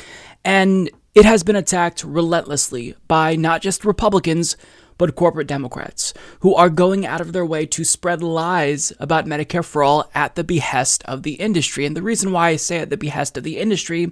[0.46, 4.56] and it has been attacked relentlessly by not just Republicans,
[5.00, 9.66] but corporate Democrats who are going out of their way to spread lies about Medicare
[9.66, 11.86] for all at the behest of the industry.
[11.86, 14.12] And the reason why I say at the behest of the industry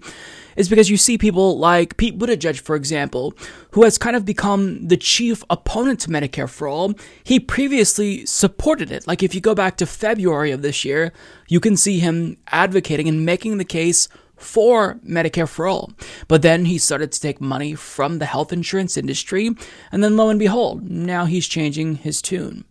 [0.55, 3.33] is because you see people like Pete Buttigieg, for example,
[3.71, 6.93] who has kind of become the chief opponent to Medicare for all.
[7.21, 9.05] He previously supported it.
[9.05, 11.11] Like if you go back to February of this year,
[11.49, 14.07] you can see him advocating and making the case
[14.37, 15.91] for Medicare for all.
[16.27, 19.51] But then he started to take money from the health insurance industry,
[19.91, 22.65] and then lo and behold, now he's changing his tune.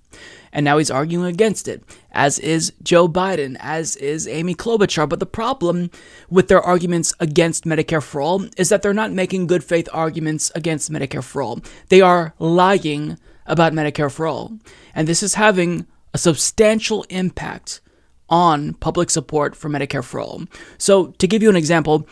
[0.52, 5.06] And now he's arguing against it, as is Joe Biden, as is Amy Klobuchar.
[5.06, 5.90] But the problem
[6.30, 10.50] with their arguments against Medicare for all is that they're not making good faith arguments
[10.54, 11.60] against Medicare for all.
[11.90, 14.58] They are lying about Medicare for all.
[14.94, 17.82] And this is having a substantial impact
[18.28, 20.42] on public support for Medicare for all.
[20.78, 22.06] So, to give you an example,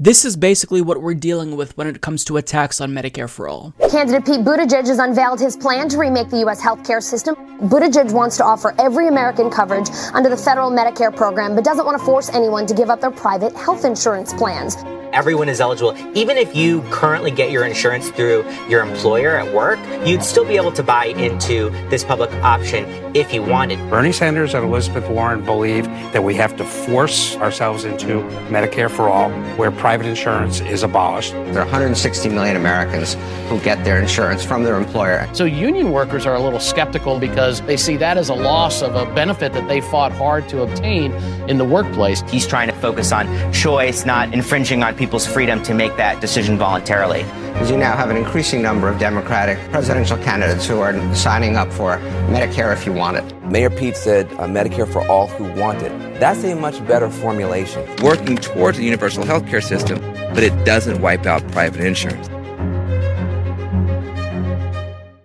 [0.00, 3.46] this is basically what we're dealing with when it comes to attacks on Medicare for
[3.46, 3.74] all.
[3.90, 6.58] Candidate Pete Buttigieg has unveiled his plan to remake the U.S.
[6.60, 7.36] healthcare system.
[7.68, 11.98] Buttigieg wants to offer every American coverage under the federal Medicare program, but doesn't want
[11.98, 14.76] to force anyone to give up their private health insurance plans
[15.12, 15.96] everyone is eligible.
[16.16, 20.56] Even if you currently get your insurance through your employer at work, you'd still be
[20.56, 22.84] able to buy into this public option
[23.14, 23.78] if you wanted.
[23.90, 29.08] Bernie Sanders and Elizabeth Warren believe that we have to force ourselves into Medicare for
[29.08, 31.32] all, where private insurance is abolished.
[31.32, 33.14] There are 160 million Americans
[33.48, 35.28] who get their insurance from their employer.
[35.32, 38.94] So union workers are a little skeptical because they see that as a loss of
[38.94, 41.12] a benefit that they fought hard to obtain
[41.48, 42.22] in the workplace.
[42.28, 46.56] He's trying to focus on choice, not infringing on people's freedom to make that decision
[46.56, 47.24] voluntarily.
[47.52, 51.72] Because you now have an increasing number of Democratic presidential candidates who are signing up
[51.72, 53.39] for Medicare if you want it.
[53.50, 55.90] Mayor Pete said uh, Medicare for all who want it.
[56.20, 57.84] That's a much better formulation.
[58.00, 59.98] Working towards a universal health care system,
[60.32, 62.28] but it doesn't wipe out private insurance.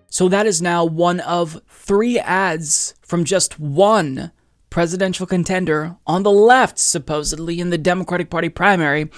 [0.10, 4.32] So that is now one of three ads from just one
[4.72, 9.12] presidential contender on the left, supposedly in the Democratic Party primary,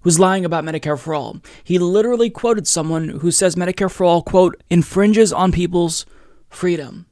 [0.00, 1.40] who's lying about Medicare for All.
[1.64, 6.04] He literally quoted someone who says Medicare for All, quote, infringes on people's
[6.50, 7.06] freedom.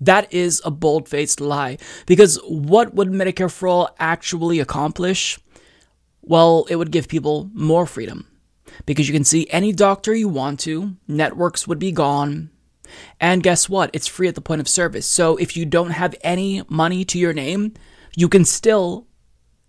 [0.00, 1.76] That is a bold faced lie.
[2.06, 5.38] Because what would Medicare for All actually accomplish?
[6.22, 8.26] Well, it would give people more freedom.
[8.86, 12.50] Because you can see any doctor you want to, networks would be gone.
[13.20, 13.90] And guess what?
[13.92, 15.06] It's free at the point of service.
[15.06, 17.74] So if you don't have any money to your name,
[18.16, 19.06] you can still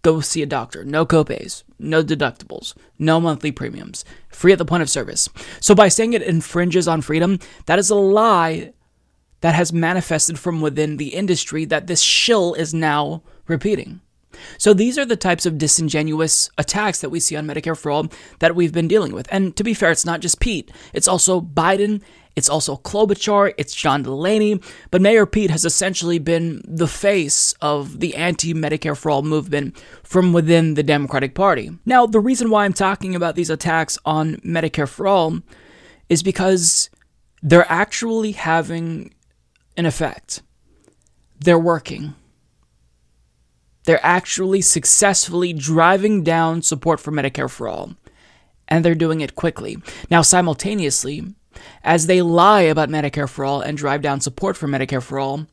[0.01, 0.83] go see a doctor.
[0.83, 5.29] No copays, no deductibles, no monthly premiums, free at the point of service.
[5.59, 8.73] So by saying it infringes on freedom, that is a lie
[9.41, 14.01] that has manifested from within the industry that this shill is now repeating.
[14.57, 18.07] So these are the types of disingenuous attacks that we see on Medicare for all
[18.39, 19.27] that we've been dealing with.
[19.29, 20.71] And to be fair, it's not just Pete.
[20.93, 22.01] It's also Biden
[22.35, 27.99] it's also Klobuchar, it's John Delaney, but Mayor Pete has essentially been the face of
[27.99, 31.71] the anti Medicare for All movement from within the Democratic Party.
[31.85, 35.39] Now, the reason why I'm talking about these attacks on Medicare for All
[36.07, 36.89] is because
[37.41, 39.13] they're actually having
[39.77, 40.41] an effect.
[41.39, 42.15] They're working.
[43.85, 47.95] They're actually successfully driving down support for Medicare for All.
[48.67, 49.77] And they're doing it quickly.
[50.09, 51.23] Now, simultaneously,
[51.83, 55.47] as they lie about Medicare for All and drive down support for Medicare for All,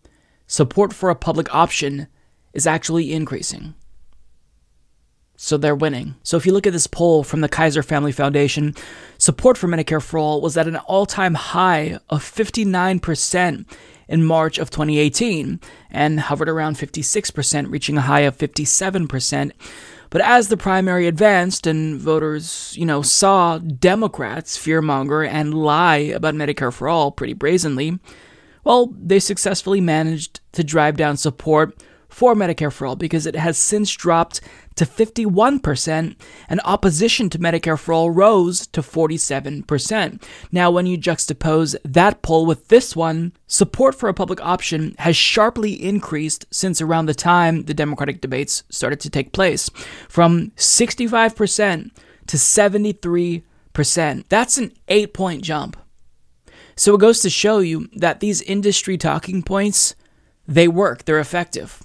[0.47, 2.07] support for a public option
[2.53, 3.75] is actually increasing.
[5.37, 6.17] So they're winning.
[6.25, 8.75] So if you look at this poll from the Kaiser Family Foundation,
[9.19, 13.65] support for Medicare for All was at an all time high of 59%
[14.09, 19.53] in March of 2018 and hovered around 56%, reaching a high of 57%.
[20.11, 26.35] But as the primary advanced and voters, you know, saw Democrats fearmonger and lie about
[26.35, 27.99] Medicare for all pretty brazenly,
[28.65, 33.59] well, they successfully managed to drive down support for Medicare for all because it has
[33.59, 34.41] since dropped
[34.79, 36.17] to 51%,
[36.49, 40.23] and opposition to Medicare for all rose to 47%.
[40.53, 45.17] Now, when you juxtapose that poll with this one, support for a public option has
[45.17, 49.69] sharply increased since around the time the Democratic debates started to take place,
[50.09, 51.91] from 65%
[52.29, 54.25] to 73%.
[54.29, 55.77] That's an eight point jump.
[56.77, 59.97] So it goes to show you that these industry talking points,
[60.47, 61.83] they work, they're effective.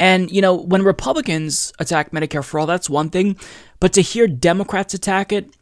[0.00, 3.36] And, you know, when Republicans attack Medicare for all, that's one thing.
[3.78, 5.54] But to hear Democrats attack it,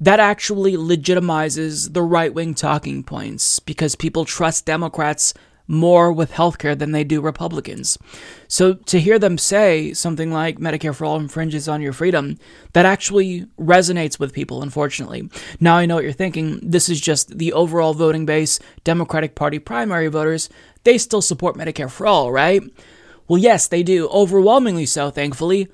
[0.00, 5.32] that actually legitimizes the right wing talking points because people trust Democrats
[5.68, 7.98] more with healthcare than they do Republicans.
[8.48, 12.38] So to hear them say something like Medicare for all infringes on your freedom,
[12.72, 15.28] that actually resonates with people, unfortunately.
[15.60, 16.58] Now I know what you're thinking.
[16.62, 20.48] This is just the overall voting base, Democratic Party primary voters.
[20.84, 22.62] They still support Medicare for all, right?
[23.28, 25.68] Well, yes, they do, overwhelmingly so, thankfully.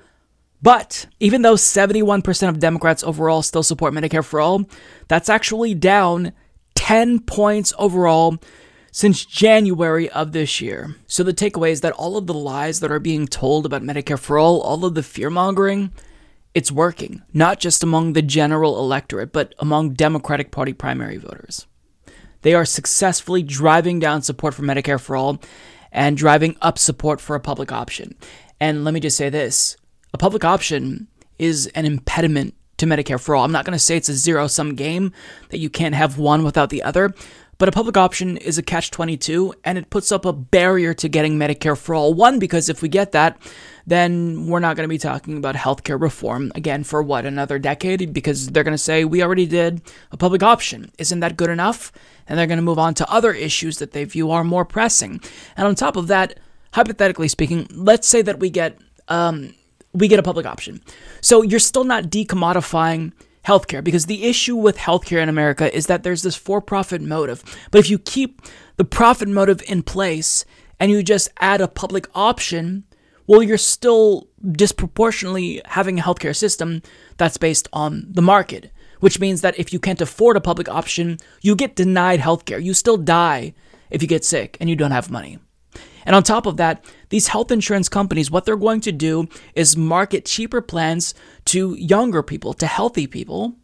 [0.61, 4.65] But even though 71% of Democrats overall still support Medicare for all,
[5.07, 6.33] that's actually down
[6.75, 8.37] 10 points overall
[8.91, 10.95] since January of this year.
[11.07, 14.19] So the takeaway is that all of the lies that are being told about Medicare
[14.19, 15.91] for all, all of the fear mongering,
[16.53, 21.67] it's working, not just among the general electorate, but among Democratic Party primary voters.
[22.41, 25.41] They are successfully driving down support for Medicare for all
[25.95, 28.13] and driving up support for a public option.
[28.59, 29.77] And let me just say this
[30.13, 31.07] a public option
[31.39, 33.43] is an impediment to Medicare for all.
[33.43, 35.13] I'm not going to say it's a zero sum game
[35.49, 37.13] that you can't have one without the other,
[37.57, 41.07] but a public option is a catch 22 and it puts up a barrier to
[41.07, 42.13] getting Medicare for all.
[42.13, 43.37] One, because if we get that,
[43.87, 48.11] then we're not going to be talking about healthcare reform again for what, another decade?
[48.11, 49.81] Because they're going to say, we already did
[50.11, 50.91] a public option.
[50.97, 51.93] Isn't that good enough?
[52.27, 55.21] And they're going to move on to other issues that they view are more pressing.
[55.55, 56.39] And on top of that,
[56.73, 58.77] hypothetically speaking, let's say that we get
[59.07, 59.53] um,
[59.93, 60.81] we get a public option.
[61.21, 63.13] So you're still not decommodifying
[63.45, 67.43] healthcare because the issue with healthcare in America is that there's this for profit motive.
[67.71, 68.41] But if you keep
[68.77, 70.43] the profit motive in place
[70.79, 72.83] and you just add a public option,
[73.27, 76.81] well, you're still disproportionately having a healthcare system
[77.17, 81.17] that's based on the market, which means that if you can't afford a public option,
[81.41, 82.63] you get denied healthcare.
[82.63, 83.53] You still die
[83.89, 85.39] if you get sick and you don't have money.
[86.05, 89.75] And on top of that, these health insurance companies, what they're going to do is
[89.75, 91.13] market cheaper plans
[91.45, 93.55] to younger people, to healthy people.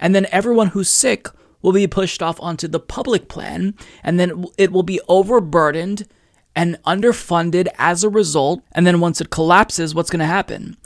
[0.00, 1.28] And then everyone who's sick
[1.62, 3.74] will be pushed off onto the public plan.
[4.02, 6.06] And then it will be overburdened
[6.56, 8.62] and underfunded as a result.
[8.72, 10.76] And then once it collapses, what's going to happen?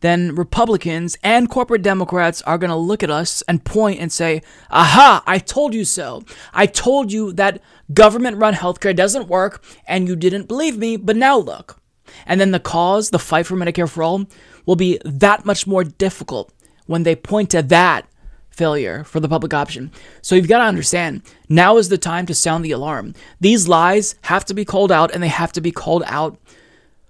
[0.00, 4.42] Then Republicans and corporate Democrats are going to look at us and point and say,
[4.70, 6.22] Aha, I told you so.
[6.52, 7.60] I told you that
[7.92, 11.80] government run healthcare doesn't work and you didn't believe me, but now look.
[12.26, 14.26] And then the cause, the fight for Medicare for all,
[14.64, 16.52] will be that much more difficult
[16.86, 18.06] when they point to that
[18.50, 19.92] failure for the public option.
[20.22, 23.14] So you've got to understand now is the time to sound the alarm.
[23.40, 26.38] These lies have to be called out and they have to be called out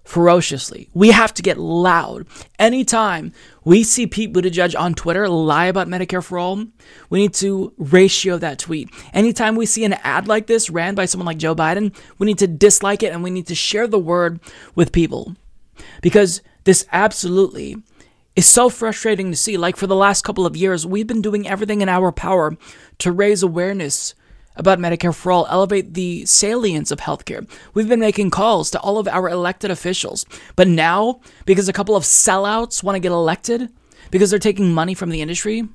[0.07, 0.89] ferociously.
[0.95, 2.27] We have to get loud.
[2.61, 3.33] Anytime
[3.65, 6.65] we see Pete Buttigieg on Twitter lie about Medicare for all,
[7.11, 8.89] we need to ratio that tweet.
[9.13, 12.39] Anytime we see an ad like this ran by someone like Joe Biden, we need
[12.39, 14.39] to dislike it and we need to share the word
[14.77, 15.35] with people.
[16.01, 17.77] Because this absolutely
[18.37, 19.57] is so frustrating to see.
[19.57, 22.57] Like for the last couple of years, we've been doing everything in our power
[22.99, 24.15] to raise awareness
[24.57, 27.49] about Medicare for All, elevate the salience of healthcare.
[27.75, 30.27] We've been making calls to all of our elected officials.
[30.57, 33.69] But now, because a couple of sellouts want to get elected,
[34.11, 35.69] because they're taking money from the industry,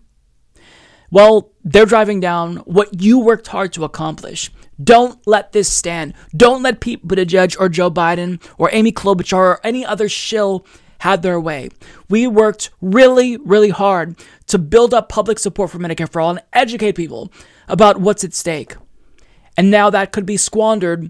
[1.12, 4.50] well, they're driving down what you worked hard to accomplish.
[4.82, 6.14] Don't let this stand.
[6.36, 10.66] Don't let Pete Buttigieg or Joe Biden or Amy Klobuchar or any other shill
[11.02, 11.68] had their way.
[12.10, 14.16] We worked really, really hard
[14.46, 17.32] to build up public support for Medicare for All and educate people
[17.68, 18.76] about what's at stake.
[19.58, 21.10] And now that could be squandered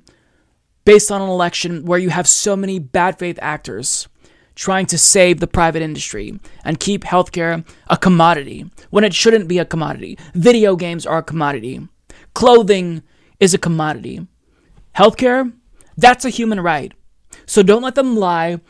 [0.86, 4.08] based on an election where you have so many bad faith actors
[4.56, 9.60] trying to save the private industry and keep healthcare a commodity when it shouldn't be
[9.60, 10.18] a commodity.
[10.34, 11.86] Video games are a commodity.
[12.34, 13.04] Clothing
[13.42, 14.26] is a commodity.
[14.96, 15.52] Healthcare,
[15.98, 16.94] that's a human right.
[17.46, 18.62] So don't let them lie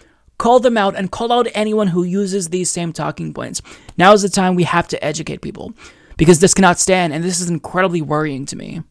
[0.42, 3.62] call them out and call out anyone who uses these same talking points.
[3.96, 5.72] Now is the time we have to educate people
[6.18, 8.82] because this cannot stand and this is incredibly worrying to me.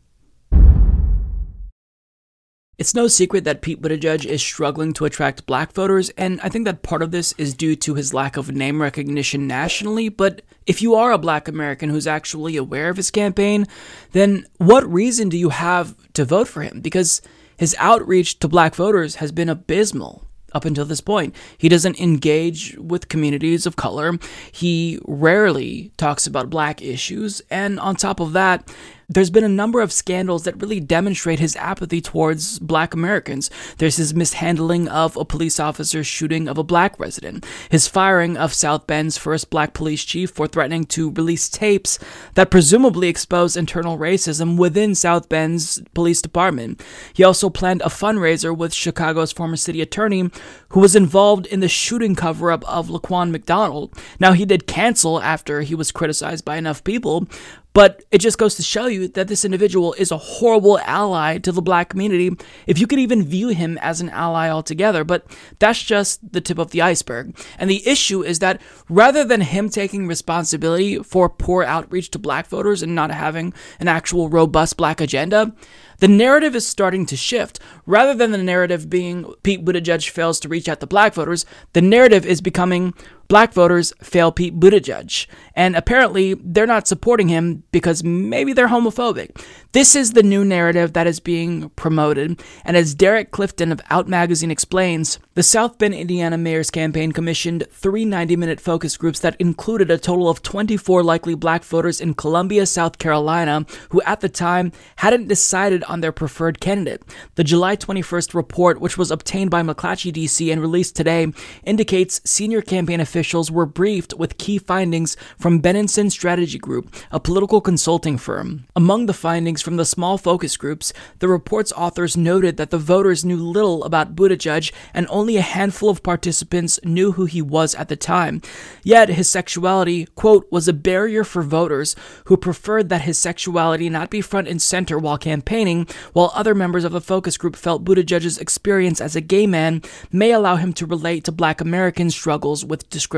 [2.79, 6.65] It's no secret that Pete Buttigieg is struggling to attract black voters, and I think
[6.67, 10.09] that part of this is due to his lack of name recognition nationally.
[10.09, 13.67] But if you are a black American who's actually aware of his campaign,
[14.13, 16.81] then what reason do you have to vote for him?
[16.81, 17.21] Because
[17.59, 21.35] his outreach to black voters has been abysmal up until this point.
[21.59, 24.19] He doesn't engage with communities of color.
[24.53, 27.43] He rarely talks about black issues.
[27.51, 28.69] And on top of that,
[29.11, 33.51] there's been a number of scandals that really demonstrate his apathy towards black Americans.
[33.79, 38.55] There's his mishandling of a police officer's shooting of a black resident, his firing of
[38.55, 41.99] South Bend's first black police chief for threatening to release tapes
[42.35, 46.81] that presumably expose internal racism within South Bend's police department.
[47.13, 50.31] He also planned a fundraiser with Chicago's former city attorney
[50.71, 53.93] who was involved in the shooting cover up of Laquan McDonald.
[54.19, 57.27] Now, he did cancel after he was criticized by enough people,
[57.73, 61.53] but it just goes to show you that this individual is a horrible ally to
[61.53, 62.31] the black community,
[62.67, 65.05] if you could even view him as an ally altogether.
[65.05, 65.25] But
[65.59, 67.37] that's just the tip of the iceberg.
[67.59, 72.47] And the issue is that rather than him taking responsibility for poor outreach to black
[72.49, 75.55] voters and not having an actual robust black agenda,
[76.01, 77.61] the narrative is starting to shift.
[77.87, 81.83] Rather than the narrative being Pete Buttigieg fails to reach out to black voters, the
[81.83, 82.93] narrative is becoming
[83.31, 85.27] black voters fail Pete Buttigieg.
[85.55, 89.41] And apparently, they're not supporting him because maybe they're homophobic.
[89.73, 92.43] This is the new narrative that is being promoted.
[92.65, 97.67] And as Derrick Clifton of Out Magazine explains, the South Bend, Indiana mayor's campaign commissioned
[97.71, 102.15] three 90 minute focus groups that included a total of 24 likely black voters in
[102.15, 107.03] Columbia, South Carolina, who at the time hadn't decided on their preferred candidate.
[107.37, 111.33] The July 21st report, which was obtained by McClatchy DC and released today,
[111.63, 113.20] indicates senior campaign officials
[113.51, 118.65] were briefed with key findings from Benenson Strategy Group, a political consulting firm.
[118.75, 123.25] Among the findings from the small focus groups, the report's authors noted that the voters
[123.25, 127.89] knew little about Buttigieg and only a handful of participants knew who he was at
[127.89, 128.41] the time.
[128.83, 131.95] Yet his sexuality, quote, was a barrier for voters
[132.25, 136.85] who preferred that his sexuality not be front and center while campaigning, while other members
[136.85, 140.87] of the focus group felt Buttigieg's experience as a gay man may allow him to
[140.87, 143.10] relate to black American struggles with discrimination.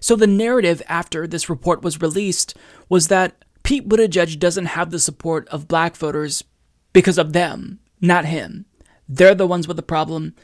[0.00, 2.56] So the narrative after this report was released
[2.88, 6.44] was that Pete Buttigieg doesn't have the support of black voters
[6.92, 8.66] because of them, not him.
[9.08, 10.34] They're the ones with the problem,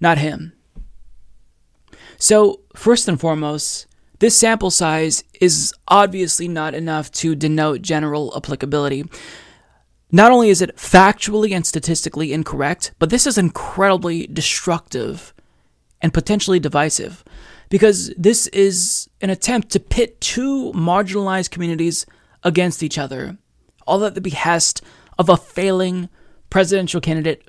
[0.00, 0.52] not him.
[2.18, 3.86] So, first and foremost,
[4.18, 9.04] this sample size is obviously not enough to denote general applicability.
[10.12, 15.32] Not only is it factually and statistically incorrect, but this is incredibly destructive
[16.02, 17.24] and potentially divisive
[17.70, 22.04] because this is an attempt to pit two marginalized communities
[22.44, 23.38] against each other,
[23.86, 24.82] all at the behest
[25.18, 26.10] of a failing
[26.50, 27.48] presidential candidate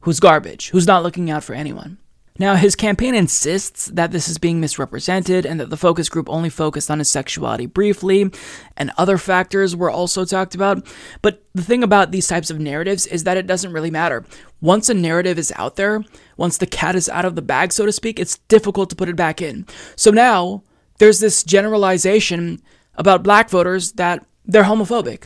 [0.00, 1.98] who's garbage, who's not looking out for anyone.
[2.38, 6.50] Now, his campaign insists that this is being misrepresented and that the focus group only
[6.50, 8.30] focused on his sexuality briefly,
[8.76, 10.86] and other factors were also talked about.
[11.20, 14.24] But the thing about these types of narratives is that it doesn't really matter.
[14.60, 16.04] Once a narrative is out there,
[16.36, 19.08] once the cat is out of the bag, so to speak, it's difficult to put
[19.08, 19.66] it back in.
[19.96, 20.62] So now
[20.98, 22.62] there's this generalization
[22.94, 25.24] about black voters that they're homophobic.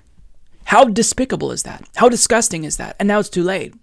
[0.64, 1.86] How despicable is that?
[1.97, 2.97] How disgusting is that?
[2.98, 3.74] And now it's too late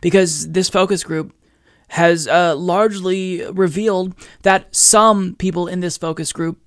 [0.00, 1.32] because this focus group
[1.92, 4.14] has uh, largely revealed
[4.44, 6.58] that some people in this focus group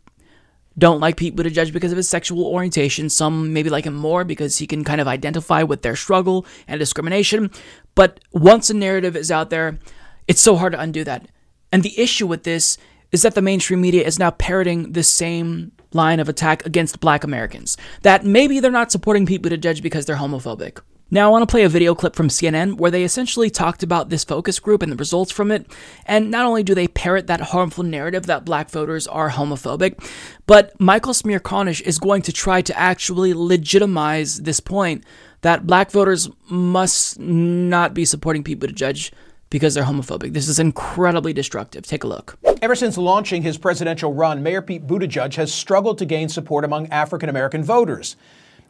[0.78, 3.10] don't like Pete Buttigieg because of his sexual orientation.
[3.10, 6.78] Some maybe like him more because he can kind of identify with their struggle and
[6.78, 7.50] discrimination.
[7.96, 9.80] But once a narrative is out there,
[10.28, 11.28] it's so hard to undo that.
[11.72, 12.78] And the issue with this
[13.12, 17.24] is that the mainstream media is now parroting the same line of attack against black
[17.24, 17.78] Americans.
[18.04, 20.82] That maybe they're not supporting Pete Buttigieg because they're homophobic.
[21.16, 24.10] Now, I want to play a video clip from CNN where they essentially talked about
[24.10, 25.66] this focus group and the results from it.
[26.06, 30.06] And not only do they parrot that harmful narrative that black voters are homophobic,
[30.46, 35.06] but Michael Smerconish is going to try to actually legitimize this point
[35.40, 39.10] that black voters must not be supporting Pete Buttigieg
[39.50, 40.34] because they're homophobic.
[40.34, 41.86] This is incredibly destructive.
[41.86, 42.38] Take a look.
[42.62, 46.90] Ever since launching his presidential run, Mayor Pete Buttigieg has struggled to gain support among
[46.90, 48.18] African American voters.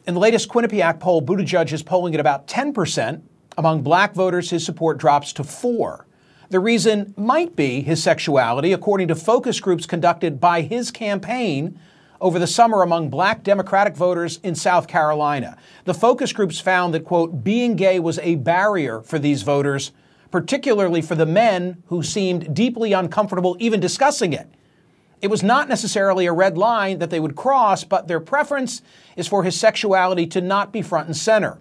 [0.06, 3.22] In the latest Quinnipiac poll, Buttigieg is polling at about 10%.
[3.58, 6.06] Among black voters, his support drops to 4.
[6.48, 11.80] The reason might be his sexuality, according to focus groups conducted by his campaign
[12.20, 15.58] over the summer among black Democratic voters in South Carolina.
[15.86, 19.90] The focus groups found that, quote, being gay was a barrier for these voters,
[20.30, 24.48] particularly for the men who seemed deeply uncomfortable even discussing it.
[25.26, 28.80] It was not necessarily a red line that they would cross, but their preference
[29.16, 31.58] is for his sexuality to not be front and center.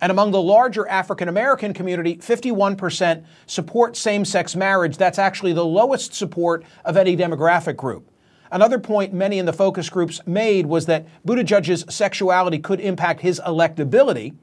[0.00, 4.96] And among the larger African American community, 51% support same sex marriage.
[4.96, 8.08] That's actually the lowest support of any demographic group.
[8.52, 13.40] Another point many in the focus groups made was that Buttigieg's sexuality could impact his
[13.44, 14.36] electability.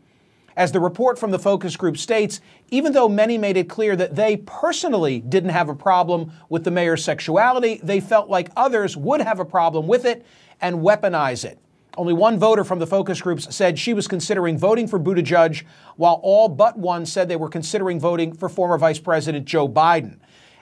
[0.57, 4.15] As the report from the focus group states, even though many made it clear that
[4.15, 9.21] they personally didn't have a problem with the mayor's sexuality, they felt like others would
[9.21, 10.25] have a problem with it
[10.59, 11.59] and weaponize it.
[11.95, 15.63] Only one voter from the focus groups said she was considering voting for Buttigieg,
[15.95, 20.17] while all but one said they were considering voting for former Vice President Joe Biden.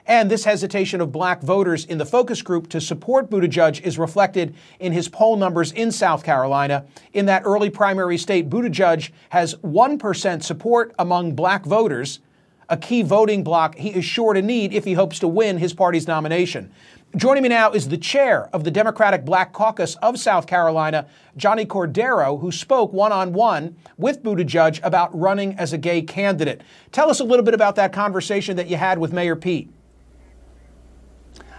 [0.08, 4.54] And this hesitation of black voters in the focus group to support Buttigieg is reflected
[4.78, 6.86] in his poll numbers in South Carolina.
[7.12, 12.20] In that early primary state, Buttigieg has 1% support among black voters,
[12.68, 15.72] a key voting bloc he is sure to need if he hopes to win his
[15.72, 16.72] party's nomination.
[17.16, 21.06] Joining me now is the chair of the Democratic Black Caucus of South Carolina,
[21.36, 26.62] Johnnie Cordero, who spoke one on one with Buttigieg about running as a gay candidate.
[26.92, 29.70] Tell us a little bit about that conversation that you had with Mayor Pete.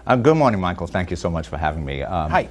[0.08, 0.88] Uh, good morning, Michael.
[0.88, 2.02] Thank you so much for having me.
[2.02, 2.48] Um, Hi.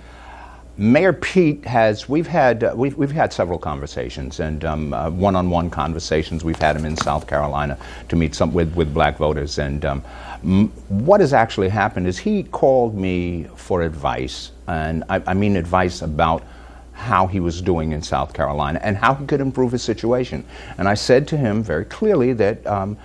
[0.77, 5.71] Mayor Pete has, we've had, uh, we've, we've had several conversations and um, uh, one-on-one
[5.71, 6.45] conversations.
[6.45, 7.79] We've had him in South Carolina
[8.11, 9.59] to meet some with, with black voters.
[9.59, 10.05] And um,
[10.45, 15.57] m- what has actually happened is he called me for advice, and I, I mean
[15.57, 16.43] advice about
[16.93, 20.45] how he was doing in South Carolina and how he could improve his situation.
[20.77, 22.99] And I said to him very clearly that um,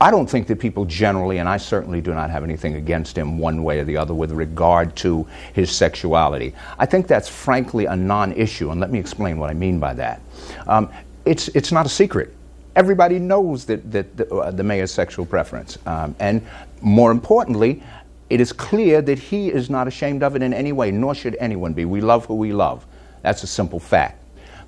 [0.00, 3.38] I don't think that people generally, and I certainly do not have anything against him
[3.38, 6.54] one way or the other with regard to his sexuality.
[6.78, 9.94] I think that's frankly a non issue, and let me explain what I mean by
[9.94, 10.20] that.
[10.66, 10.90] Um,
[11.24, 12.34] it's, it's not a secret.
[12.76, 15.78] Everybody knows that, that the, uh, the mayor's sexual preference.
[15.86, 16.44] Um, and
[16.80, 17.82] more importantly,
[18.28, 21.36] it is clear that he is not ashamed of it in any way, nor should
[21.38, 21.84] anyone be.
[21.84, 22.86] We love who we love.
[23.22, 24.21] That's a simple fact.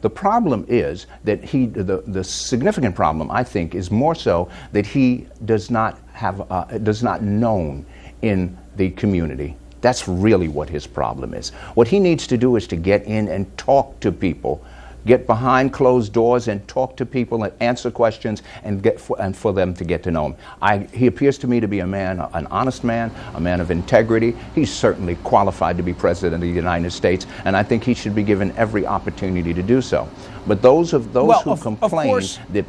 [0.04, 4.84] The problem is that he, the, the significant problem, I think, is more so that
[4.84, 7.86] he does not have, uh, does not known
[8.20, 9.56] in the community.
[9.80, 11.52] That's really what his problem is.
[11.72, 14.62] What he needs to do is to get in and talk to people
[15.06, 19.36] get behind closed doors and talk to people and answer questions and get for, and
[19.36, 20.36] for them to get to know him.
[20.62, 23.70] I, he appears to me to be a man, an honest man, a man of
[23.70, 24.34] integrity.
[24.54, 28.14] He's certainly qualified to be president of the United States, and I think he should
[28.14, 30.08] be given every opportunity to do so.
[30.46, 32.64] But those of those Well, who of- of complain course- that,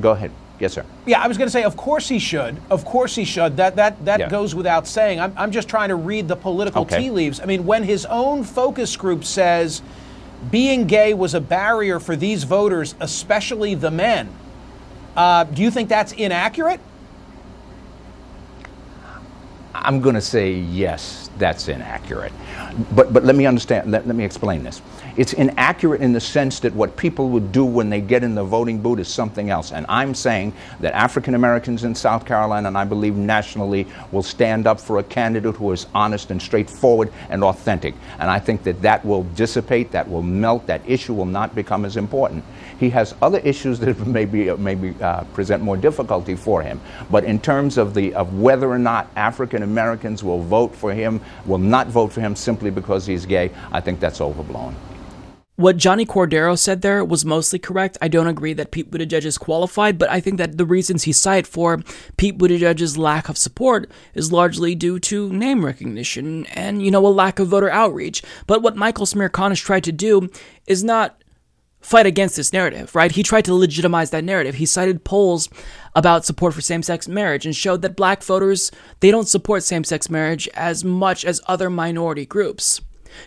[0.00, 0.84] go ahead, yes, sir.
[1.06, 2.56] Yeah, I was going to say, of course he should.
[2.70, 3.56] Of course he should.
[3.56, 4.28] That that that Yeah.
[4.28, 5.20] goes without saying.
[5.20, 6.98] I'm, I'm just trying to read the political Okay.
[7.04, 7.40] tea leaves.
[7.40, 9.82] I mean, when his own focus group says
[10.50, 14.28] being gay was a barrier for these voters, especially the men,
[15.16, 16.80] uh, do you think that's inaccurate?
[19.74, 22.32] I'm going to say yes, that's inaccurate.
[22.94, 24.82] But, but let me understand, let, let me explain this.
[25.16, 28.44] It's inaccurate in the sense that what people would do when they get in the
[28.44, 29.72] voting booth is something else.
[29.72, 34.66] And I'm saying that African Americans in South Carolina, and I believe nationally, will stand
[34.66, 37.94] up for a candidate who is honest and straightforward and authentic.
[38.18, 41.84] And I think that that will dissipate, that will melt, that issue will not become
[41.84, 42.44] as important.
[42.78, 46.80] He has other issues that maybe maybe uh, present more difficulty for him.
[47.10, 51.20] But in terms of the of whether or not African Americans will vote for him,
[51.46, 54.74] will not vote for him simply because he's gay, I think that's overblown.
[55.56, 57.98] What Johnnie Cordero said there was mostly correct.
[58.00, 61.12] I don't agree that Pete Buttigieg is qualified, but I think that the reasons he
[61.12, 61.82] cited for
[62.16, 67.08] Pete Buttigieg's lack of support is largely due to name recognition and, you know, a
[67.08, 68.22] lack of voter outreach.
[68.46, 70.30] But what Michael Smerconish tried to do
[70.66, 71.21] is not
[71.82, 73.12] fight against this narrative, right?
[73.12, 74.54] He tried to legitimize that narrative.
[74.54, 75.48] He cited polls
[75.94, 80.48] about support for same-sex marriage and showed that black voters, they don't support same-sex marriage
[80.54, 82.80] as much as other minority groups.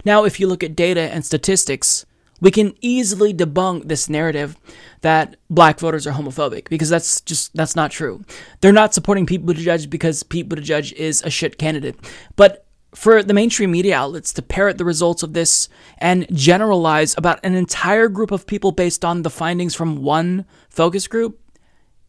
[0.03, 2.05] Now, if you look at data and statistics,
[2.41, 4.57] we can easily debunk this narrative
[5.01, 8.23] that black voters are homophobic because that's just that's not true.
[8.61, 11.95] They're not supporting Pete Buttigieg because Pete Buttigieg is a shit candidate.
[12.35, 12.64] But
[12.95, 17.53] for the mainstream media outlets to parrot the results of this and generalize about an
[17.53, 21.39] entire group of people based on the findings from one focus group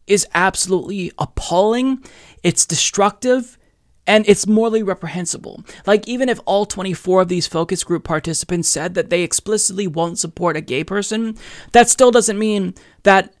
[0.07, 2.03] is absolutely appalling.
[2.41, 3.57] It's destructive
[4.07, 5.63] and it's morally reprehensible.
[5.85, 10.17] Like, even if all 24 of these focus group participants said that they explicitly won't
[10.17, 11.37] support a gay person,
[11.73, 12.73] that still doesn't mean
[13.03, 13.33] that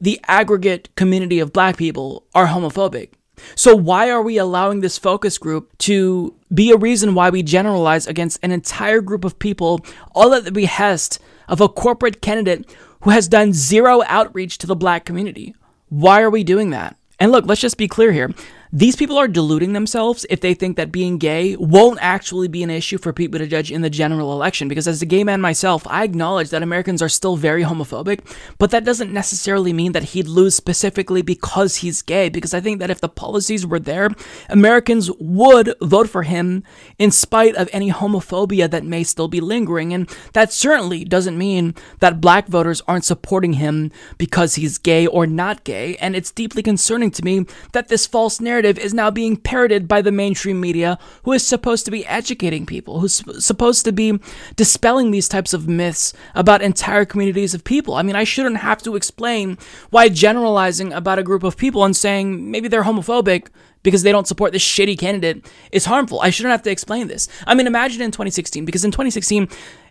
[0.00, 3.10] the aggregate community of black people are homophobic.
[3.54, 8.06] So, why are we allowing this focus group to be a reason why we generalize
[8.06, 9.84] against an entire group of people,
[10.14, 12.68] all at the behest of a corporate candidate
[13.02, 15.54] who has done zero outreach to the black community?
[15.88, 16.96] Why are we doing that?
[17.18, 18.32] And look, let's just be clear here.
[18.72, 22.70] These people are deluding themselves if they think that being gay won't actually be an
[22.70, 24.68] issue for Pete Buttigieg in the general election.
[24.68, 28.20] Because as a gay man myself, I acknowledge that Americans are still very homophobic,
[28.58, 32.28] but that doesn't necessarily mean that he'd lose specifically because he's gay.
[32.28, 34.10] Because I think that if the policies were there,
[34.50, 36.62] Americans would vote for him
[36.98, 39.94] in spite of any homophobia that may still be lingering.
[39.94, 45.26] And that certainly doesn't mean that black voters aren't supporting him because he's gay or
[45.26, 45.96] not gay.
[45.96, 49.86] And it's deeply concerning to me that this false narrative narrative is now being parroted
[49.86, 54.18] by the mainstream media, who is supposed to be educating people, who's supposed to be
[54.56, 57.94] dispelling these types of myths about entire communities of people.
[57.94, 59.58] I mean, I shouldn't have to explain
[59.90, 63.46] why generalizing about a group of people and saying maybe they're homophobic
[63.84, 66.20] because they don't support this shitty candidate is harmful.
[66.20, 67.28] I shouldn't have to explain this.
[67.46, 69.48] I mean, imagine in 2016, because in 2016,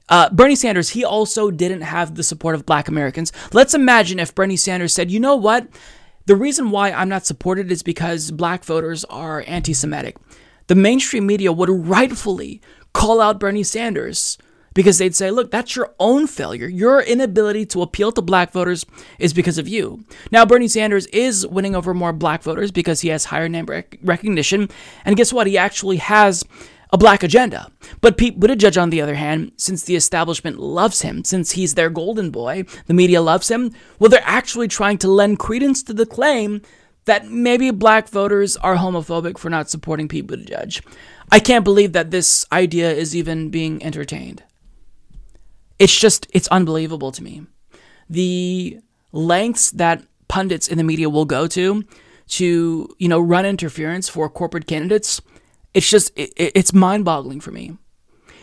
[0.10, 3.32] uh, Bernie Sanders, he also didn't have the support of black Americans.
[3.54, 5.68] Let's imagine if Bernie Sanders said, you know what?
[6.28, 10.18] The reason why I'm not supported is because black voters are anti Semitic.
[10.68, 12.62] The mainstream media would rightfully
[12.94, 14.38] call out Bernie Sanders
[14.74, 16.68] because they'd say, look, that's your own failure.
[16.68, 18.86] Your inability to appeal to black voters
[19.20, 20.04] is because of you.
[20.30, 23.98] Now, Bernie Sanders is winning over more black voters because he has higher name rec-
[24.04, 24.70] recognition.
[25.06, 25.48] And guess what?
[25.48, 26.44] He actually has
[26.92, 27.72] a black agenda.
[28.02, 31.90] But Pete Buttigieg, on the other hand, since the establishment loves him, since he's their
[31.90, 36.06] golden boy, the media loves him, well, they're actually trying to lend credence to the
[36.06, 36.62] claim
[37.06, 40.86] that maybe black voters are homophobic for not supporting Pete Buttigieg.
[41.32, 44.44] I can't believe that this idea is even being entertained.
[45.80, 47.46] It's just, it's unbelievable to me.
[48.10, 48.80] The
[49.12, 51.84] lengths that pundits in the media will go to
[52.28, 55.22] to, you know, run interference for corporate candidates
[55.78, 57.78] it's just, it, it's mind boggling for me.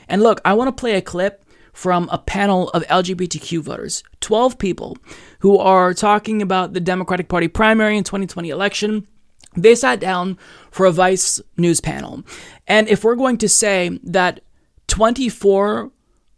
[0.09, 4.57] And look, I want to play a clip from a panel of LGBTQ voters, 12
[4.57, 4.97] people
[5.41, 9.09] who are talking about the Democratic Party primary and 2020 election.
[9.57, 10.39] They sat down
[10.71, 12.23] for a Vice news panel.
[12.69, 14.41] And if we're going to say that
[14.87, 15.91] 24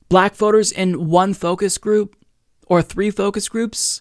[0.08, 2.16] black voters in one focus group
[2.68, 4.00] or three focus groups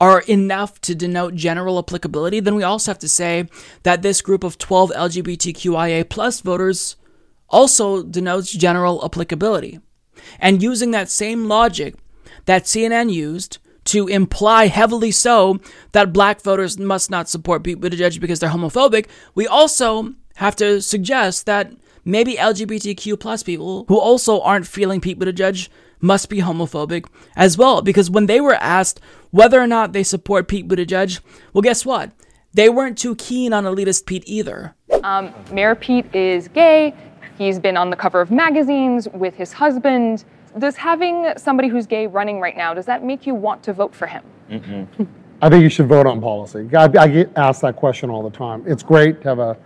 [0.00, 3.48] are enough to denote general applicability, then we also have to say
[3.82, 6.96] that this group of 12 LGBTQIA plus voters
[7.48, 9.80] also denotes general applicability.
[10.38, 11.94] And using that same logic
[12.44, 15.60] that CNN used to imply heavily so
[15.92, 20.80] that black voters must not support Pete Buttigieg because they're homophobic, we also have to
[20.82, 21.72] suggest that
[22.04, 25.68] maybe LGBTQ plus people who also aren't feeling Pete Buttigieg
[26.00, 27.06] must be homophobic
[27.36, 27.82] as well.
[27.82, 29.00] Because when they were asked
[29.30, 31.20] whether or not they support Pete Buttigieg,
[31.52, 32.12] well, guess what?
[32.54, 34.74] They weren't too keen on elitist Pete either.
[35.04, 36.94] Um, Mayor Pete is gay.
[37.36, 40.24] He's been on the cover of magazines with his husband.
[40.58, 43.94] Does having somebody who's gay running right now, does that make you want to vote
[43.94, 44.24] for him?
[44.50, 45.04] Mm-hmm.
[45.40, 46.68] I think you should vote on policy.
[46.74, 48.64] I, I, get asked that question all the time.
[48.66, 49.56] It's great to have a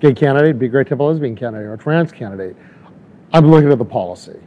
[0.00, 2.56] gay candidate, it'd be great to have a lesbian candidate or a trans candidate.
[3.32, 4.40] I'm looking at the policy.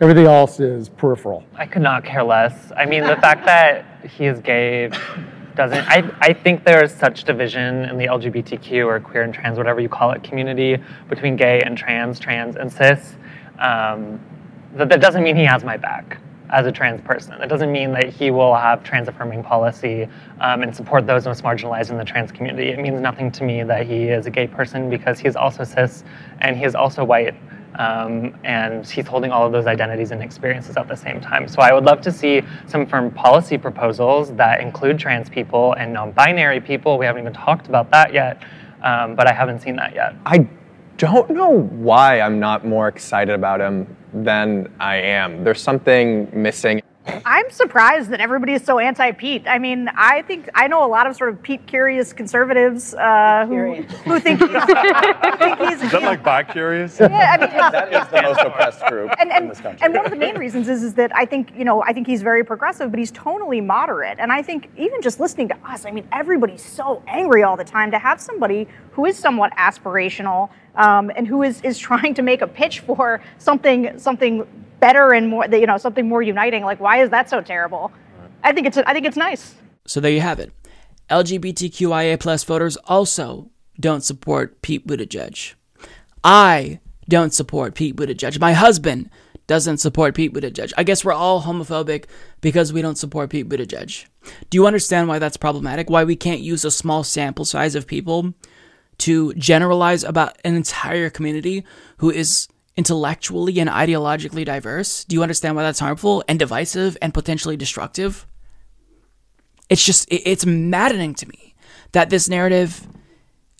[0.00, 1.42] Everything else is peripheral.
[1.54, 2.70] I could not care less.
[2.76, 4.90] I mean, the fact that he is gay
[5.54, 5.88] doesn't.
[5.88, 9.88] I, I think there's such division in the LGBTQ or queer and trans, whatever you
[9.88, 10.76] call it, community
[11.08, 13.16] between gay and trans, trans and cis.
[13.58, 14.20] Um,
[14.74, 16.18] that, that doesn't mean he has my back
[16.50, 17.32] as a trans person.
[17.40, 20.06] It doesn't mean that he will have trans affirming policy
[20.40, 22.68] um, and support those most marginalized in the trans community.
[22.68, 26.04] It means nothing to me that he is a gay person because he's also cis
[26.40, 27.34] and he is also white
[27.78, 31.48] um, and he's holding all of those identities and experiences at the same time.
[31.48, 35.92] So I would love to see some firm policy proposals that include trans people and
[35.92, 36.98] non-binary people.
[36.98, 38.42] We haven't even talked about that yet,
[38.82, 40.14] um, but I haven't seen that yet.
[40.24, 40.48] I
[40.96, 45.44] don't know why I'm not more excited about him than I am.
[45.44, 46.80] There's something missing.
[47.24, 49.46] I'm surprised that everybody is so anti-Pete.
[49.46, 53.46] I mean, I think I know a lot of sort of Pete curious conservatives uh,
[53.46, 54.48] who, who think he's,
[55.38, 56.98] think he's Is that like bi curious?
[56.98, 59.84] Yeah, I mean, that is the most oppressed group and, and, in this country.
[59.84, 62.06] and one of the main reasons is, is that I think you know I think
[62.06, 64.18] he's very progressive, but he's tonally moderate.
[64.18, 67.64] And I think even just listening to us, I mean, everybody's so angry all the
[67.64, 67.90] time.
[67.90, 72.42] To have somebody who is somewhat aspirational um, and who is is trying to make
[72.42, 74.46] a pitch for something something
[74.80, 76.64] better and more, you know, something more uniting.
[76.64, 77.92] Like, why is that so terrible?
[78.42, 79.54] I think it's I think it's nice.
[79.86, 80.52] So there you have it.
[81.10, 85.54] LGBTQIA plus voters also don't support Pete Buttigieg.
[86.24, 88.40] I don't support Pete Buttigieg.
[88.40, 89.10] My husband
[89.46, 90.72] doesn't support Pete Buttigieg.
[90.76, 92.06] I guess we're all homophobic
[92.40, 94.06] because we don't support Pete Buttigieg.
[94.50, 95.88] Do you understand why that's problematic?
[95.88, 98.34] Why we can't use a small sample size of people
[98.98, 101.64] to generalize about an entire community
[101.98, 105.04] who is intellectually and ideologically diverse?
[105.04, 108.26] Do you understand why that's harmful and divisive and potentially destructive?
[109.68, 111.54] It's just, it's maddening to me
[111.92, 112.86] that this narrative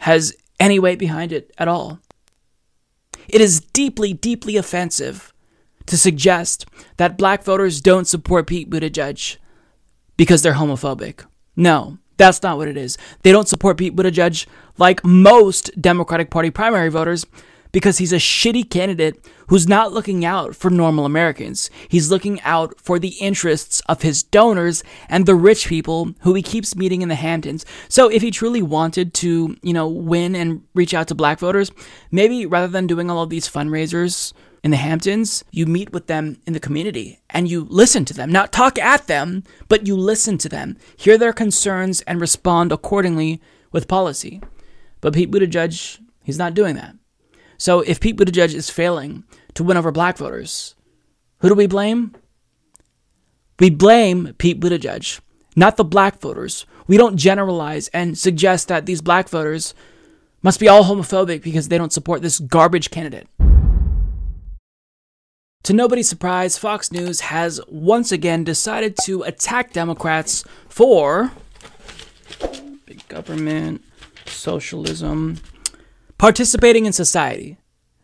[0.01, 2.01] has any weight behind it at all.
[3.29, 5.33] It is deeply, deeply offensive
[5.87, 6.67] to suggest
[6.97, 9.37] that black voters don't support Pete Buttigieg
[10.17, 11.25] because they're homophobic.
[11.57, 12.99] No, that's not what it is.
[13.23, 14.47] They don't support Pete Buttigieg
[14.79, 17.27] like most Democratic Party primary voters
[17.77, 21.69] because he's a shitty candidate who's not looking out for normal Americans.
[21.91, 26.41] He's looking out for the interests of his donors and the rich people who he
[26.41, 27.67] keeps meeting in the Hamptons.
[27.91, 31.71] So if he truly wanted to, you know, win and reach out to black voters,
[32.11, 34.33] maybe rather than doing all of these fundraisers
[34.65, 38.33] in the Hamptons, you meet with them in the community and you listen to them.
[38.33, 43.43] Not talk at them, but you listen to them, hear their concerns, and respond accordingly
[43.71, 44.41] with policy.
[45.03, 46.96] But Pete Buttigieg, he's not doing that.
[47.59, 49.25] So if Pete Buttigieg is failing
[49.55, 50.75] to win over black voters,
[51.41, 52.15] who do we blame?
[53.59, 55.21] We blame Pete Buttigieg,
[55.55, 56.67] not the black voters.
[56.87, 59.75] We don't generalize and suggest that these black voters
[60.43, 63.27] must be all homophobic because they don't support this garbage candidate.
[65.65, 71.33] To nobody's surprise, Fox News has once again decided to attack Democrats for
[72.85, 73.83] big government,
[74.27, 75.39] socialism,
[76.19, 77.57] participating in society.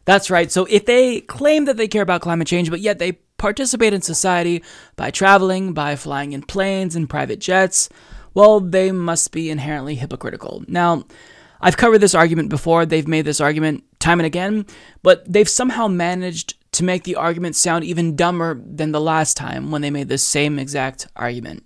[0.05, 0.51] That's right.
[0.51, 4.03] So if they claim that they care about climate change, but yet they participate in
[4.03, 4.63] society
[4.97, 7.89] by traveling, by flying in planes and private jets,
[8.35, 10.65] well, they must be inherently hypocritical.
[10.67, 11.05] Now,
[11.61, 12.85] I've covered this argument before.
[12.85, 14.67] They've made this argument time and again,
[15.03, 19.71] but they've somehow managed to make the argument sound even dumber than the last time
[19.71, 21.65] when they made the same exact argument.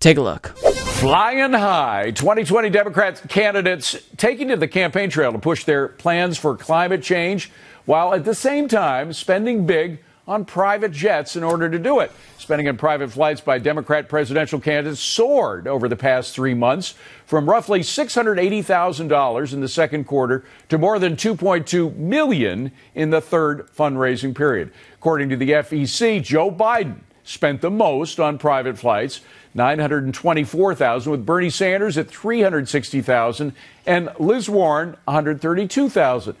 [0.00, 0.54] Take a look.
[1.00, 6.56] Flying high, 2020 Democrat candidates taking to the campaign trail to push their plans for
[6.56, 7.50] climate change,
[7.84, 12.10] while at the same time spending big on private jets in order to do it.
[12.38, 16.94] Spending on private flights by Democrat presidential candidates soared over the past three months
[17.26, 23.68] from roughly $680,000 in the second quarter to more than 2.2 million in the third
[23.76, 24.72] fundraising period.
[24.94, 29.20] According to the FEC, Joe Biden spent the most on private flights,
[29.54, 33.52] 924,000 with Bernie Sanders at 360,000
[33.86, 36.36] and Liz Warren 132,000.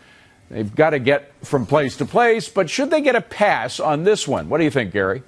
[0.50, 4.04] They've got to get from place to place, but should they get a pass on
[4.04, 4.48] this one?
[4.48, 5.22] What do you think, Gary?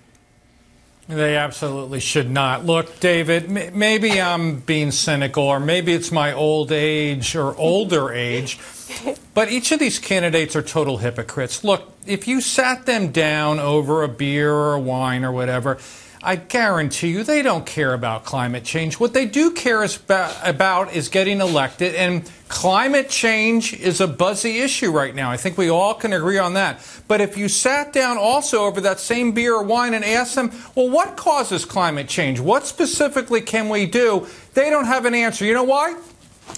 [1.08, 2.66] They absolutely should not.
[2.66, 8.58] Look, David, maybe I'm being cynical, or maybe it's my old age or older age,
[9.32, 11.62] but each of these candidates are total hypocrites.
[11.62, 15.78] Look, if you sat them down over a beer or a wine or whatever,
[16.26, 18.98] I guarantee you they don't care about climate change.
[18.98, 24.08] What they do care is about, about is getting elected, and climate change is a
[24.08, 25.30] buzzy issue right now.
[25.30, 26.84] I think we all can agree on that.
[27.06, 30.50] But if you sat down also over that same beer or wine and asked them,
[30.74, 32.40] well, what causes climate change?
[32.40, 34.26] What specifically can we do?
[34.54, 35.44] They don't have an answer.
[35.44, 35.96] You know why?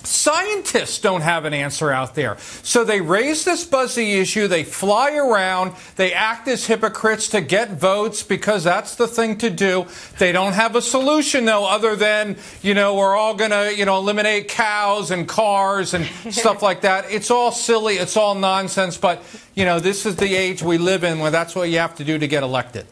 [0.04, 2.36] Scientists don't have an answer out there.
[2.62, 7.72] So they raise this buzzy issue, they fly around, they act as hypocrites to get
[7.72, 9.86] votes because that's the thing to do.
[10.18, 13.84] They don't have a solution though other than, you know, we're all going to, you
[13.84, 17.10] know, eliminate cows and cars and stuff like that.
[17.10, 19.22] It's all silly, it's all nonsense, but
[19.54, 22.04] you know, this is the age we live in where that's what you have to
[22.04, 22.86] do to get elected.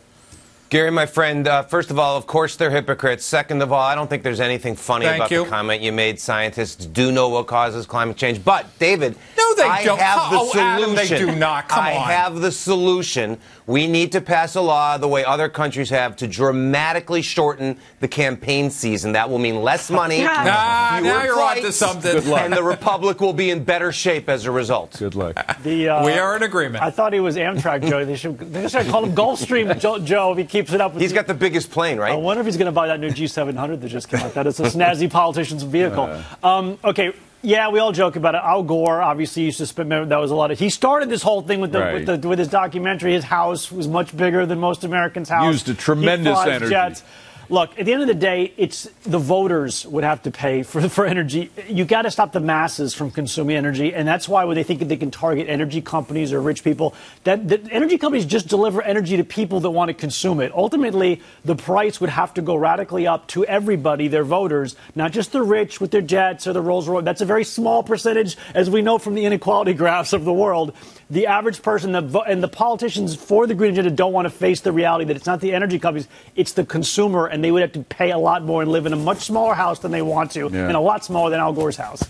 [0.68, 3.24] Gary, my friend, uh, first of all, of course they're hypocrites.
[3.24, 5.44] Second of all, I don't think there's anything funny Thank about you.
[5.44, 6.18] the comment you made.
[6.18, 8.44] Scientists do know what causes climate change.
[8.44, 10.00] But, David, No, they I don't.
[10.00, 10.60] have the Oh, solution.
[10.60, 11.68] Adam, they do not.
[11.68, 12.02] Come I on.
[12.10, 13.38] have the solution.
[13.66, 18.06] We need to pass a law the way other countries have to dramatically shorten the
[18.06, 19.12] campaign season.
[19.12, 22.12] That will mean less money, Nah, fewer now you're onto flights, something.
[22.12, 22.42] Good luck.
[22.42, 24.96] and the Republic will be in better shape as a result.
[24.98, 25.34] Good luck.
[25.62, 26.84] The, uh, We are in agreement.
[26.84, 28.04] I thought he was Amtrak Joe.
[28.04, 30.92] They should, they should call him Gulfstream Joe, Joe if he keeps it up.
[30.94, 32.12] With He's got the biggest plane, right?
[32.12, 34.34] I wonder if he's going to buy that new G700 that just came out.
[34.34, 36.22] That is a snazzy politician's vehicle.
[36.42, 37.12] Um, okay.
[37.42, 38.40] Yeah, we all joke about it.
[38.42, 39.92] Al Gore obviously used to spend.
[39.92, 40.58] That was a lot of.
[40.58, 42.06] He started this whole thing with the, Right.
[42.06, 43.12] with, the with his documentary.
[43.12, 45.46] His house was much bigger than most Americans' house.
[45.52, 46.70] Used a tremendous energy.
[46.70, 47.02] Jets.
[47.48, 50.88] Look, at the end of the day, it's the voters would have to pay for,
[50.88, 51.50] for energy.
[51.68, 54.80] You got to stop the masses from consuming energy, and that's why when they think
[54.80, 56.94] that they can target energy companies or rich people,
[57.24, 60.52] that, that energy companies just deliver energy to people that want to consume it.
[60.52, 65.32] Ultimately, the price would have to go radically up to everybody, their voters, not just
[65.32, 67.04] the rich with their jets or the Rolls Royce.
[67.04, 70.74] That's a very small percentage, as we know from the inequality graphs of the world.
[71.08, 74.30] The average person the vo- and the politicians for the green agenda don't want to
[74.30, 77.62] face the reality that it's not the energy companies, it's the consumer, and they would
[77.62, 80.02] have to pay a lot more and live in a much smaller house than they
[80.02, 80.66] want to, Yeah.
[80.66, 82.02] and a lot smaller than Al Gore's house.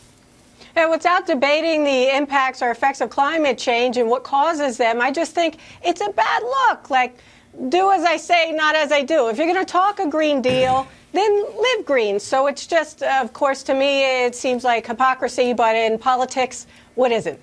[0.74, 5.10] And without debating the impacts or effects of climate change and what causes them, I
[5.10, 6.88] just think it's a bad look.
[6.88, 7.18] Like,
[7.68, 9.28] do as I say, not as I do.
[9.28, 12.18] If you're going to talk a Green Deal, then live green.
[12.20, 16.66] So it's just, uh, of course, to me, it seems like hypocrisy, but in politics,
[16.94, 17.38] what isn't?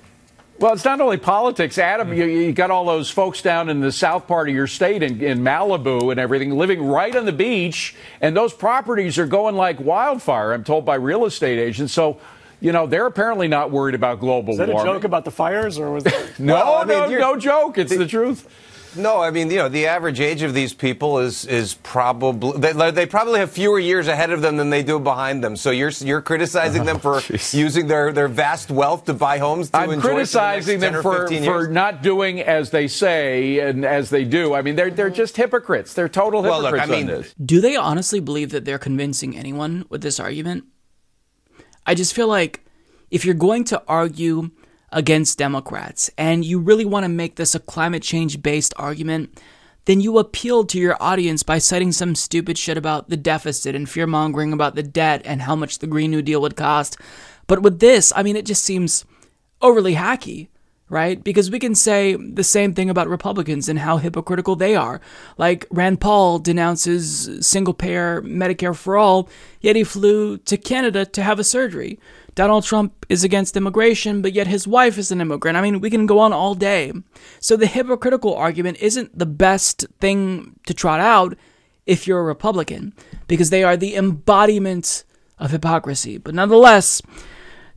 [0.60, 2.14] Well, it's not only politics, Adam.
[2.14, 5.22] You, you got all those folks down in the south part of your state in,
[5.22, 9.80] in Malibu and everything, living right on the beach, and those properties are going like
[9.80, 10.54] wildfire.
[10.54, 11.92] I'm told by real estate agents.
[11.92, 12.20] So,
[12.62, 14.76] you know, they're apparently not worried about global warming.
[14.76, 16.40] Is that a joke about the fires, or was that?
[16.40, 17.78] no, Well, I mean, no, no joke.
[17.78, 18.48] It's the truth.
[18.96, 22.92] No, I mean, you know, the average age of these people is is probably they,
[22.92, 25.56] they probably have fewer years ahead of them than they do behind them.
[25.56, 29.70] So you're you're criticizing them oh, for using their, their vast wealth to buy homes
[29.72, 32.42] to I'm enjoy criticizing for the them next 10 or for, 15 for not doing
[32.42, 34.54] as they say and as they do.
[34.54, 35.16] I mean, they're they're mm-hmm.
[35.16, 35.94] just hypocrites.
[35.94, 37.36] They're total Well, look, hypocrites I mean- on this.
[37.44, 40.66] Do they honestly believe that they're convincing anyone with this argument?
[41.86, 42.64] I just feel like
[43.12, 44.52] if you're going to argue
[44.94, 49.40] against Democrats and you really want to make this a climate change based argument,
[49.86, 53.90] then you appeal to your audience by citing some stupid shit about the deficit and
[53.90, 56.98] fear mongering about the debt and how much the Green New Deal would cost.
[57.48, 59.04] But with this, I mean, it just seems
[59.62, 60.48] overly hacky,
[60.90, 61.22] right?
[61.22, 65.02] Because we can say the same thing about Republicans and how hypocritical they are.
[65.38, 69.28] Like Rand Paul denounces single payer Medicare for all,
[69.60, 72.00] yet he flew to Canada to have a surgery.
[72.36, 75.58] Donald Trump is against immigration, but yet his wife is an immigrant.
[75.58, 76.92] I mean, we can go on all day.
[77.40, 81.38] So the hypocritical argument isn't the best thing to trot out
[81.86, 82.94] if you're a Republican,
[83.28, 85.04] because they are the embodiment
[85.38, 86.18] of hypocrisy.
[86.18, 87.02] But nonetheless,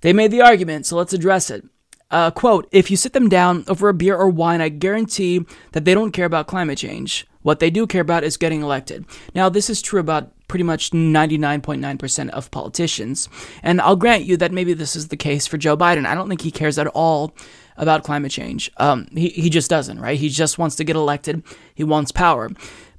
[0.00, 1.64] they made the argument, so let's address it.
[2.08, 5.84] Uh, quote, if you sit them down over a beer or wine, I guarantee that
[5.84, 7.26] they don't care about climate change.
[7.42, 9.04] What they do care about is getting elected.
[9.34, 13.28] Now, this is true about pretty much 99.9% of politicians.
[13.62, 16.06] And I'll grant you that maybe this is the case for Joe Biden.
[16.06, 17.34] I don't think he cares at all
[17.76, 18.70] about climate change.
[18.78, 20.18] Um, he, he just doesn't, right?
[20.18, 21.42] He just wants to get elected,
[21.74, 22.50] he wants power.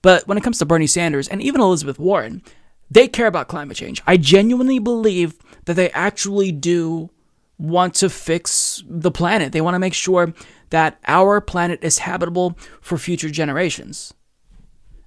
[0.02, 2.42] But when it comes to Bernie Sanders and even Elizabeth Warren,
[2.90, 4.02] they care about climate change.
[4.08, 7.10] I genuinely believe that they actually do
[7.58, 9.52] want to fix the planet.
[9.52, 10.34] They want to make sure
[10.70, 14.14] that our planet is habitable for future generations.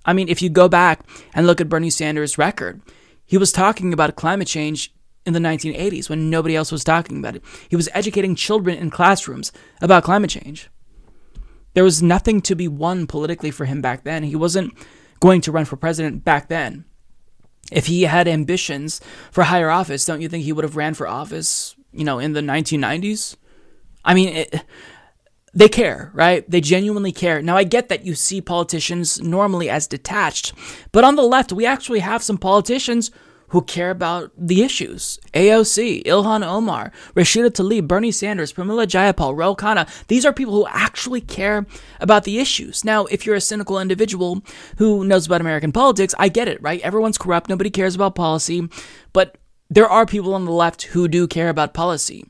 [0.05, 1.01] I mean, if you go back
[1.35, 2.81] and look at Bernie Sanders' record,
[3.27, 4.93] he was talking about climate change
[5.27, 7.45] in the 1980s when nobody else was talking about it.
[7.69, 10.69] He was educating children in classrooms about climate change.
[11.75, 14.25] There was nothing to be won politically for him back then.
[14.25, 14.75] He wasn't
[15.21, 16.85] going to run for president back then.
[17.71, 19.01] If he had ambitions
[19.31, 22.33] for higher office, don't you think he would have ran for office, you know, in
[22.33, 23.37] the 1990s?
[24.05, 24.65] I mean, it,
[25.53, 26.49] they care, right?
[26.49, 27.43] They genuinely care.
[27.43, 30.53] Now, I get that you see politicians normally as detached,
[30.93, 33.11] but on the left, we actually have some politicians
[33.51, 35.19] who care about the issues.
[35.35, 39.89] AOC, Ilhan Omar, Rashida Tlaib, Bernie Sanders, Pramila Jayapal, Raul Khanna.
[40.07, 41.67] These are people who actually care
[41.99, 42.85] about the issues.
[42.85, 44.43] Now, if you're a cynical individual
[44.79, 46.81] who knows about American politics, I get it, right?
[46.83, 47.51] Everyone's corrupt.
[47.51, 48.69] Nobody cares about policy.
[49.13, 49.37] But
[49.69, 52.25] there are people on the left who do care about policy.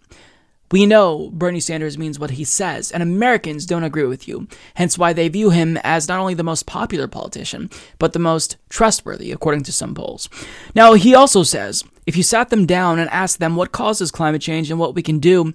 [0.71, 4.97] We know Bernie Sanders means what he says, and Americans don't agree with you, hence
[4.97, 9.33] why they view him as not only the most popular politician, but the most trustworthy,
[9.33, 10.29] according to some polls.
[10.75, 14.43] Now, he also says if you sat them down and asked them what causes climate
[14.43, 15.53] change and what we can do,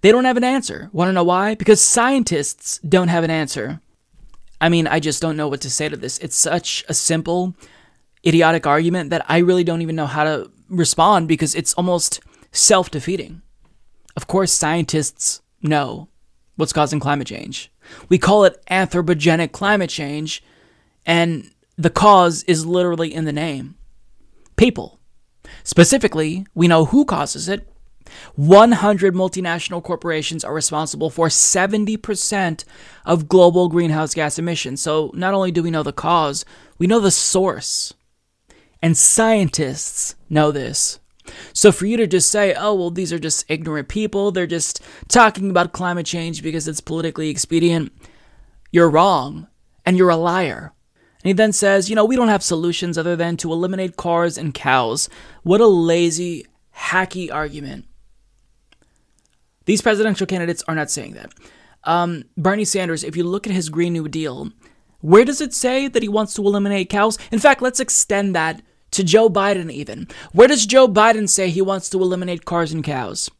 [0.00, 0.90] they don't have an answer.
[0.92, 1.54] Want to know why?
[1.54, 3.80] Because scientists don't have an answer.
[4.60, 6.18] I mean, I just don't know what to say to this.
[6.18, 7.54] It's such a simple,
[8.26, 12.20] idiotic argument that I really don't even know how to respond because it's almost
[12.52, 13.42] self defeating.
[14.18, 16.08] Of course, scientists know
[16.56, 17.70] what's causing climate change.
[18.08, 20.42] We call it anthropogenic climate change,
[21.06, 23.76] and the cause is literally in the name
[24.56, 24.98] people.
[25.62, 27.72] Specifically, we know who causes it.
[28.34, 32.64] 100 multinational corporations are responsible for 70%
[33.06, 34.82] of global greenhouse gas emissions.
[34.82, 36.44] So, not only do we know the cause,
[36.76, 37.94] we know the source.
[38.82, 40.98] And scientists know this.
[41.52, 44.80] So for you to just say, oh, well, these are just ignorant people, they're just
[45.08, 47.92] talking about climate change because it's politically expedient,
[48.70, 49.48] you're wrong
[49.84, 50.72] and you're a liar.
[51.22, 54.38] And he then says, you know, we don't have solutions other than to eliminate cars
[54.38, 55.08] and cows.
[55.42, 56.46] What a lazy,
[56.76, 57.86] hacky argument.
[59.64, 61.32] These presidential candidates are not saying that.
[61.84, 64.52] Um, Bernie Sanders, if you look at his Green New Deal,
[65.00, 67.18] where does it say that he wants to eliminate cows?
[67.30, 68.62] In fact, let's extend that
[68.92, 70.08] to Joe Biden, even.
[70.32, 73.30] Where does Joe Biden say he wants to eliminate cars and cows?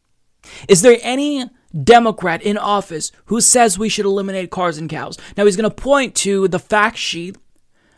[0.67, 1.49] Is there any
[1.83, 5.17] Democrat in office who says we should eliminate cars and cows?
[5.37, 7.37] Now, he's going to point to the fact sheet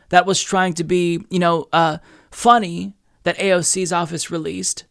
[0.09, 1.97] that was trying to be, you know, uh,
[2.31, 4.85] funny that AOC's office released.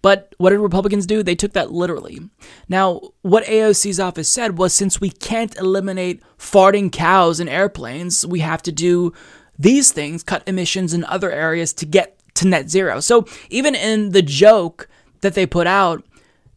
[0.00, 1.22] But what did Republicans do?
[1.22, 2.20] They took that literally.
[2.68, 8.40] Now, what AOC's office said was since we can't eliminate farting cows in airplanes, we
[8.40, 9.12] have to do
[9.58, 13.00] these things, cut emissions in other areas to get to net zero.
[13.00, 14.88] So even in the joke
[15.20, 16.04] that they put out,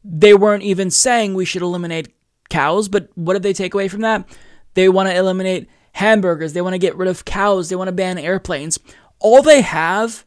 [0.03, 2.13] they weren't even saying we should eliminate
[2.49, 4.27] cows, but what did they take away from that?
[4.73, 7.93] They want to eliminate hamburgers, they want to get rid of cows, they want to
[7.93, 8.79] ban airplanes.
[9.19, 10.25] All they have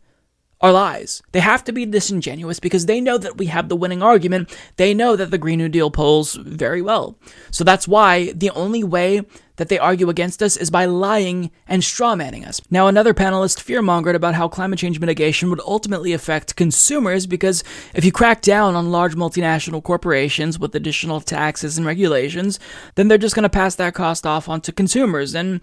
[0.64, 1.22] are lies.
[1.32, 4.56] They have to be disingenuous because they know that we have the winning argument.
[4.76, 7.18] They know that the Green New Deal polls very well.
[7.50, 9.20] So that's why the only way
[9.56, 12.62] that they argue against us is by lying and strawmanning us.
[12.70, 17.62] Now, another panelist fearmongered about how climate change mitigation would ultimately affect consumers because
[17.92, 22.58] if you crack down on large multinational corporations with additional taxes and regulations,
[22.94, 25.34] then they're just going to pass that cost off onto consumers.
[25.34, 25.60] And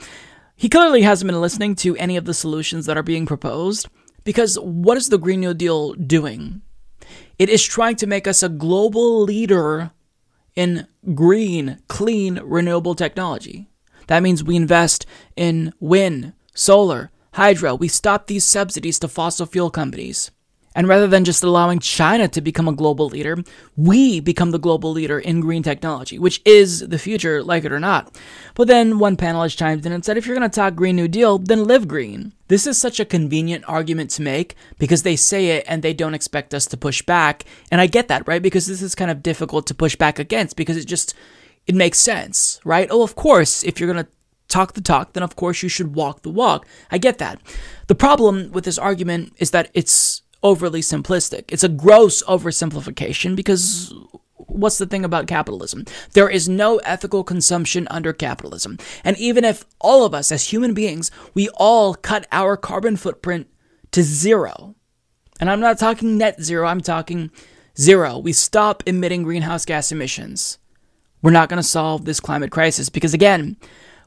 [0.56, 3.90] he clearly hasn't been listening to any of the solutions that are being proposed.
[4.24, 6.62] Because what is the Green New Deal doing?
[7.40, 9.92] It is trying to make us a global leader
[10.56, 13.68] in green, clean, renewable technology.
[14.08, 17.76] That means we invest in wind, solar, hydro.
[17.76, 20.32] We stop these subsidies to fossil fuel companies.
[20.74, 23.38] And rather than just allowing China to become a global leader,
[23.76, 27.80] we become the global leader in green technology, which is the future, like it or
[27.80, 28.18] not.
[28.56, 31.08] But then one panelist chimed in and said, if you're going to talk Green New
[31.08, 32.34] Deal, then live green.
[32.48, 36.14] This is such a convenient argument to make because they say it and they don't
[36.14, 37.44] expect us to push back.
[37.70, 38.42] And I get that, right?
[38.42, 41.14] Because this is kind of difficult to push back against because it just,
[41.68, 42.88] it makes sense, right?
[42.90, 44.12] Oh, of course, if you're going to
[44.48, 46.68] talk the talk, then of course you should walk the walk.
[46.92, 47.42] I get that.
[47.88, 51.46] The problem with this argument is that it's overly simplistic.
[51.50, 53.94] It's a gross oversimplification because
[54.36, 55.86] what's the thing about capitalism?
[56.14, 58.78] There is no ethical consumption under capitalism.
[59.04, 63.48] And even if all of us as human beings, we all cut our carbon footprint
[63.92, 64.76] to zero,
[65.40, 67.30] and I'm not talking net zero, I'm talking
[67.78, 70.60] zero, we stop emitting greenhouse gas emissions,
[71.22, 73.58] we're not going to solve this climate crisis because, again,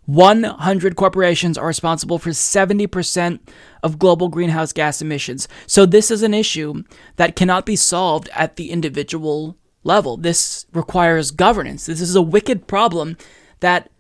[0.07, 3.41] 100 corporations are responsible for 70%
[3.83, 5.49] of global greenhouse gas emissions.
[5.67, 6.83] So, this is an issue
[7.17, 10.17] that cannot be solved at the individual level.
[10.17, 11.87] This requires governance.
[11.87, 13.17] This is a wicked problem
[13.61, 13.91] that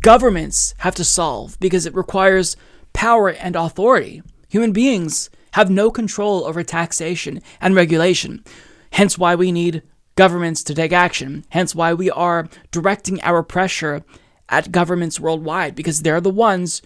[0.00, 2.56] governments have to solve because it requires
[2.92, 4.22] power and authority.
[4.48, 8.44] Human beings have no control over taxation and regulation,
[8.92, 9.82] hence, why we need
[10.16, 14.04] governments to take action, hence, why we are directing our pressure
[14.50, 16.82] at governments worldwide because they're the ones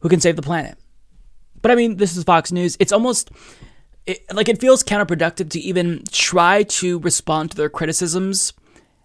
[0.00, 0.76] who can save the planet.
[1.62, 2.76] But I mean, this is Fox News.
[2.80, 3.30] It's almost
[4.06, 8.52] it, like it feels counterproductive to even try to respond to their criticisms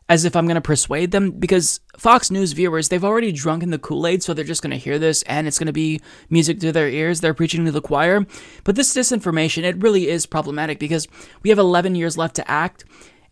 [0.08, 3.72] as if I'm going to persuade them because Fox News viewers, they've already drunk in
[3.72, 6.00] the Kool Aid, so they're just going to hear this and it's going to be
[6.30, 7.22] music to their ears.
[7.22, 8.26] They're preaching to the choir.
[8.64, 11.08] But this disinformation, it really is problematic because
[11.42, 12.86] we have 11 years left to act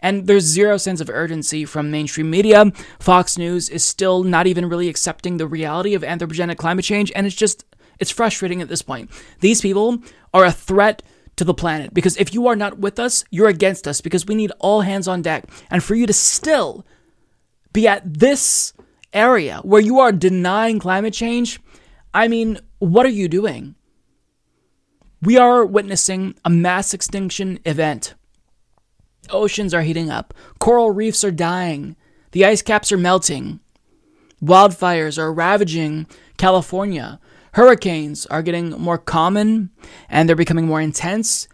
[0.04, 2.72] and there's zero sense of urgency from mainstream media.
[3.00, 7.26] Fox News is still not even really accepting the reality of anthropogenic climate change, and
[7.26, 7.66] it's just,
[8.00, 9.10] it's frustrating at this point.
[9.40, 9.98] These people
[10.34, 11.02] are a threat
[11.38, 14.36] to the planet because if you are not with us, you're against us because we
[14.36, 15.46] need all hands on deck.
[15.72, 16.86] And for you to still
[17.72, 18.74] be at this
[19.14, 21.60] area where you are denying climate change,
[22.14, 23.76] I mean, what are you doing?
[25.22, 28.14] We are witnessing a mass extinction event.
[29.30, 30.34] Oceans are heating up.
[30.60, 31.96] Coral reefs are dying.
[32.32, 33.60] The ice caps are melting.
[34.42, 37.20] Wildfires are ravaging California.
[37.54, 39.70] Hurricanes are getting more common
[40.10, 41.48] and they're becoming more intense.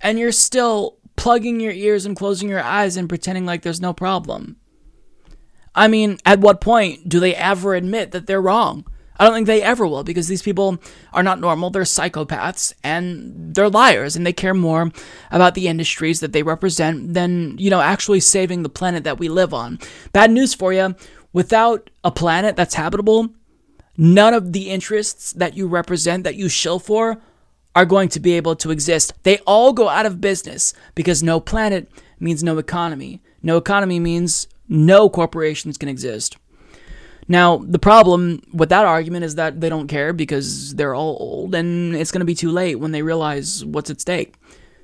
[0.00, 3.92] And you're still plugging your ears and closing your eyes and pretending like there's no
[3.92, 4.56] problem.
[5.74, 8.86] I mean, at what point do they ever admit that they're wrong?
[9.22, 10.82] I don't think they ever will because these people
[11.12, 11.70] are not normal.
[11.70, 14.90] They're psychopaths and they're liars and they care more
[15.30, 19.28] about the industries that they represent than, you know, actually saving the planet that we
[19.28, 19.78] live on.
[20.12, 20.96] Bad news for you.
[21.32, 23.28] Without a planet that's habitable,
[23.96, 27.22] none of the interests that you represent, that you shill for,
[27.76, 29.12] are going to be able to exist.
[29.22, 31.88] They all go out of business because no planet
[32.18, 33.22] means no economy.
[33.40, 36.38] No economy means no corporations can exist.
[37.32, 41.54] Now, the problem with that argument is that they don't care because they're all old
[41.54, 44.34] and it's going to be too late when they realize what's at stake.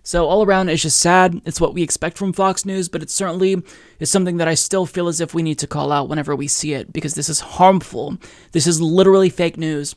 [0.03, 1.43] So, all around, it's just sad.
[1.45, 3.63] It's what we expect from Fox News, but it certainly
[4.01, 6.49] is something that I still feel as if we need to call out whenever we
[6.49, 8.17] see it because this is harmful.
[8.53, 9.95] This is literally fake news.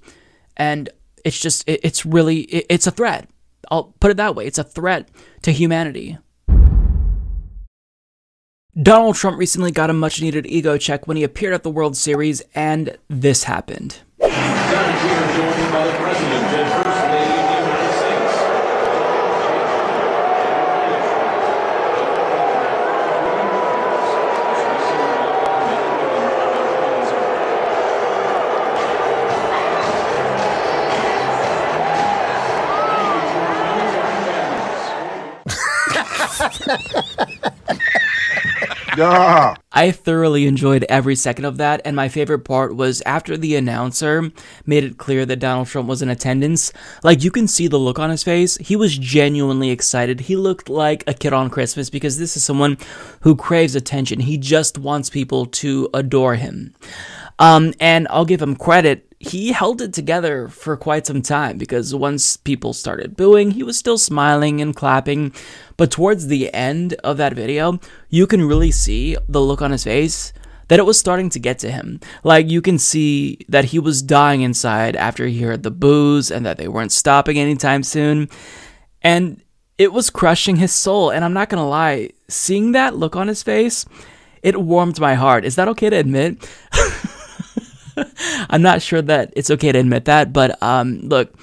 [0.57, 0.89] And
[1.23, 3.29] it's just, it's really, it's a threat.
[3.71, 4.45] I'll put it that way.
[4.45, 5.07] It's a threat
[5.43, 6.17] to humanity.
[8.80, 11.98] Donald Trump recently got a much needed ego check when he appeared at the World
[11.98, 13.98] Series, and this happened.
[39.72, 44.31] I thoroughly enjoyed every second of that, and my favorite part was after the announcer
[44.65, 46.73] made it clear that Donald Trump was in attendance.
[47.03, 48.57] Like, you can see the look on his face.
[48.57, 50.22] He was genuinely excited.
[50.22, 52.77] He looked like a kid on Christmas because this is someone
[53.22, 54.19] who craves attention.
[54.19, 56.73] He just wants people to adore him.
[57.39, 61.93] Um, and I'll give him credit he held it together for quite some time because
[61.93, 65.31] once people started booing, he was still smiling and clapping.
[65.77, 67.80] But towards the end of that video,
[68.10, 70.34] you can really see the look on his face
[70.69, 71.99] that it was starting to get to him.
[72.23, 76.45] Like you can see that he was dying inside after he heard the boos and
[76.45, 78.27] that they weren't stopping anytime soon.
[79.03, 79.43] And
[79.77, 81.11] it was crushing his soul.
[81.11, 83.85] And I'm not going to lie, seeing that look on his face,
[84.41, 85.45] it warmed my heart.
[85.45, 86.49] Is that okay to admit?
[88.49, 91.34] I'm not sure that it's okay to admit that, but um, look,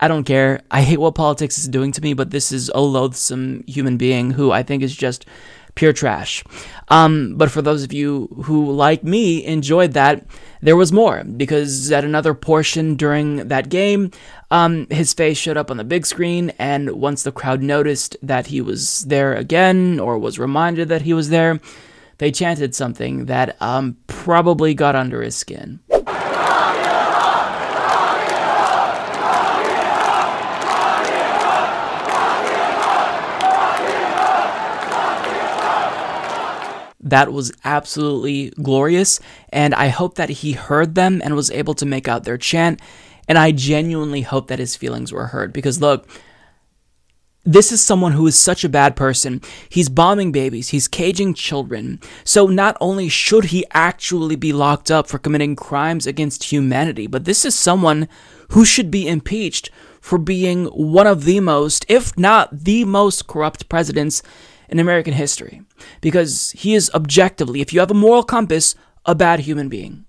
[0.00, 0.60] I don't care.
[0.70, 4.32] I hate what politics is doing to me, but this is a loathsome human being
[4.32, 5.26] who I think is just
[5.74, 6.44] pure trash.
[6.88, 10.24] Um, but for those of you who, like me, enjoyed that,
[10.60, 14.10] there was more because at another portion during that game,
[14.50, 18.46] um, his face showed up on the big screen, and once the crowd noticed that
[18.48, 21.60] he was there again or was reminded that he was there,
[22.18, 25.80] they chanted something that um, probably got under his skin.
[37.04, 39.20] That was absolutely glorious,
[39.50, 42.80] and I hope that he heard them and was able to make out their chant.
[43.28, 46.08] And I genuinely hope that his feelings were heard because, look,
[47.44, 49.42] this is someone who is such a bad person.
[49.68, 52.00] He's bombing babies, he's caging children.
[52.24, 57.26] So, not only should he actually be locked up for committing crimes against humanity, but
[57.26, 58.08] this is someone
[58.50, 59.70] who should be impeached
[60.00, 64.22] for being one of the most, if not the most corrupt presidents
[64.68, 65.62] in American history.
[66.00, 68.74] Because he is objectively, if you have a moral compass,
[69.04, 70.04] a bad human being.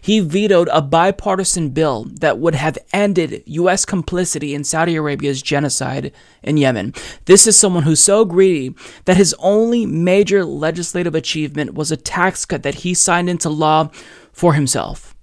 [0.00, 3.84] He vetoed a bipartisan bill that would have ended U.S.
[3.84, 6.12] complicity in Saudi Arabia's genocide
[6.42, 6.94] in Yemen.
[7.26, 8.74] This is someone who's so greedy
[9.04, 13.90] that his only major legislative achievement was a tax cut that he signed into law
[14.32, 15.14] for himself.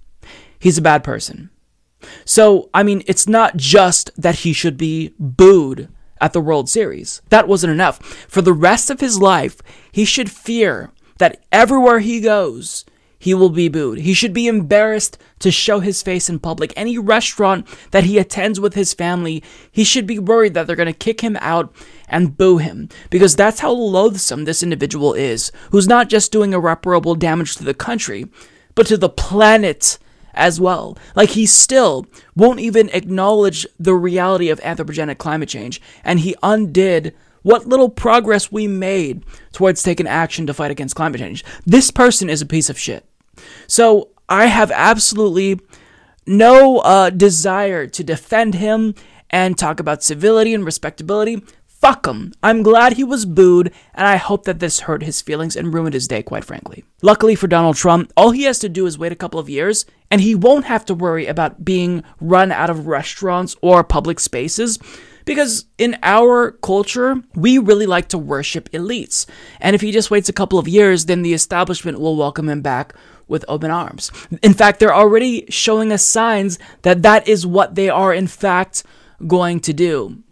[0.58, 1.50] He's a bad person.
[2.24, 5.88] So, I mean, it's not just that he should be booed
[6.20, 7.22] at the World Series.
[7.28, 8.02] That wasn't enough.
[8.28, 9.60] For the rest of his life,
[9.92, 12.84] he should fear that everywhere he goes,
[13.18, 14.00] he will be booed.
[14.00, 16.72] He should be embarrassed to show his face in public.
[16.76, 20.86] Any restaurant that he attends with his family, he should be worried that they're going
[20.86, 21.74] to kick him out
[22.08, 27.14] and boo him because that's how loathsome this individual is, who's not just doing irreparable
[27.14, 28.26] damage to the country,
[28.74, 29.98] but to the planet
[30.36, 30.96] as well.
[31.14, 37.14] Like he still won't even acknowledge the reality of anthropogenic climate change, and he undid
[37.42, 41.44] what little progress we made towards taking action to fight against climate change.
[41.64, 43.04] This person is a piece of shit.
[43.66, 45.60] So I have absolutely
[46.26, 48.94] no uh, desire to defend him
[49.30, 51.42] and talk about civility and respectability.
[51.80, 52.32] Fuck him.
[52.42, 55.94] I'm glad he was booed, and I hope that this hurt his feelings and ruined
[55.94, 56.84] his day, quite frankly.
[57.02, 59.84] Luckily for Donald Trump, all he has to do is wait a couple of years,
[60.10, 64.78] and he won't have to worry about being run out of restaurants or public spaces
[65.26, 69.26] because in our culture, we really like to worship elites.
[69.60, 72.62] And if he just waits a couple of years, then the establishment will welcome him
[72.62, 72.94] back
[73.28, 74.10] with open arms.
[74.42, 78.84] In fact, they're already showing us signs that that is what they are, in fact,
[79.26, 80.22] going to do.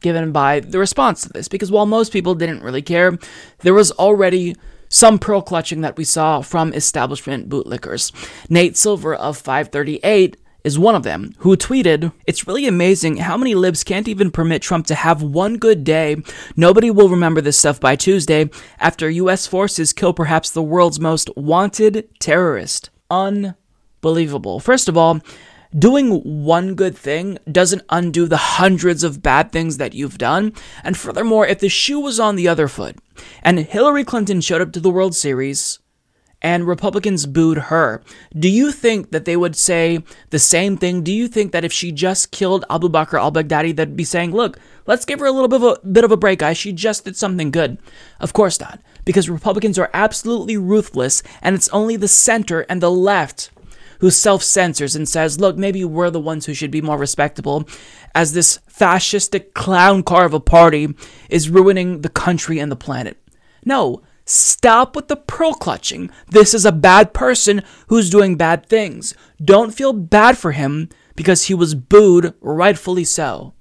[0.00, 3.18] Given by the response to this, because while most people didn't really care,
[3.58, 4.56] there was already
[4.88, 8.12] some pearl clutching that we saw from establishment bootlickers.
[8.50, 13.54] Nate Silver of 538 is one of them, who tweeted, It's really amazing how many
[13.54, 16.16] libs can't even permit Trump to have one good day.
[16.56, 21.30] Nobody will remember this stuff by Tuesday after US forces kill perhaps the world's most
[21.36, 22.90] wanted terrorist.
[23.10, 24.60] Unbelievable.
[24.60, 25.20] First of all,
[25.76, 30.52] doing one good thing doesn't undo the hundreds of bad things that you've done.
[30.82, 32.96] And furthermore, if the shoe was on the other foot
[33.42, 35.78] and Hillary Clinton showed up to the World Series,
[36.42, 38.02] and Republicans booed her.
[38.38, 41.02] Do you think that they would say the same thing?
[41.02, 44.32] Do you think that if she just killed Abu Bakr al Baghdadi, they'd be saying,
[44.32, 46.56] look, let's give her a little bit of a, bit of a break, guys.
[46.56, 47.78] She just did something good.
[48.20, 52.90] Of course not, because Republicans are absolutely ruthless, and it's only the center and the
[52.90, 53.50] left
[54.00, 57.68] who self censors and says, look, maybe we're the ones who should be more respectable,
[58.14, 60.94] as this fascistic clown car of a party
[61.28, 63.16] is ruining the country and the planet.
[63.64, 66.08] No, Stop with the pearl clutching.
[66.28, 69.12] This is a bad person who's doing bad things.
[69.44, 73.54] Don't feel bad for him because he was booed, rightfully so.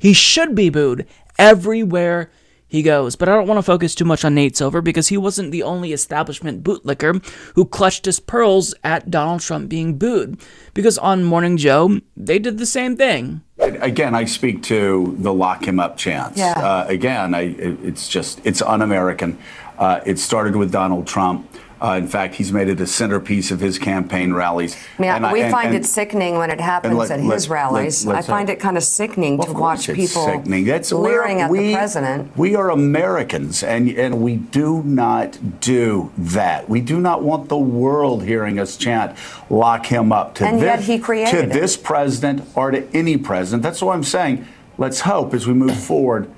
[0.00, 1.06] He should be booed
[1.38, 2.28] everywhere
[2.70, 3.16] he goes.
[3.16, 5.64] But I don't want to focus too much on Nate Silver because he wasn't the
[5.64, 7.22] only establishment bootlicker
[7.56, 10.40] who clutched his pearls at Donald Trump being booed.
[10.72, 13.42] Because on Morning Joe, they did the same thing.
[13.58, 16.38] Again, I speak to the lock him up chance.
[16.38, 16.52] Yeah.
[16.52, 19.36] Uh, again, I, it's just, it's un American.
[19.76, 21.46] Uh, it started with Donald Trump.
[21.82, 24.76] Uh, in fact, he's made it a centerpiece of his campaign rallies.
[24.98, 27.34] I mean, And we and- find and- it sickening when it happens let- at let-
[27.34, 28.04] his rallies.
[28.04, 30.66] let- I find uh, it kind of sickening Well, to of watch people sickening.
[30.66, 32.36] That's leering at we, the president.
[32.36, 36.68] We are Americans, and and we do not do that.
[36.68, 39.12] We do not want the world hearing us chant
[39.48, 43.16] "lock him up" to And this, yet he created to this president or to any
[43.16, 43.62] president.
[43.62, 44.44] That's what I'm saying.
[44.76, 46.28] Let's hope as we move forward,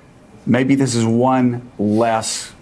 [0.47, 2.53] maybe this is one less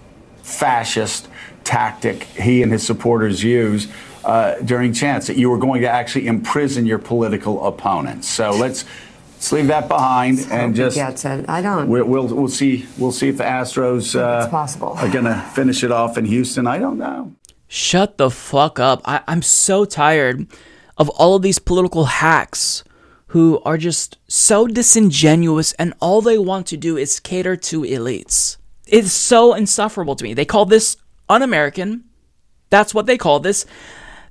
[0.43, 1.29] fascist
[1.71, 3.87] tactic he and his supporters use
[4.25, 8.29] uh, during chance that you were going to actually imprison your political opponents.
[8.29, 8.85] So let's
[9.35, 11.49] let's leave that behind and Hope he just gets it.
[11.49, 11.89] I don't.
[11.89, 14.95] we'll, we'll we'll see we'll see if the Astros uh, possible.
[14.99, 16.67] are going to finish it off in Houston.
[16.67, 17.33] I don't know.
[17.69, 19.01] Shut the fuck up.
[19.05, 20.49] I, I'm so tired
[20.99, 22.83] of all of these political hacks
[23.29, 28.57] who are just so disingenuous and all they want to do is cater to elites.
[28.89, 30.35] It's so insufferable to me.
[30.35, 30.97] They call this
[31.31, 32.05] un American.
[32.69, 33.65] That's what they call this.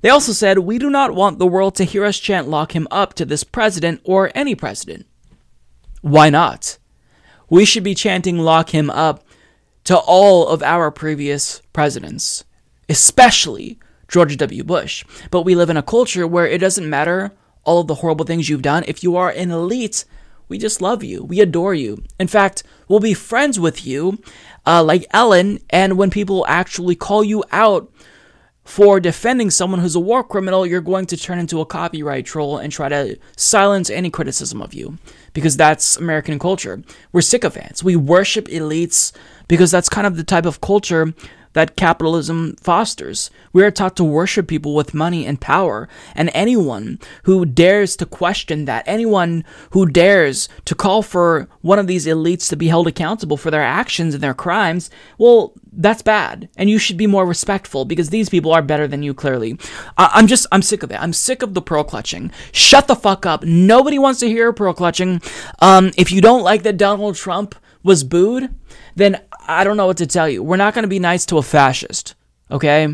[0.02, 2.86] They also said, We do not want the world to hear us chant lock him
[2.90, 5.06] up to this president or any president.
[6.00, 6.78] Why not?
[7.48, 9.24] We should be chanting lock him up
[9.84, 12.44] to all of our previous presidents,
[12.88, 13.78] especially
[14.08, 14.64] George W.
[14.64, 15.04] Bush.
[15.30, 17.32] But we live in a culture where it doesn't matter
[17.64, 18.84] all of the horrible things you've done.
[18.86, 20.04] If you are an elite,
[20.48, 21.22] we just love you.
[21.22, 22.02] We adore you.
[22.18, 24.18] In fact, we'll be friends with you,
[24.66, 25.58] uh, like Ellen.
[25.70, 27.92] And when people actually call you out
[28.64, 32.58] for defending someone who's a war criminal, you're going to turn into a copyright troll
[32.58, 34.98] and try to silence any criticism of you.
[35.32, 36.82] Because that's American culture.
[37.12, 37.82] We're sycophants.
[37.82, 39.12] We worship elites
[39.48, 41.14] because that's kind of the type of culture
[41.52, 43.30] that capitalism fosters.
[43.52, 48.06] We are taught to worship people with money and power, and anyone who dares to
[48.06, 52.86] question that, anyone who dares to call for one of these elites to be held
[52.86, 56.48] accountable for their actions and their crimes, well, that's bad.
[56.56, 59.58] And you should be more respectful because these people are better than you, clearly.
[59.96, 61.00] I- I'm just, I'm sick of it.
[61.00, 62.30] I'm sick of the pearl clutching.
[62.52, 63.44] Shut the fuck up.
[63.44, 65.20] Nobody wants to hear pearl clutching.
[65.60, 68.54] Um, if you don't like that Donald Trump was booed,
[68.94, 69.20] then
[69.50, 70.44] I don't know what to tell you.
[70.44, 72.14] We're not going to be nice to a fascist,
[72.52, 72.86] okay?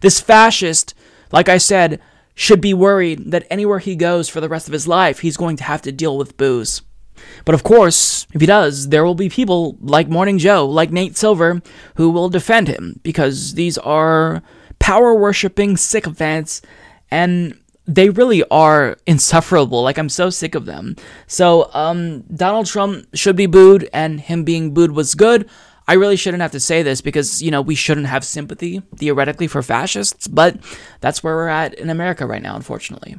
[0.00, 0.94] This fascist,
[1.30, 2.00] like I said,
[2.34, 5.56] should be worried that anywhere he goes for the rest of his life, he's going
[5.58, 6.82] to have to deal with booze.
[7.44, 11.16] But of course, if he does, there will be people like Morning Joe, like Nate
[11.16, 11.62] Silver,
[11.94, 14.42] who will defend him because these are
[14.80, 16.62] power worshipping sycophants
[17.12, 17.56] and
[17.86, 19.82] they really are insufferable.
[19.82, 20.96] Like I'm so sick of them.
[21.26, 25.48] So um, Donald Trump should be booed, and him being booed was good.
[25.92, 29.46] I really shouldn't have to say this because you know we shouldn't have sympathy theoretically
[29.46, 30.56] for fascists, but
[31.02, 33.18] that's where we're at in America right now, unfortunately.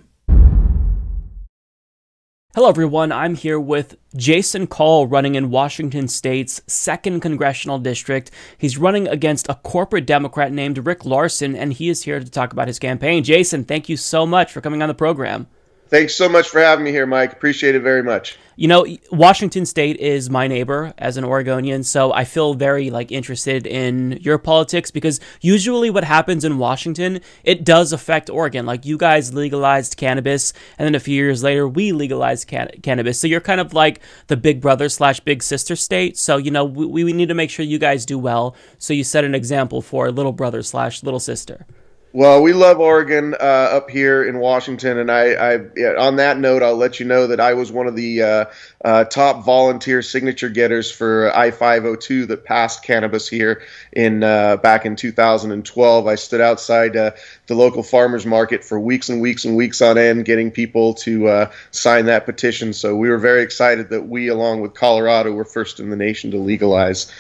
[2.56, 3.12] Hello, everyone.
[3.12, 8.32] I'm here with Jason Call running in Washington State's 2nd Congressional District.
[8.58, 12.54] He's running against a corporate Democrat named Rick Larsen, and he is here to talk
[12.54, 13.24] about his campaign.
[13.24, 15.46] Jason, thank you so much for coming on the program.
[15.94, 17.34] Thanks so much for having me here, Mike.
[17.34, 18.40] Appreciate it very much.
[18.56, 23.12] You know, Washington State is my neighbor as an Oregonian, so I feel very like
[23.12, 28.66] interested in your politics because usually what happens in Washington, it does affect Oregon.
[28.66, 33.20] Like you guys legalized cannabis, and then a few years later we legalized can- cannabis.
[33.20, 36.18] So you're kind of like the big brother slash big sister state.
[36.18, 38.56] So you know we, we need to make sure you guys do well.
[38.80, 41.68] So you set an example for little brother slash little sister.
[42.16, 45.56] Well, we love Oregon uh, up here in Washington, and I, I
[45.98, 48.46] on that note, I'll let you know that I was one of the uh,
[48.86, 54.22] uh, top volunteer signature getters for I five hundred two that passed cannabis here in
[54.22, 56.06] uh, back in 2012.
[56.06, 57.12] I stood outside uh,
[57.48, 61.28] the local farmers market for weeks and weeks and weeks on end, getting people to
[61.28, 62.74] uh, sign that petition.
[62.74, 66.30] So we were very excited that we, along with Colorado, were first in the nation
[66.30, 67.12] to legalize.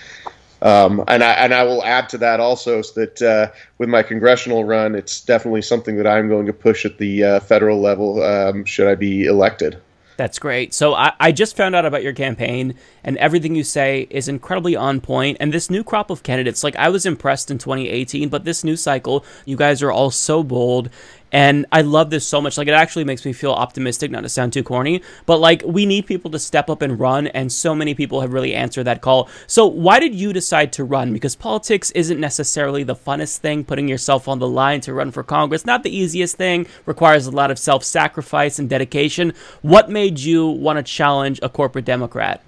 [0.63, 4.01] Um, and I and I will add to that also so that uh, with my
[4.01, 8.23] congressional run, it's definitely something that I'm going to push at the uh, federal level.
[8.23, 9.77] Um, should I be elected?
[10.15, 10.73] That's great.
[10.73, 14.75] So I, I just found out about your campaign, and everything you say is incredibly
[14.75, 15.37] on point.
[15.39, 18.75] And this new crop of candidates, like I was impressed in 2018, but this new
[18.75, 20.89] cycle, you guys are all so bold.
[21.33, 22.59] And I love this so much.
[22.59, 25.87] Like, it actually makes me feel optimistic, not to sound too corny, but like, we
[25.87, 27.25] need people to step up and run.
[27.25, 29.27] And so many people have really answered that call.
[29.47, 31.11] So, why did you decide to run?
[31.11, 35.23] Because politics isn't necessarily the funnest thing, putting yourself on the line to run for
[35.23, 35.65] Congress.
[35.65, 39.33] Not the easiest thing, requires a lot of self sacrifice and dedication.
[39.63, 42.43] What made you want to challenge a corporate Democrat?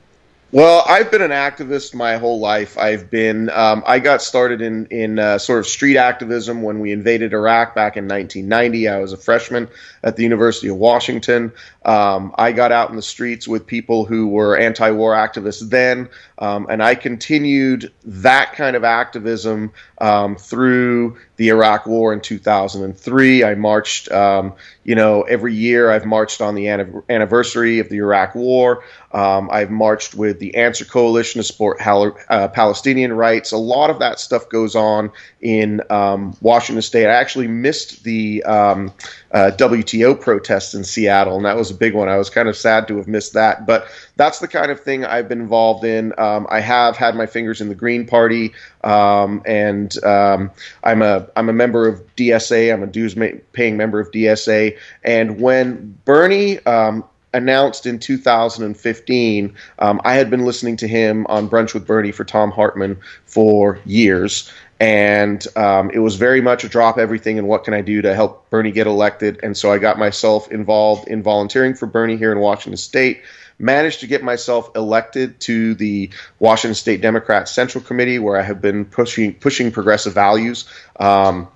[0.55, 2.77] Well, I've been an activist my whole life.
[2.77, 6.93] I've been, um, I got started in, in uh, sort of street activism when we
[6.93, 8.87] invaded Iraq back in 1990.
[8.87, 9.67] I was a freshman
[10.03, 11.51] at the University of Washington.
[11.83, 16.07] Um, I got out in the streets with people who were anti war activists then,
[16.39, 23.43] um, and I continued that kind of activism um, through the Iraq War in 2003.
[23.43, 24.53] I marched, um,
[24.83, 28.83] you know, every year I've marched on the anniversary of the Iraq War.
[29.11, 33.51] Um, I've marched with the Answer Coalition to support uh, Palestinian rights.
[33.51, 37.07] A lot of that stuff goes on in um, Washington State.
[37.07, 38.93] I actually missed the um,
[39.35, 42.07] uh, WTO protests in Seattle, and that was a big one.
[42.07, 43.85] I was kind of sad to have missed that, but
[44.15, 46.13] that's the kind of thing I've been involved in.
[46.17, 48.53] Um, I have had my fingers in the Green Party,
[48.85, 50.51] um, and um,
[50.85, 52.73] I'm a I'm a member of DSA.
[52.73, 53.13] I'm a dues
[53.51, 57.03] paying member of DSA, and when Bernie um,
[57.35, 59.53] announced in 2015.
[59.79, 63.77] Um, I had been listening to him on Brunch with Bernie for Thom Hartmann for
[63.85, 64.49] years.
[64.79, 68.13] And um, it was very much a drop everything and what can I do to
[68.13, 69.39] help Bernie get elected.
[69.41, 73.21] And so I got myself involved in volunteering for Bernie here in Washington State
[73.57, 78.61] managed to get myself elected to the Washington State Democrat Central Committee, where I have
[78.61, 80.65] been pushing pushing progressive values.
[80.99, 81.47] Um,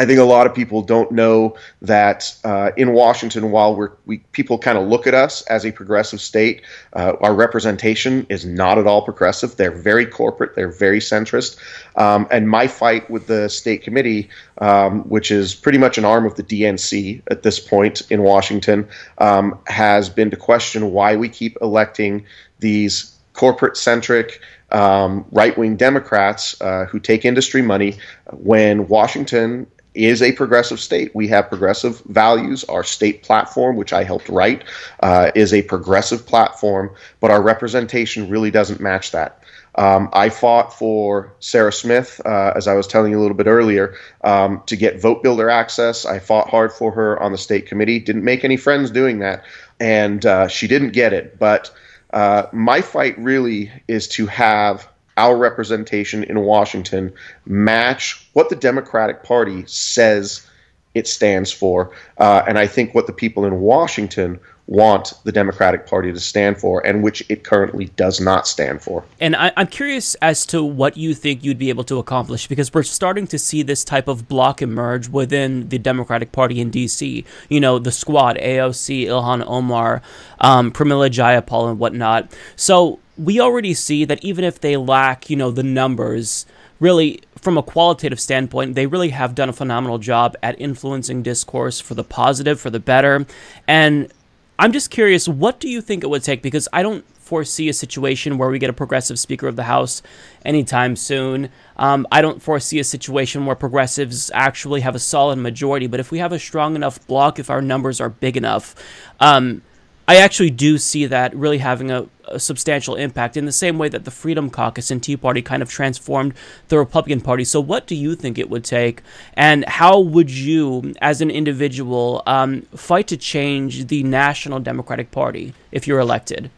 [0.00, 4.20] I think a lot of people don't know that uh, in Washington, while we're, we
[4.32, 6.62] people kind of look at us as a progressive state,
[6.94, 9.56] uh, our representation is not at all progressive.
[9.56, 10.56] They're very corporate.
[10.56, 11.58] They're very centrist.
[11.96, 16.24] Um, and my fight with the state committee, um, which is pretty much an arm
[16.24, 21.28] of the DNC at this point in Washington, um, has been to question why we
[21.28, 22.24] keep electing
[22.58, 24.40] these corporate centric
[24.72, 27.98] um, right wing Democrats uh, who take industry money
[28.32, 31.14] when Washington is a progressive state.
[31.14, 32.64] We have progressive values.
[32.64, 34.64] Our state platform, which I helped write,
[35.00, 39.42] uh, is a progressive platform, but our representation really doesn't match that.
[39.74, 43.46] Um, I fought for Sarah Smith, uh, as I was telling you a little bit
[43.46, 46.04] earlier, um, to get vote builder access.
[46.04, 48.00] I fought hard for her on the state committee.
[48.00, 49.44] Didn't make any friends doing that,
[49.78, 51.38] and uh, she didn't get it.
[51.38, 51.70] But
[52.12, 54.88] uh, my fight really is to have
[55.20, 57.12] our representation in Washington
[57.44, 60.46] match what the Democratic Party says
[60.94, 61.92] it stands for.
[62.16, 66.58] Uh, and I think what the people in Washington want the Democratic Party to stand
[66.58, 69.04] for, and which it currently does not stand for.
[69.18, 72.72] And I, am curious as to what you think you'd be able to accomplish, because
[72.72, 77.24] we're starting to see this type of block emerge within the Democratic Party in D.C.
[77.48, 80.02] You know, the squad, AOC, Ilhan Omar,
[80.40, 82.32] um, Pramila Jayapal, and whatnot.
[82.54, 86.46] So we already see that even if they lack, you know, the numbers,
[86.78, 91.80] really from a qualitative standpoint, they really have done a phenomenal job at influencing discourse
[91.80, 93.26] for the positive, for the better.
[93.68, 94.10] And
[94.58, 96.40] I'm just curious, what do you think it would take?
[96.40, 100.02] Because I don't foresee a situation where we get a progressive Speaker of the House
[100.44, 101.50] anytime soon.
[101.76, 105.86] Um, I don't foresee a situation where progressives actually have a solid majority.
[105.86, 108.74] But if we have a strong enough block, if our numbers are big enough,
[109.20, 109.62] um,
[110.10, 113.88] I actually do see that really having a, a, substantial impact in the same way
[113.90, 116.34] that the Freedom Caucus and Tea Party kind of transformed
[116.66, 117.44] the Republican Party.
[117.44, 119.02] So, what do you think it would take,
[119.34, 125.54] and how would you, as an individual, um, fight to change the National Democratic Party
[125.70, 126.50] if you're elected?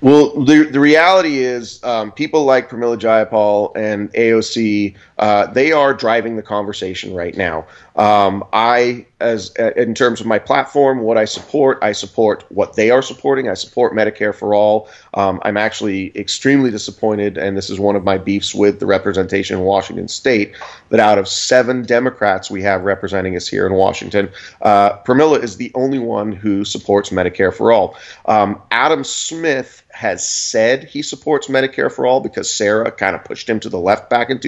[0.00, 5.94] Well, the, the reality is, um, people like Pramila Jayapal and AOC, uh, they are
[5.94, 7.66] driving the conversation right now.
[7.96, 12.74] Um, I, as uh, in terms of my platform, what I support, I support what
[12.74, 13.48] they are supporting.
[13.48, 14.88] I support Medicare for all.
[15.14, 19.58] Um, I'm actually extremely disappointed, and this is one of my beefs with the representation
[19.58, 20.54] in Washington State,
[20.90, 24.28] that out of seven Democrats we have representing us here in Washington,
[24.62, 27.96] uh, Pramila is the only one who supports Medicare for all.
[28.26, 33.48] Um, Adam Smith has said he supports Medicare for all because Sarah kind of pushed
[33.48, 34.40] him to the left back in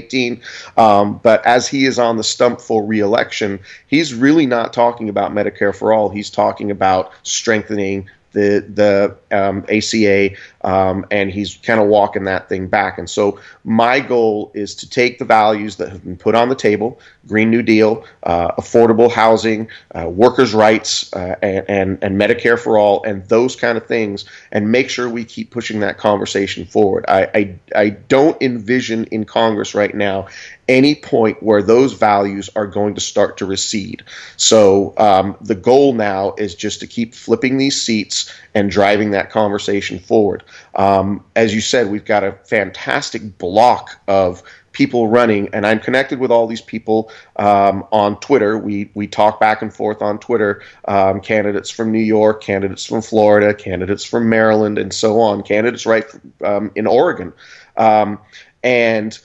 [0.00, 0.42] 2018.
[0.76, 5.32] Um, but as he is on the stump for reelection, he's really not talking about
[5.32, 6.08] Medicare for all.
[6.08, 10.36] He's talking about strengthening the the um, ACA,
[10.66, 12.98] um, and he's kind of walking that thing back.
[12.98, 16.54] And so my goal is to take the values that have been put on the
[16.54, 22.58] table: Green New Deal, uh, affordable housing, uh, workers' rights, uh, and, and, and Medicare
[22.58, 26.66] for all, and those kind of things, and make sure we keep pushing that conversation
[26.66, 27.04] forward.
[27.08, 30.28] I I, I don't envision in Congress right now
[30.68, 34.02] any point where those values are going to start to recede.
[34.36, 39.10] So um, the goal now is just to keep flipping these seats seats and driving
[39.10, 40.42] that conversation forward.
[40.76, 44.42] Um, as you said, we've got a fantastic block of
[44.72, 48.56] people running, and I'm connected with all these people um, on Twitter.
[48.56, 50.62] We we talk back and forth on Twitter.
[50.88, 55.42] Um, candidates from New York, candidates from Florida, candidates from Maryland, and so on.
[55.42, 56.06] Candidates right
[56.42, 57.34] um, in Oregon,
[57.76, 58.18] um,
[58.64, 59.18] and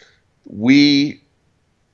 [0.45, 1.22] we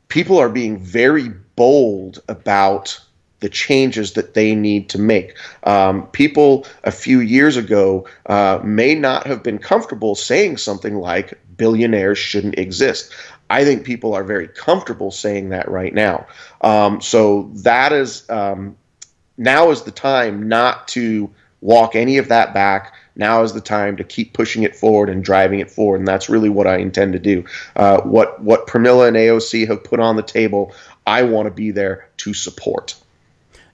[0.08, 3.00] people are being very bold about
[3.40, 5.38] the changes that they need to make.
[5.64, 11.40] Um, people a few years ago uh, may not have been comfortable saying something like
[11.56, 13.14] billionaires shouldn't exist.
[13.50, 16.28] I think people are very comfortable saying that right now.
[16.62, 18.76] Um, so that is um,
[19.38, 21.30] now is the time not to
[21.62, 22.94] walk any of that back.
[23.16, 26.30] Now is the time to keep pushing it forward and driving it forward, and that's
[26.30, 27.46] really what I intend to do.
[27.76, 30.74] Uh, what what Pramila and AOC have put on the table,
[31.06, 32.96] I want to be there to support.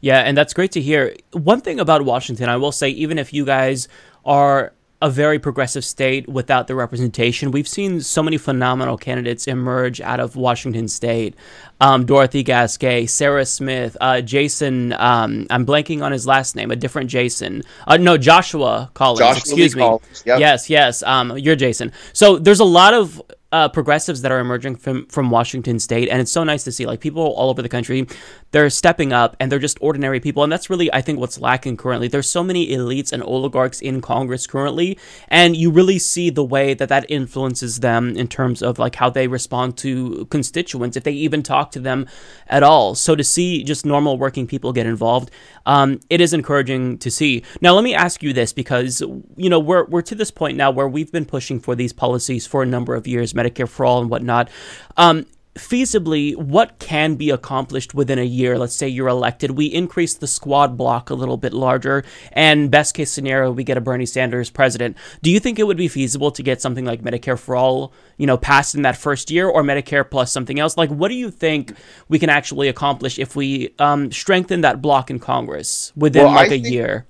[0.04, 1.16] Yeah, and that's great to hear.
[1.32, 3.88] One thing about Washington, I will say, even if you guys
[4.26, 7.52] are a very progressive state without the representation.
[7.52, 11.36] We've seen so many phenomenal candidates emerge out of Washington State.
[11.82, 14.94] Um, Dorothy Gasque, Sarah Smith, uh, Jason.
[14.94, 16.72] Um, I'm blanking on his last name.
[16.72, 17.64] A different Jason.
[17.86, 19.20] Uh, no, Joshua Collins.
[19.20, 19.86] Joshua excuse Lee me.
[19.86, 20.40] Collins, yep.
[20.40, 21.04] Yes, yes.
[21.04, 21.92] Um, you're Jason.
[22.14, 23.22] So there's a lot of
[23.54, 26.88] uh, progressives that are emerging from from Washington State, and it's so nice to see.
[26.88, 28.08] Like people all over the country,
[28.54, 31.76] they're stepping up, and they're just ordinary people, and that's really I think what's lacking
[31.76, 32.08] currently.
[32.08, 34.98] There's so many elites and oligarchs in Congress currently,
[35.28, 39.10] and you really see the way that that influences them in terms of like how
[39.10, 42.08] they respond to constituents, if they even talk to them
[42.48, 42.94] at all.
[42.94, 45.32] So to see just normal working people get involved,
[45.66, 47.44] um, it is encouraging to see.
[47.60, 49.02] Now let me ask you this because
[49.36, 52.46] you know we're we're to this point now where we've been pushing for these policies
[52.46, 53.34] for a number of years.
[53.34, 54.50] Medicare for all and whatnot.
[54.96, 55.26] Um,
[55.56, 58.58] feasibly, what can be accomplished within a year?
[58.58, 59.52] Let's say you're elected.
[59.52, 63.78] We increase the squad block a little bit larger, and best case scenario, we get
[63.78, 64.98] a Bernie Sanders president.
[65.22, 68.26] Do you think it would be feasible to get something like Medicare for all, you
[68.26, 70.78] know, passed in that first year, or Medicare plus something else?
[70.78, 71.74] Like, what do you think
[72.10, 76.48] we can actually accomplish if we um, strengthen that block in Congress within Well, like
[76.48, 77.06] a think- year?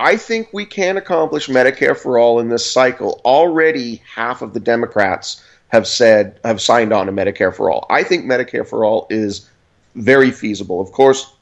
[0.00, 3.20] I think we can accomplish Medicare for all in this cycle.
[3.24, 7.86] Already, half of the Democrats have said have signed on to Medicare for all.
[7.90, 9.48] I think Medicare for all is
[9.94, 10.80] very feasible.
[10.80, 11.32] Of course,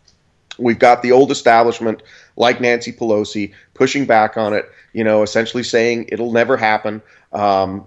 [0.58, 2.02] we've got the old establishment
[2.36, 4.70] like Nancy Pelosi pushing back on it.
[4.92, 7.02] You know, essentially saying it'll never happen.
[7.32, 7.86] Um,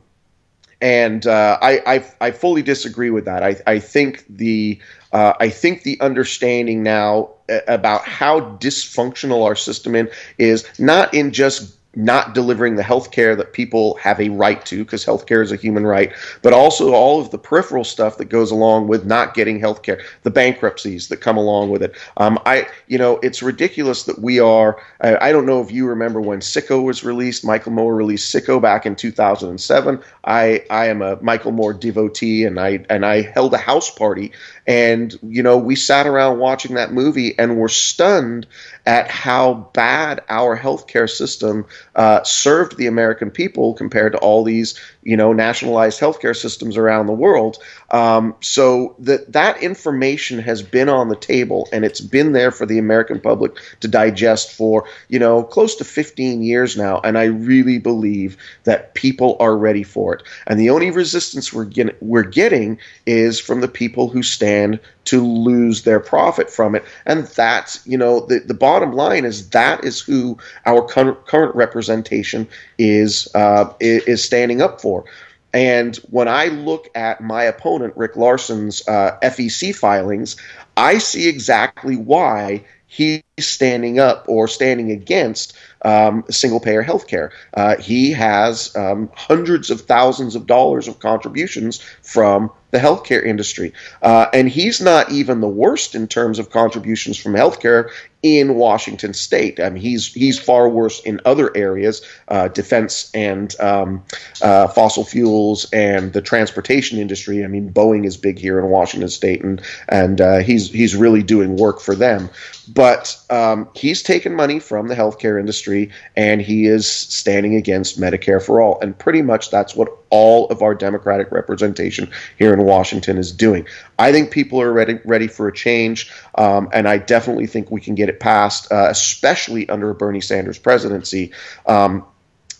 [0.81, 3.43] and uh, I, I I fully disagree with that.
[3.43, 4.79] I I think the
[5.11, 7.31] uh, I think the understanding now
[7.67, 13.35] about how dysfunctional our system in is not in just not delivering the health care
[13.35, 16.13] that people have a right to because health care is a human right
[16.43, 19.99] but also all of the peripheral stuff that goes along with not getting health care
[20.21, 21.95] the bankruptcies that come along with it.
[22.17, 25.87] Um, i you know it's ridiculous that we are I, I don't know if you
[25.87, 31.01] remember when sicko was released michael moore released sicko back in 2007 i i am
[31.01, 34.31] a michael moore devotee and i and i held a house party
[34.69, 38.45] and you know we sat around watching that movie and were stunned
[38.85, 41.65] at how bad our healthcare system
[41.95, 47.07] uh, served the American people compared to all these you know nationalized healthcare systems around
[47.07, 47.57] the world.
[47.89, 52.67] Um, so that that information has been on the table and it's been there for
[52.67, 57.25] the American public to digest for you know close to 15 years now, and I
[57.25, 60.23] really believe that people are ready for it.
[60.45, 62.77] And the only resistance we're getting, we're getting
[63.07, 64.58] is from the people who stand
[65.05, 66.83] to lose their profit from it.
[67.05, 72.47] And that's, you know, the, the bottom line is that is who our current, representation
[72.77, 75.05] is, uh, is standing up for.
[75.53, 80.35] And when I look at my opponent, Rick Larsen's uh, FEC filings,
[80.77, 85.55] I see exactly why he's standing up or standing against
[85.85, 87.31] um, single payer health care.
[87.53, 93.73] Uh, he has um, hundreds of thousands of dollars of contributions from the healthcare industry.
[94.01, 97.89] Uh, and he's not even the worst in terms of contributions from healthcare
[98.21, 99.59] in Washington state.
[99.59, 104.03] I mean, he's he's far worse in other areas, uh, defense and um,
[104.41, 107.43] uh, fossil fuels and the transportation industry.
[107.43, 111.23] I mean, Boeing is big here in Washington state, and and uh, he's he's really
[111.23, 112.29] doing work for them.
[112.67, 118.43] But um, he's taken money from the healthcare industry, and he is standing against Medicare
[118.43, 123.17] for all, and pretty much that's what all of our Democratic representation here in Washington
[123.17, 123.67] is doing.
[123.97, 127.81] I think people are ready ready for a change, um, and I definitely think we
[127.81, 131.31] can get it passed, uh, especially under a Bernie Sanders presidency.
[131.65, 132.05] Um,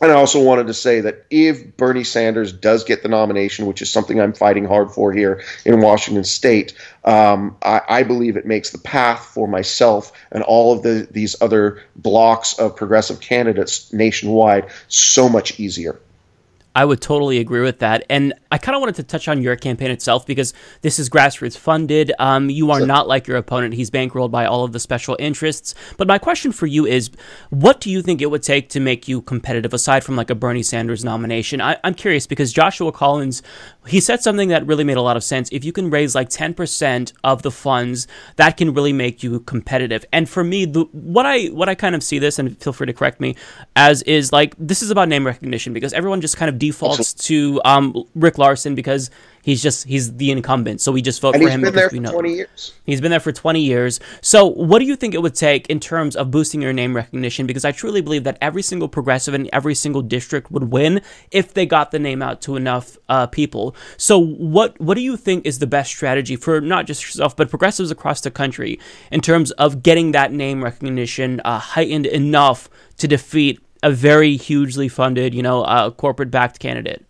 [0.02, 3.82] And I also wanted to say that if Bernie Sanders does get the nomination, which
[3.82, 6.74] is something I'm fighting hard for here in Washington State,
[7.04, 11.36] um, I, I, believe it makes the path for myself and all of the, these
[11.42, 16.00] other blocks of progressive candidates nationwide so much easier.
[16.80, 18.06] I would totally agree with that.
[18.10, 21.58] And I kind of wanted to touch on your campaign itself because this is grassroots
[21.58, 22.14] funded.
[22.20, 23.74] Um, you are not like your opponent.
[23.74, 25.76] He's bankrolled by all of the special interests.
[25.98, 27.12] But my question for you is
[27.50, 30.36] what do you think it would take to make you competitive aside from like a
[30.36, 31.60] Bernie Sanders nomination?
[31.60, 33.44] I, am curious because Joshua Collins,
[33.86, 35.50] he said something that really made a lot of sense.
[35.52, 38.08] If you can raise like 10% of the funds,
[38.38, 40.06] that can really make you competitive.
[40.14, 42.88] And for me, the, what I what I kind of see this, and feel free
[42.88, 43.36] to correct me,
[43.76, 47.62] as is like this is about name recognition because everyone just kind of defaults to
[47.66, 49.10] um, Rick Larsen because
[49.42, 51.62] he's just he's the incumbent, so we just vote and for him.
[51.62, 52.12] He's been there for know.
[52.12, 52.74] twenty years.
[52.86, 54.00] He's been there for twenty years.
[54.22, 57.48] So, what do you think it would take in terms of boosting your name recognition?
[57.48, 61.02] Because I truly believe that every single progressive in every single district would win
[61.32, 63.76] if they got the name out to enough uh, people.
[63.98, 67.50] So, what what do you think is the best strategy for not just yourself but
[67.50, 68.80] progressives across the country
[69.12, 74.88] in terms of getting that name recognition uh, heightened enough to defeat a very hugely
[74.88, 77.06] funded, you know, uh, corporate backed candidate?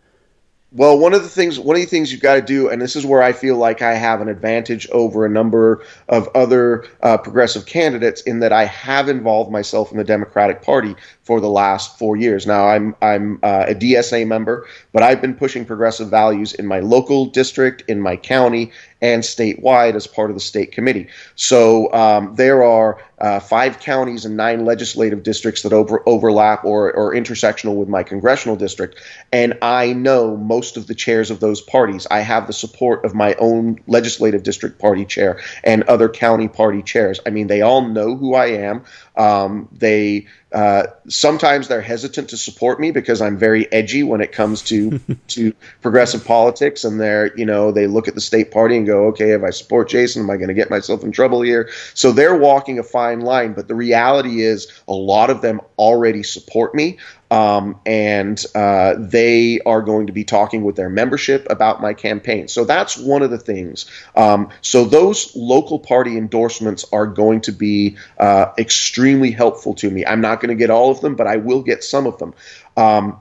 [0.71, 2.95] Well, one of the things, one of the things you've got to do, and this
[2.95, 7.17] is where I feel like I have an advantage over a number of other uh,
[7.17, 11.97] progressive candidates, in that I have involved myself in the Democratic Party for the last
[11.97, 12.45] four years.
[12.45, 16.81] Now, I'm I'm uh, a DSA member, but I've been pushing progressive values in my
[16.81, 18.71] local district, in my county,
[19.01, 21.07] and statewide as part of the state committee.
[21.35, 26.91] So um, there are uh, five counties and nine legislative districts that over, overlap or,
[26.93, 28.99] or intersectional with my congressional district.
[29.31, 32.07] And I know most of the chairs of those parties.
[32.09, 36.81] I have the support of my own legislative district party chair and other county party
[36.81, 37.19] chairs.
[37.25, 38.83] I mean, they all know who I am.
[39.19, 44.31] Um, they uh, sometimes they're hesitant to support me because I'm very edgy when it
[44.31, 48.77] comes to to progressive politics, and they're you know they look at the state party
[48.77, 51.41] and go, okay, if I support Jason, am I going to get myself in trouble
[51.41, 51.69] here?
[51.93, 56.23] So they're walking a fine line, but the reality is a lot of them already
[56.23, 56.97] support me.
[57.31, 62.47] Um, and uh, they are going to be talking with their membership about my campaign.
[62.47, 63.85] So that's one of the things.
[64.15, 70.05] Um, so those local party endorsements are going to be uh, extremely helpful to me.
[70.05, 72.33] I'm not going to get all of them, but I will get some of them.
[72.75, 73.19] Um,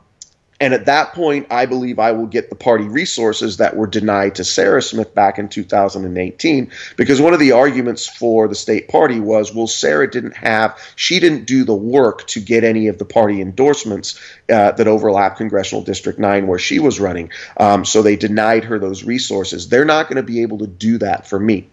[0.60, 4.35] and at that point, I believe I will get the party resources that were denied
[4.36, 6.72] to Sarah Smith back in 2018.
[6.97, 11.20] Because one of the arguments for the state party was, well, Sarah didn't have, she
[11.20, 15.85] didn't do the work to get any of the party endorsements uh, that overlap Congressional
[15.85, 17.30] District 9 where she was running.
[17.56, 19.68] Um, so they denied her those resources.
[19.68, 21.68] They're not going to be able to do that for me.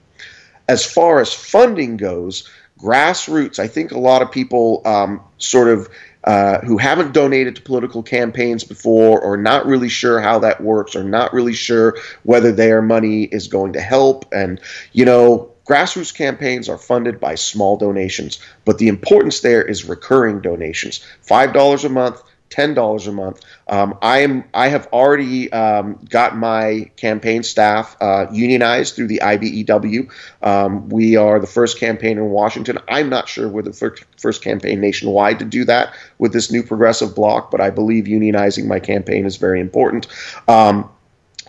[0.68, 2.48] As far as funding goes,
[2.80, 5.90] grassroots, I think a lot of people um, sort of
[6.26, 10.96] uh, who haven't donated to political campaigns before or not really sure how that works
[10.96, 14.26] or not really sure whether their money is going to help.
[14.34, 14.60] And,
[14.92, 20.42] you know, grassroots campaigns are funded by small donations, but the importance there is recurring
[20.42, 23.42] donations $5 a month, ten dollars a month.
[23.68, 29.22] Um, I am I have already um, got my campaign staff uh, unionized through the
[29.24, 30.10] IBEW.
[30.42, 32.78] Um, we are the first campaign in Washington.
[32.88, 36.64] I'm not sure we're the first, first campaign nationwide to do that with this new
[36.64, 40.08] progressive bloc, but I believe unionizing my campaign is very important.
[40.48, 40.90] Um,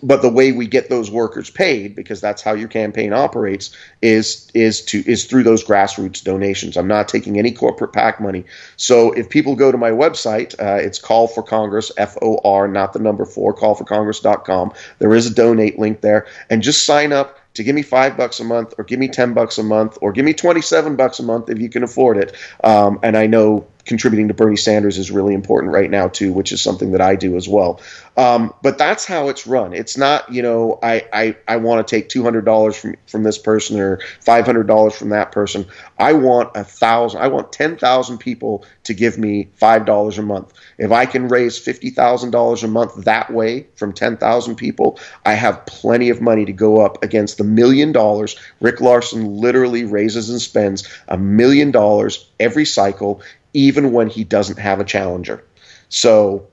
[0.06, 4.48] but the way we get those workers paid because that's how your campaign operates is
[4.54, 6.76] is to is through those grassroots donations.
[6.76, 8.44] I'm not taking any corporate pac money.
[8.76, 13.00] So if people go to my website uh, it's call for congress f-o-r not the
[13.00, 16.26] number four callforcongress.com there is a donate link there.
[16.48, 19.34] And just sign up to give me five bucks a month or give me 10
[19.34, 22.36] bucks a month or give me 27 bucks a month if you can afford it.
[22.62, 26.52] Um, and i know contributing to Bernie Sanders is really important right now too, which
[26.52, 27.80] is something that I do as well.
[28.16, 29.72] Um, but that's how it's run.
[29.72, 33.22] It's not, you know, I I, I want to take two hundred dollars from from
[33.22, 35.66] this person or five hundred dollars from that person.
[35.98, 37.20] I want a thousand.
[37.20, 40.52] I want ten thousand people to give me five dollars a month.
[40.78, 44.98] If I can raise fifty thousand dollars a month that way from ten thousand people,
[45.24, 49.84] I have plenty of money to go up against the million dollars Rick Larsen literally
[49.84, 53.20] raises and spends a million dollars every cycle
[53.56, 55.42] even when he doesn't have a challenger.
[55.88, 56.46] So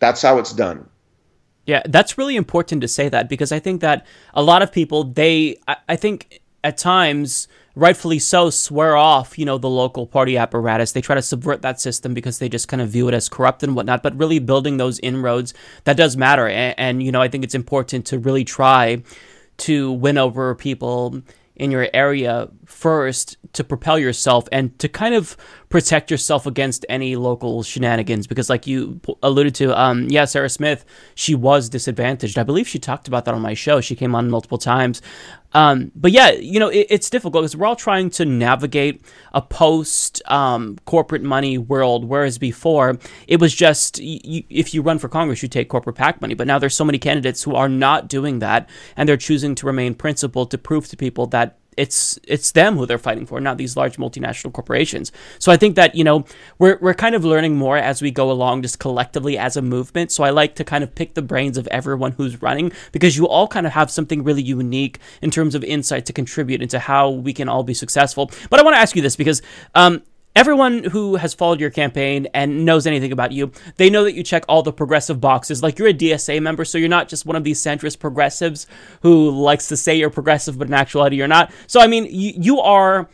[0.00, 0.88] that's how it's done.
[1.66, 5.04] Yeah, that's really important to say that because I think that a lot of people,
[5.04, 10.92] they, I, think at times, rightfully so, swear off, you know, the local party apparatus.
[10.92, 13.62] They try to subvert that system because they just kind of view it as corrupt
[13.62, 14.02] and whatnot.
[14.02, 15.54] But really building those inroads,
[15.84, 16.48] that does matter.
[16.48, 19.02] And, and you know, I think it's important to really try
[19.58, 21.22] to win over people
[21.58, 25.36] in your area first to propel yourself and to kind of
[25.68, 28.26] protect yourself against any local shenanigans?
[28.26, 32.38] Because like you alluded to um yeah sarah smith she was disadvantaged.
[32.38, 33.80] I believe she talked about that on my show.
[33.80, 35.02] She came on multiple times
[35.52, 39.02] um, but yeah, you know, it, it's difficult because we're all trying to navigate
[39.32, 45.08] a post um, corporate money world, whereas before it was just if you run for
[45.08, 46.34] Congress, you take corporate PAC money.
[46.34, 49.66] But now there's so many candidates who are not doing that, and they're choosing to
[49.66, 53.56] remain principled to prove to people that it's it's them who they're fighting for, not
[53.56, 55.12] these large multinational corporations.
[55.38, 56.24] So I think that you know
[56.58, 60.10] we're we're kind of learning more as we go along, just collectively as a movement.
[60.10, 63.28] So I like to kind of pick the brains of everyone who's running because you
[63.28, 67.10] all kind of have something really unique in terms of insight to contribute into how
[67.10, 68.30] we can all be successful.
[68.50, 69.40] But I want to ask you this because
[69.76, 70.02] um,
[70.36, 74.22] everyone who has followed your campaign and knows anything about you, they know that you
[74.22, 75.62] check all the progressive boxes.
[75.62, 78.66] Like you're a DSA member, so you're not just one of these centrist progressives
[79.02, 81.52] who likes to say you're progressive, but in actuality you're not.
[81.66, 83.08] So I mean, you, you are.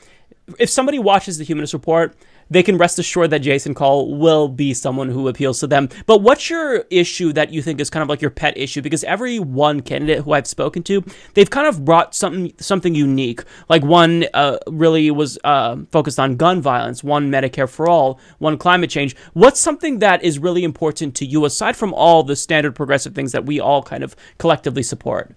[0.58, 2.14] If somebody watches the Humanist Report
[2.50, 5.88] they can rest assured that Jason Call will be someone who appeals to them.
[6.06, 8.82] But what's your issue that you think is kind of like your pet issue?
[8.82, 11.04] Because every one candidate who I've spoken to,
[11.34, 13.42] they've kind of brought something something unique.
[13.68, 18.58] Like one uh, really was uh, focused on gun violence, one Medicare for all, one
[18.58, 19.16] climate change.
[19.32, 23.32] What's something that is really important to you aside from all the standard progressive things
[23.32, 25.36] that we all kind of collectively support?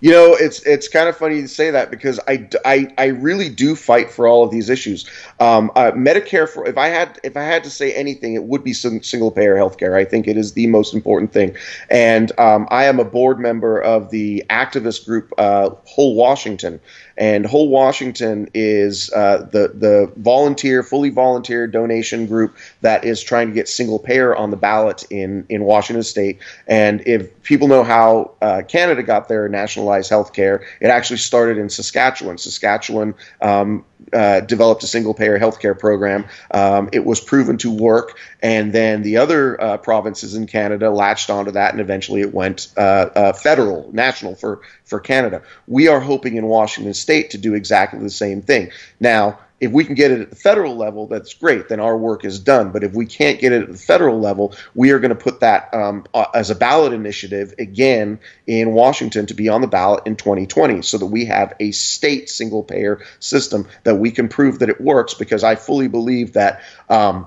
[0.00, 3.50] You know, it's it's kind of funny to say that because I, I, I really
[3.50, 5.08] do fight for all of these issues.
[5.40, 8.64] Um, uh, Medicare for if I had if I had to say anything, it would
[8.64, 9.94] be single payer healthcare.
[9.94, 11.54] I think it is the most important thing,
[11.90, 16.80] and um, I am a board member of the activist group uh, Whole Washington,
[17.18, 23.48] and Whole Washington is uh, the the volunteer, fully volunteer donation group that is trying
[23.48, 26.38] to get single payer on the ballot in in Washington State.
[26.66, 31.58] And if people know how uh, Canada got their nationalized health care, it actually started
[31.58, 32.38] in Saskatchewan.
[32.38, 36.26] Saskatchewan um, uh, developed a single payer healthcare program.
[36.50, 41.30] Um, it was proven to work, and then the other uh, provinces in Canada latched
[41.30, 45.42] onto that, and eventually it went uh, uh, federal, national for for Canada.
[45.66, 48.70] We are hoping in Washington State to do exactly the same thing.
[48.98, 51.68] Now, if we can get it at the federal level, that's great.
[51.68, 52.72] Then our work is done.
[52.72, 55.40] But if we can't get it at the federal level, we are going to put
[55.40, 60.06] that um, uh, as a ballot initiative again in Washington to be on the ballot
[60.06, 64.60] in 2020 so that we have a state single payer system that we can prove
[64.60, 66.62] that it works because I fully believe that.
[66.88, 67.26] Um,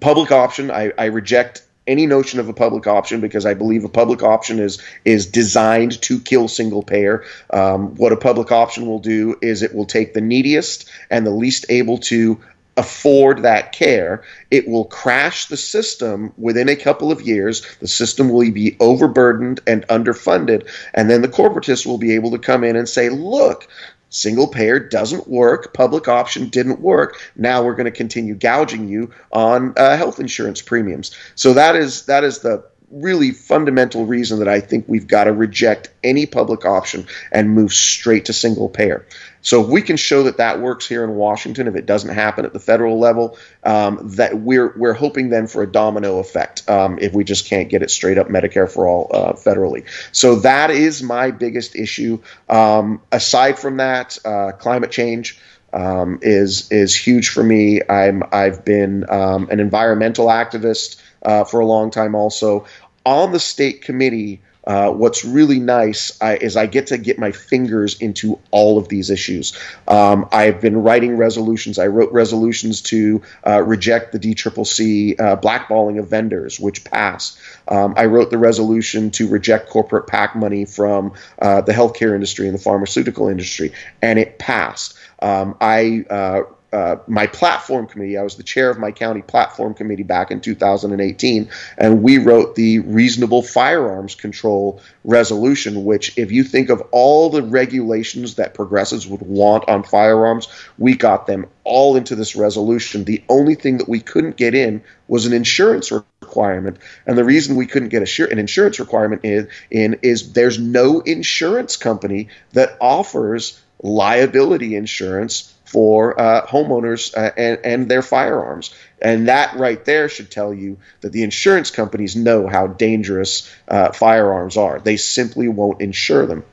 [0.00, 3.88] public option, I, I reject any notion of a public option because I believe a
[3.88, 7.24] public option is is designed to kill single payer.
[7.50, 11.30] Um, what a public option will do is it will take the neediest and the
[11.30, 12.38] least able to
[12.78, 17.66] afford that care, it will crash the system within a couple of years.
[17.80, 20.68] The system will be overburdened and underfunded.
[20.94, 23.66] And then the corporatists will be able to come in and say, look,
[24.10, 25.74] Single payer doesn't work.
[25.74, 27.20] Public option didn't work.
[27.36, 31.16] Now we're going to continue gouging you on uh, health insurance premiums.
[31.34, 35.32] So that is that is the really fundamental reason that I think we've got to
[35.32, 39.04] reject any public option and move straight to single payer.
[39.48, 42.44] So if we can show that that works here in Washington, if it doesn't happen
[42.44, 46.98] at the federal level, um, that we're we're hoping then for a domino effect um,
[47.00, 49.86] if we just can't get it straight up Medicare for all uh, federally.
[50.12, 52.20] So that is my biggest issue.
[52.50, 55.40] Um, aside from that, uh, climate change.
[55.70, 57.80] Um, is is huge for me.
[57.88, 62.14] I'm I've been um, an environmental activist uh, for a long time.
[62.14, 62.66] Also
[63.04, 67.32] on the state committee uh, what's really nice I, is I get to get my
[67.32, 69.58] fingers into all of these issues.
[69.88, 71.78] Um, I've been writing resolutions.
[71.78, 77.38] I wrote resolutions to uh, reject the DCCC uh, blackballing of vendors, which passed.
[77.66, 82.46] Um, I wrote the resolution to reject corporate PAC money from uh, the healthcare industry
[82.46, 83.72] and the pharmaceutical industry,
[84.02, 84.98] and it passed.
[85.20, 88.18] Um, I uh, my platform committee.
[88.18, 92.56] I was the chair of my county platform committee back in 2018, and we wrote
[92.56, 95.84] the reasonable firearms control resolution.
[95.84, 100.94] Which, if you think of all the regulations that progressives would want on firearms, we
[100.94, 103.04] got them all into this resolution.
[103.04, 106.76] The only thing that we couldn't get in was an insurance requirement,
[107.06, 111.00] and the reason we couldn't get a, an insurance requirement in, in is there's no
[111.00, 118.74] insurance company that offers liability insurance for uh, homeowners uh, and, and their firearms.
[119.00, 123.92] And that right there should tell you that the insurance companies know how dangerous uh,
[123.92, 124.80] firearms are.
[124.80, 126.44] They simply won't insure them.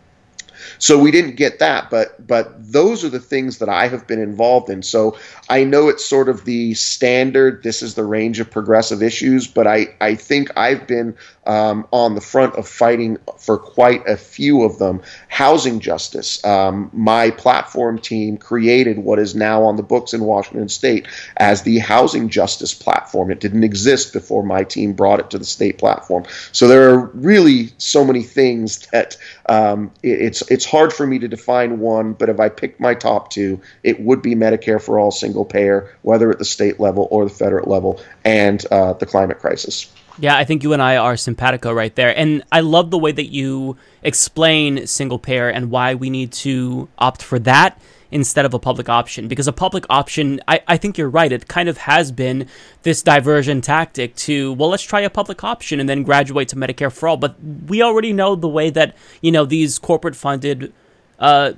[0.80, 4.22] So we didn't get that, but but those are the things that I have been
[4.22, 4.84] involved in.
[4.84, 5.18] So
[5.50, 7.64] I know it's sort of the standard.
[7.64, 11.16] This is the range of progressive issues, but I I think I've been
[11.46, 15.02] um, on the front of fighting for quite a few of them.
[15.28, 16.44] Housing justice.
[16.44, 21.08] Um, my platform team created what is now on the books in Washington State
[21.38, 23.32] as the housing justice platform.
[23.32, 26.26] It didn't exist before my team brought it to the state platform.
[26.52, 31.20] So there are really so many things that um, it, it's it's hard for me
[31.20, 32.14] to define one.
[32.14, 35.96] But if I picked my top two, it would be Medicare for all, single payer,
[36.02, 39.92] whether at the state level or the federal level, and uh, the climate crisis.
[40.18, 42.18] Yeah, I think you and I are simpatico right there.
[42.18, 46.88] And I love the way that you explain single payer and why we need to
[46.98, 47.80] opt for that
[48.16, 49.28] instead of a public option.
[49.28, 52.48] Because a public option, I, I think you're right, it kind of has been
[52.84, 56.92] this diversion tactic to, well, let's try a public option and then graduate to Medicare
[56.92, 57.18] for all.
[57.18, 57.36] But
[57.68, 60.72] we already know the way that, you know, these corporate funded
[61.20, 61.54] uh,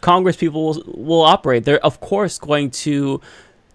[0.00, 1.64] Congress people will, will operate.
[1.64, 3.20] They're, of course, going to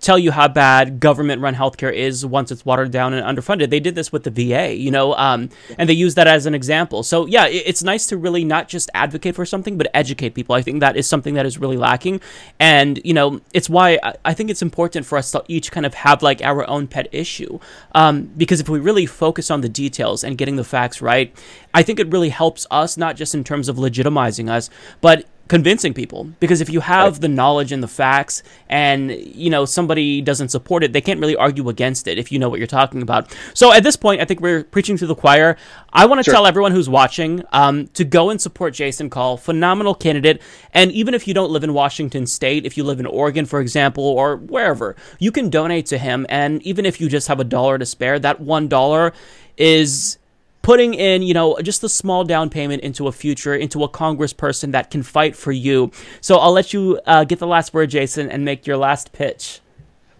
[0.03, 3.69] tell you how bad government run healthcare is once it's watered down and underfunded.
[3.69, 6.53] They did this with the VA, you know, um, and they use that as an
[6.53, 7.03] example.
[7.03, 10.55] So, yeah, it's nice to really not just advocate for something, but educate people.
[10.55, 12.21] I think that is something that is really lacking.
[12.59, 15.93] And, you know, it's why I think it's important for us to each kind of
[15.93, 17.59] have like our own pet issue.
[17.95, 21.35] Um, because if we really focus on the details and getting the facts right,
[21.73, 24.69] I think it really helps us, not just in terms of legitimizing us,
[25.01, 27.21] but convincing people because if you have right.
[27.21, 31.35] the knowledge and the facts and you know somebody doesn't support it they can't really
[31.35, 34.25] argue against it if you know what you're talking about so at this point i
[34.25, 35.55] think we're preaching to the choir
[35.91, 36.33] i want to sure.
[36.33, 40.41] tell everyone who's watching um, to go and support jason call phenomenal candidate
[40.73, 43.59] and even if you don't live in washington state if you live in oregon for
[43.59, 47.43] example or wherever you can donate to him and even if you just have a
[47.43, 49.13] dollar to spare that one dollar
[49.55, 50.17] is
[50.63, 54.71] putting in, you know, just a small down payment into a future, into a congressperson
[54.71, 55.91] that can fight for you.
[56.21, 59.59] So I'll let you uh, get the last word, Jason, and make your last pitch.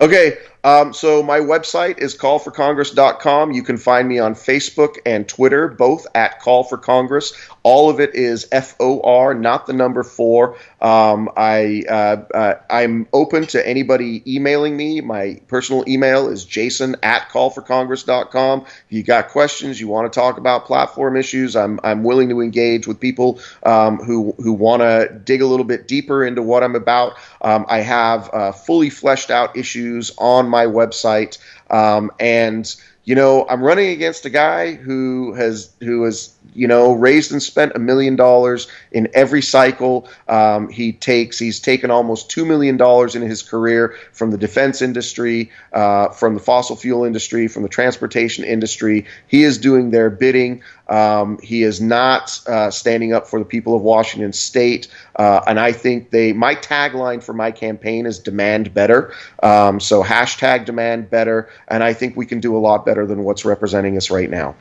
[0.02, 3.52] Okay, um, so my website is callforcongress.com.
[3.52, 7.34] You can find me on Facebook and Twitter, both at Call for Congress.
[7.64, 10.58] All of it is F O R, not the number four.
[10.82, 15.02] Um, I uh, uh, I'm open to anybody emailing me.
[15.02, 18.62] My personal email is jason at callforcongress.com.
[18.62, 22.42] If you got questions, you want to talk about platform issues, I'm I'm willing to
[22.42, 26.64] engage with people um, who who want to dig a little bit deeper into what
[26.64, 27.14] I'm about.
[27.42, 29.83] Um, I have uh, fully fleshed out issues
[30.18, 31.38] on my website.
[31.70, 32.74] Um, and
[33.06, 37.44] you know, I'm running against a guy who has who has you know raised and
[37.44, 40.08] spent a million dollars in every cycle.
[40.30, 44.82] Um, he takes he's taken almost two million dollars in his career from the defense
[44.82, 49.06] industry, uh, from the fossil fuel industry, from the transportation industry.
[49.28, 50.64] He is doing their bidding.
[50.94, 55.60] Um, he is not uh, standing up for the people of Washington State, uh, and
[55.60, 56.34] I think they.
[56.34, 59.12] My tagline for my campaign is "Demand Better."
[59.42, 63.24] Um, so hashtag Demand Better, and I think we can do a lot better than
[63.24, 64.56] what's representing us right now.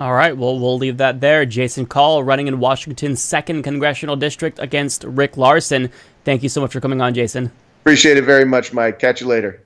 [0.00, 1.46] All right, well, we'll leave that there.
[1.46, 5.92] Jason Call running in Washington's second congressional district against Rick Larsen.
[6.24, 7.52] Thank you so much for coming on, Jason.
[7.82, 8.98] Appreciate it very much, Mike.
[8.98, 9.62] Catch you later.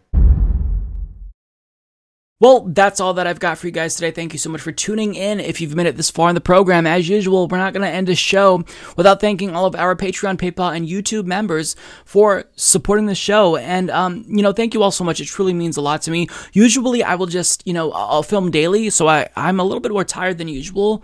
[2.38, 4.10] Well, that's all that I've got for you guys today.
[4.10, 5.40] Thank you so much for tuning in.
[5.40, 7.88] If you've made it this far in the program, as usual, we're not going to
[7.88, 8.62] end the show
[8.94, 13.56] without thanking all of our Patreon, PayPal, and YouTube members for supporting the show.
[13.56, 15.18] And, um, you know, thank you all so much.
[15.18, 16.28] It truly means a lot to me.
[16.52, 19.92] Usually, I will just, you know, I'll film daily, so I, I'm a little bit
[19.92, 21.02] more tired than usual.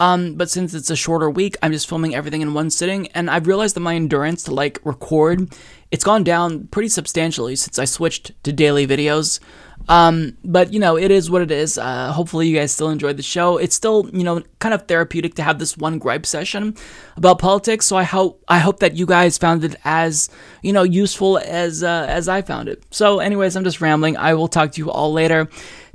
[0.00, 3.30] Um, but since it's a shorter week, I'm just filming everything in one sitting, and
[3.30, 5.50] I've realized that my endurance to like record,
[5.90, 9.40] it's gone down pretty substantially since I switched to daily videos.
[9.88, 11.78] Um, but you know, it is what it is.
[11.78, 13.58] Uh, hopefully, you guys still enjoyed the show.
[13.58, 16.76] It's still, you know, kind of therapeutic to have this one gripe session
[17.16, 17.86] about politics.
[17.86, 20.30] So I hope I hope that you guys found it as
[20.62, 22.82] you know useful as uh, as I found it.
[22.90, 24.16] So, anyways, I'm just rambling.
[24.16, 25.48] I will talk to you all later.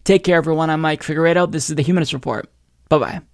[0.03, 0.69] Take care, everyone.
[0.69, 1.51] I'm Mike Figueredo.
[1.51, 2.49] This is the Humanist Report.
[2.89, 3.28] Bye bye.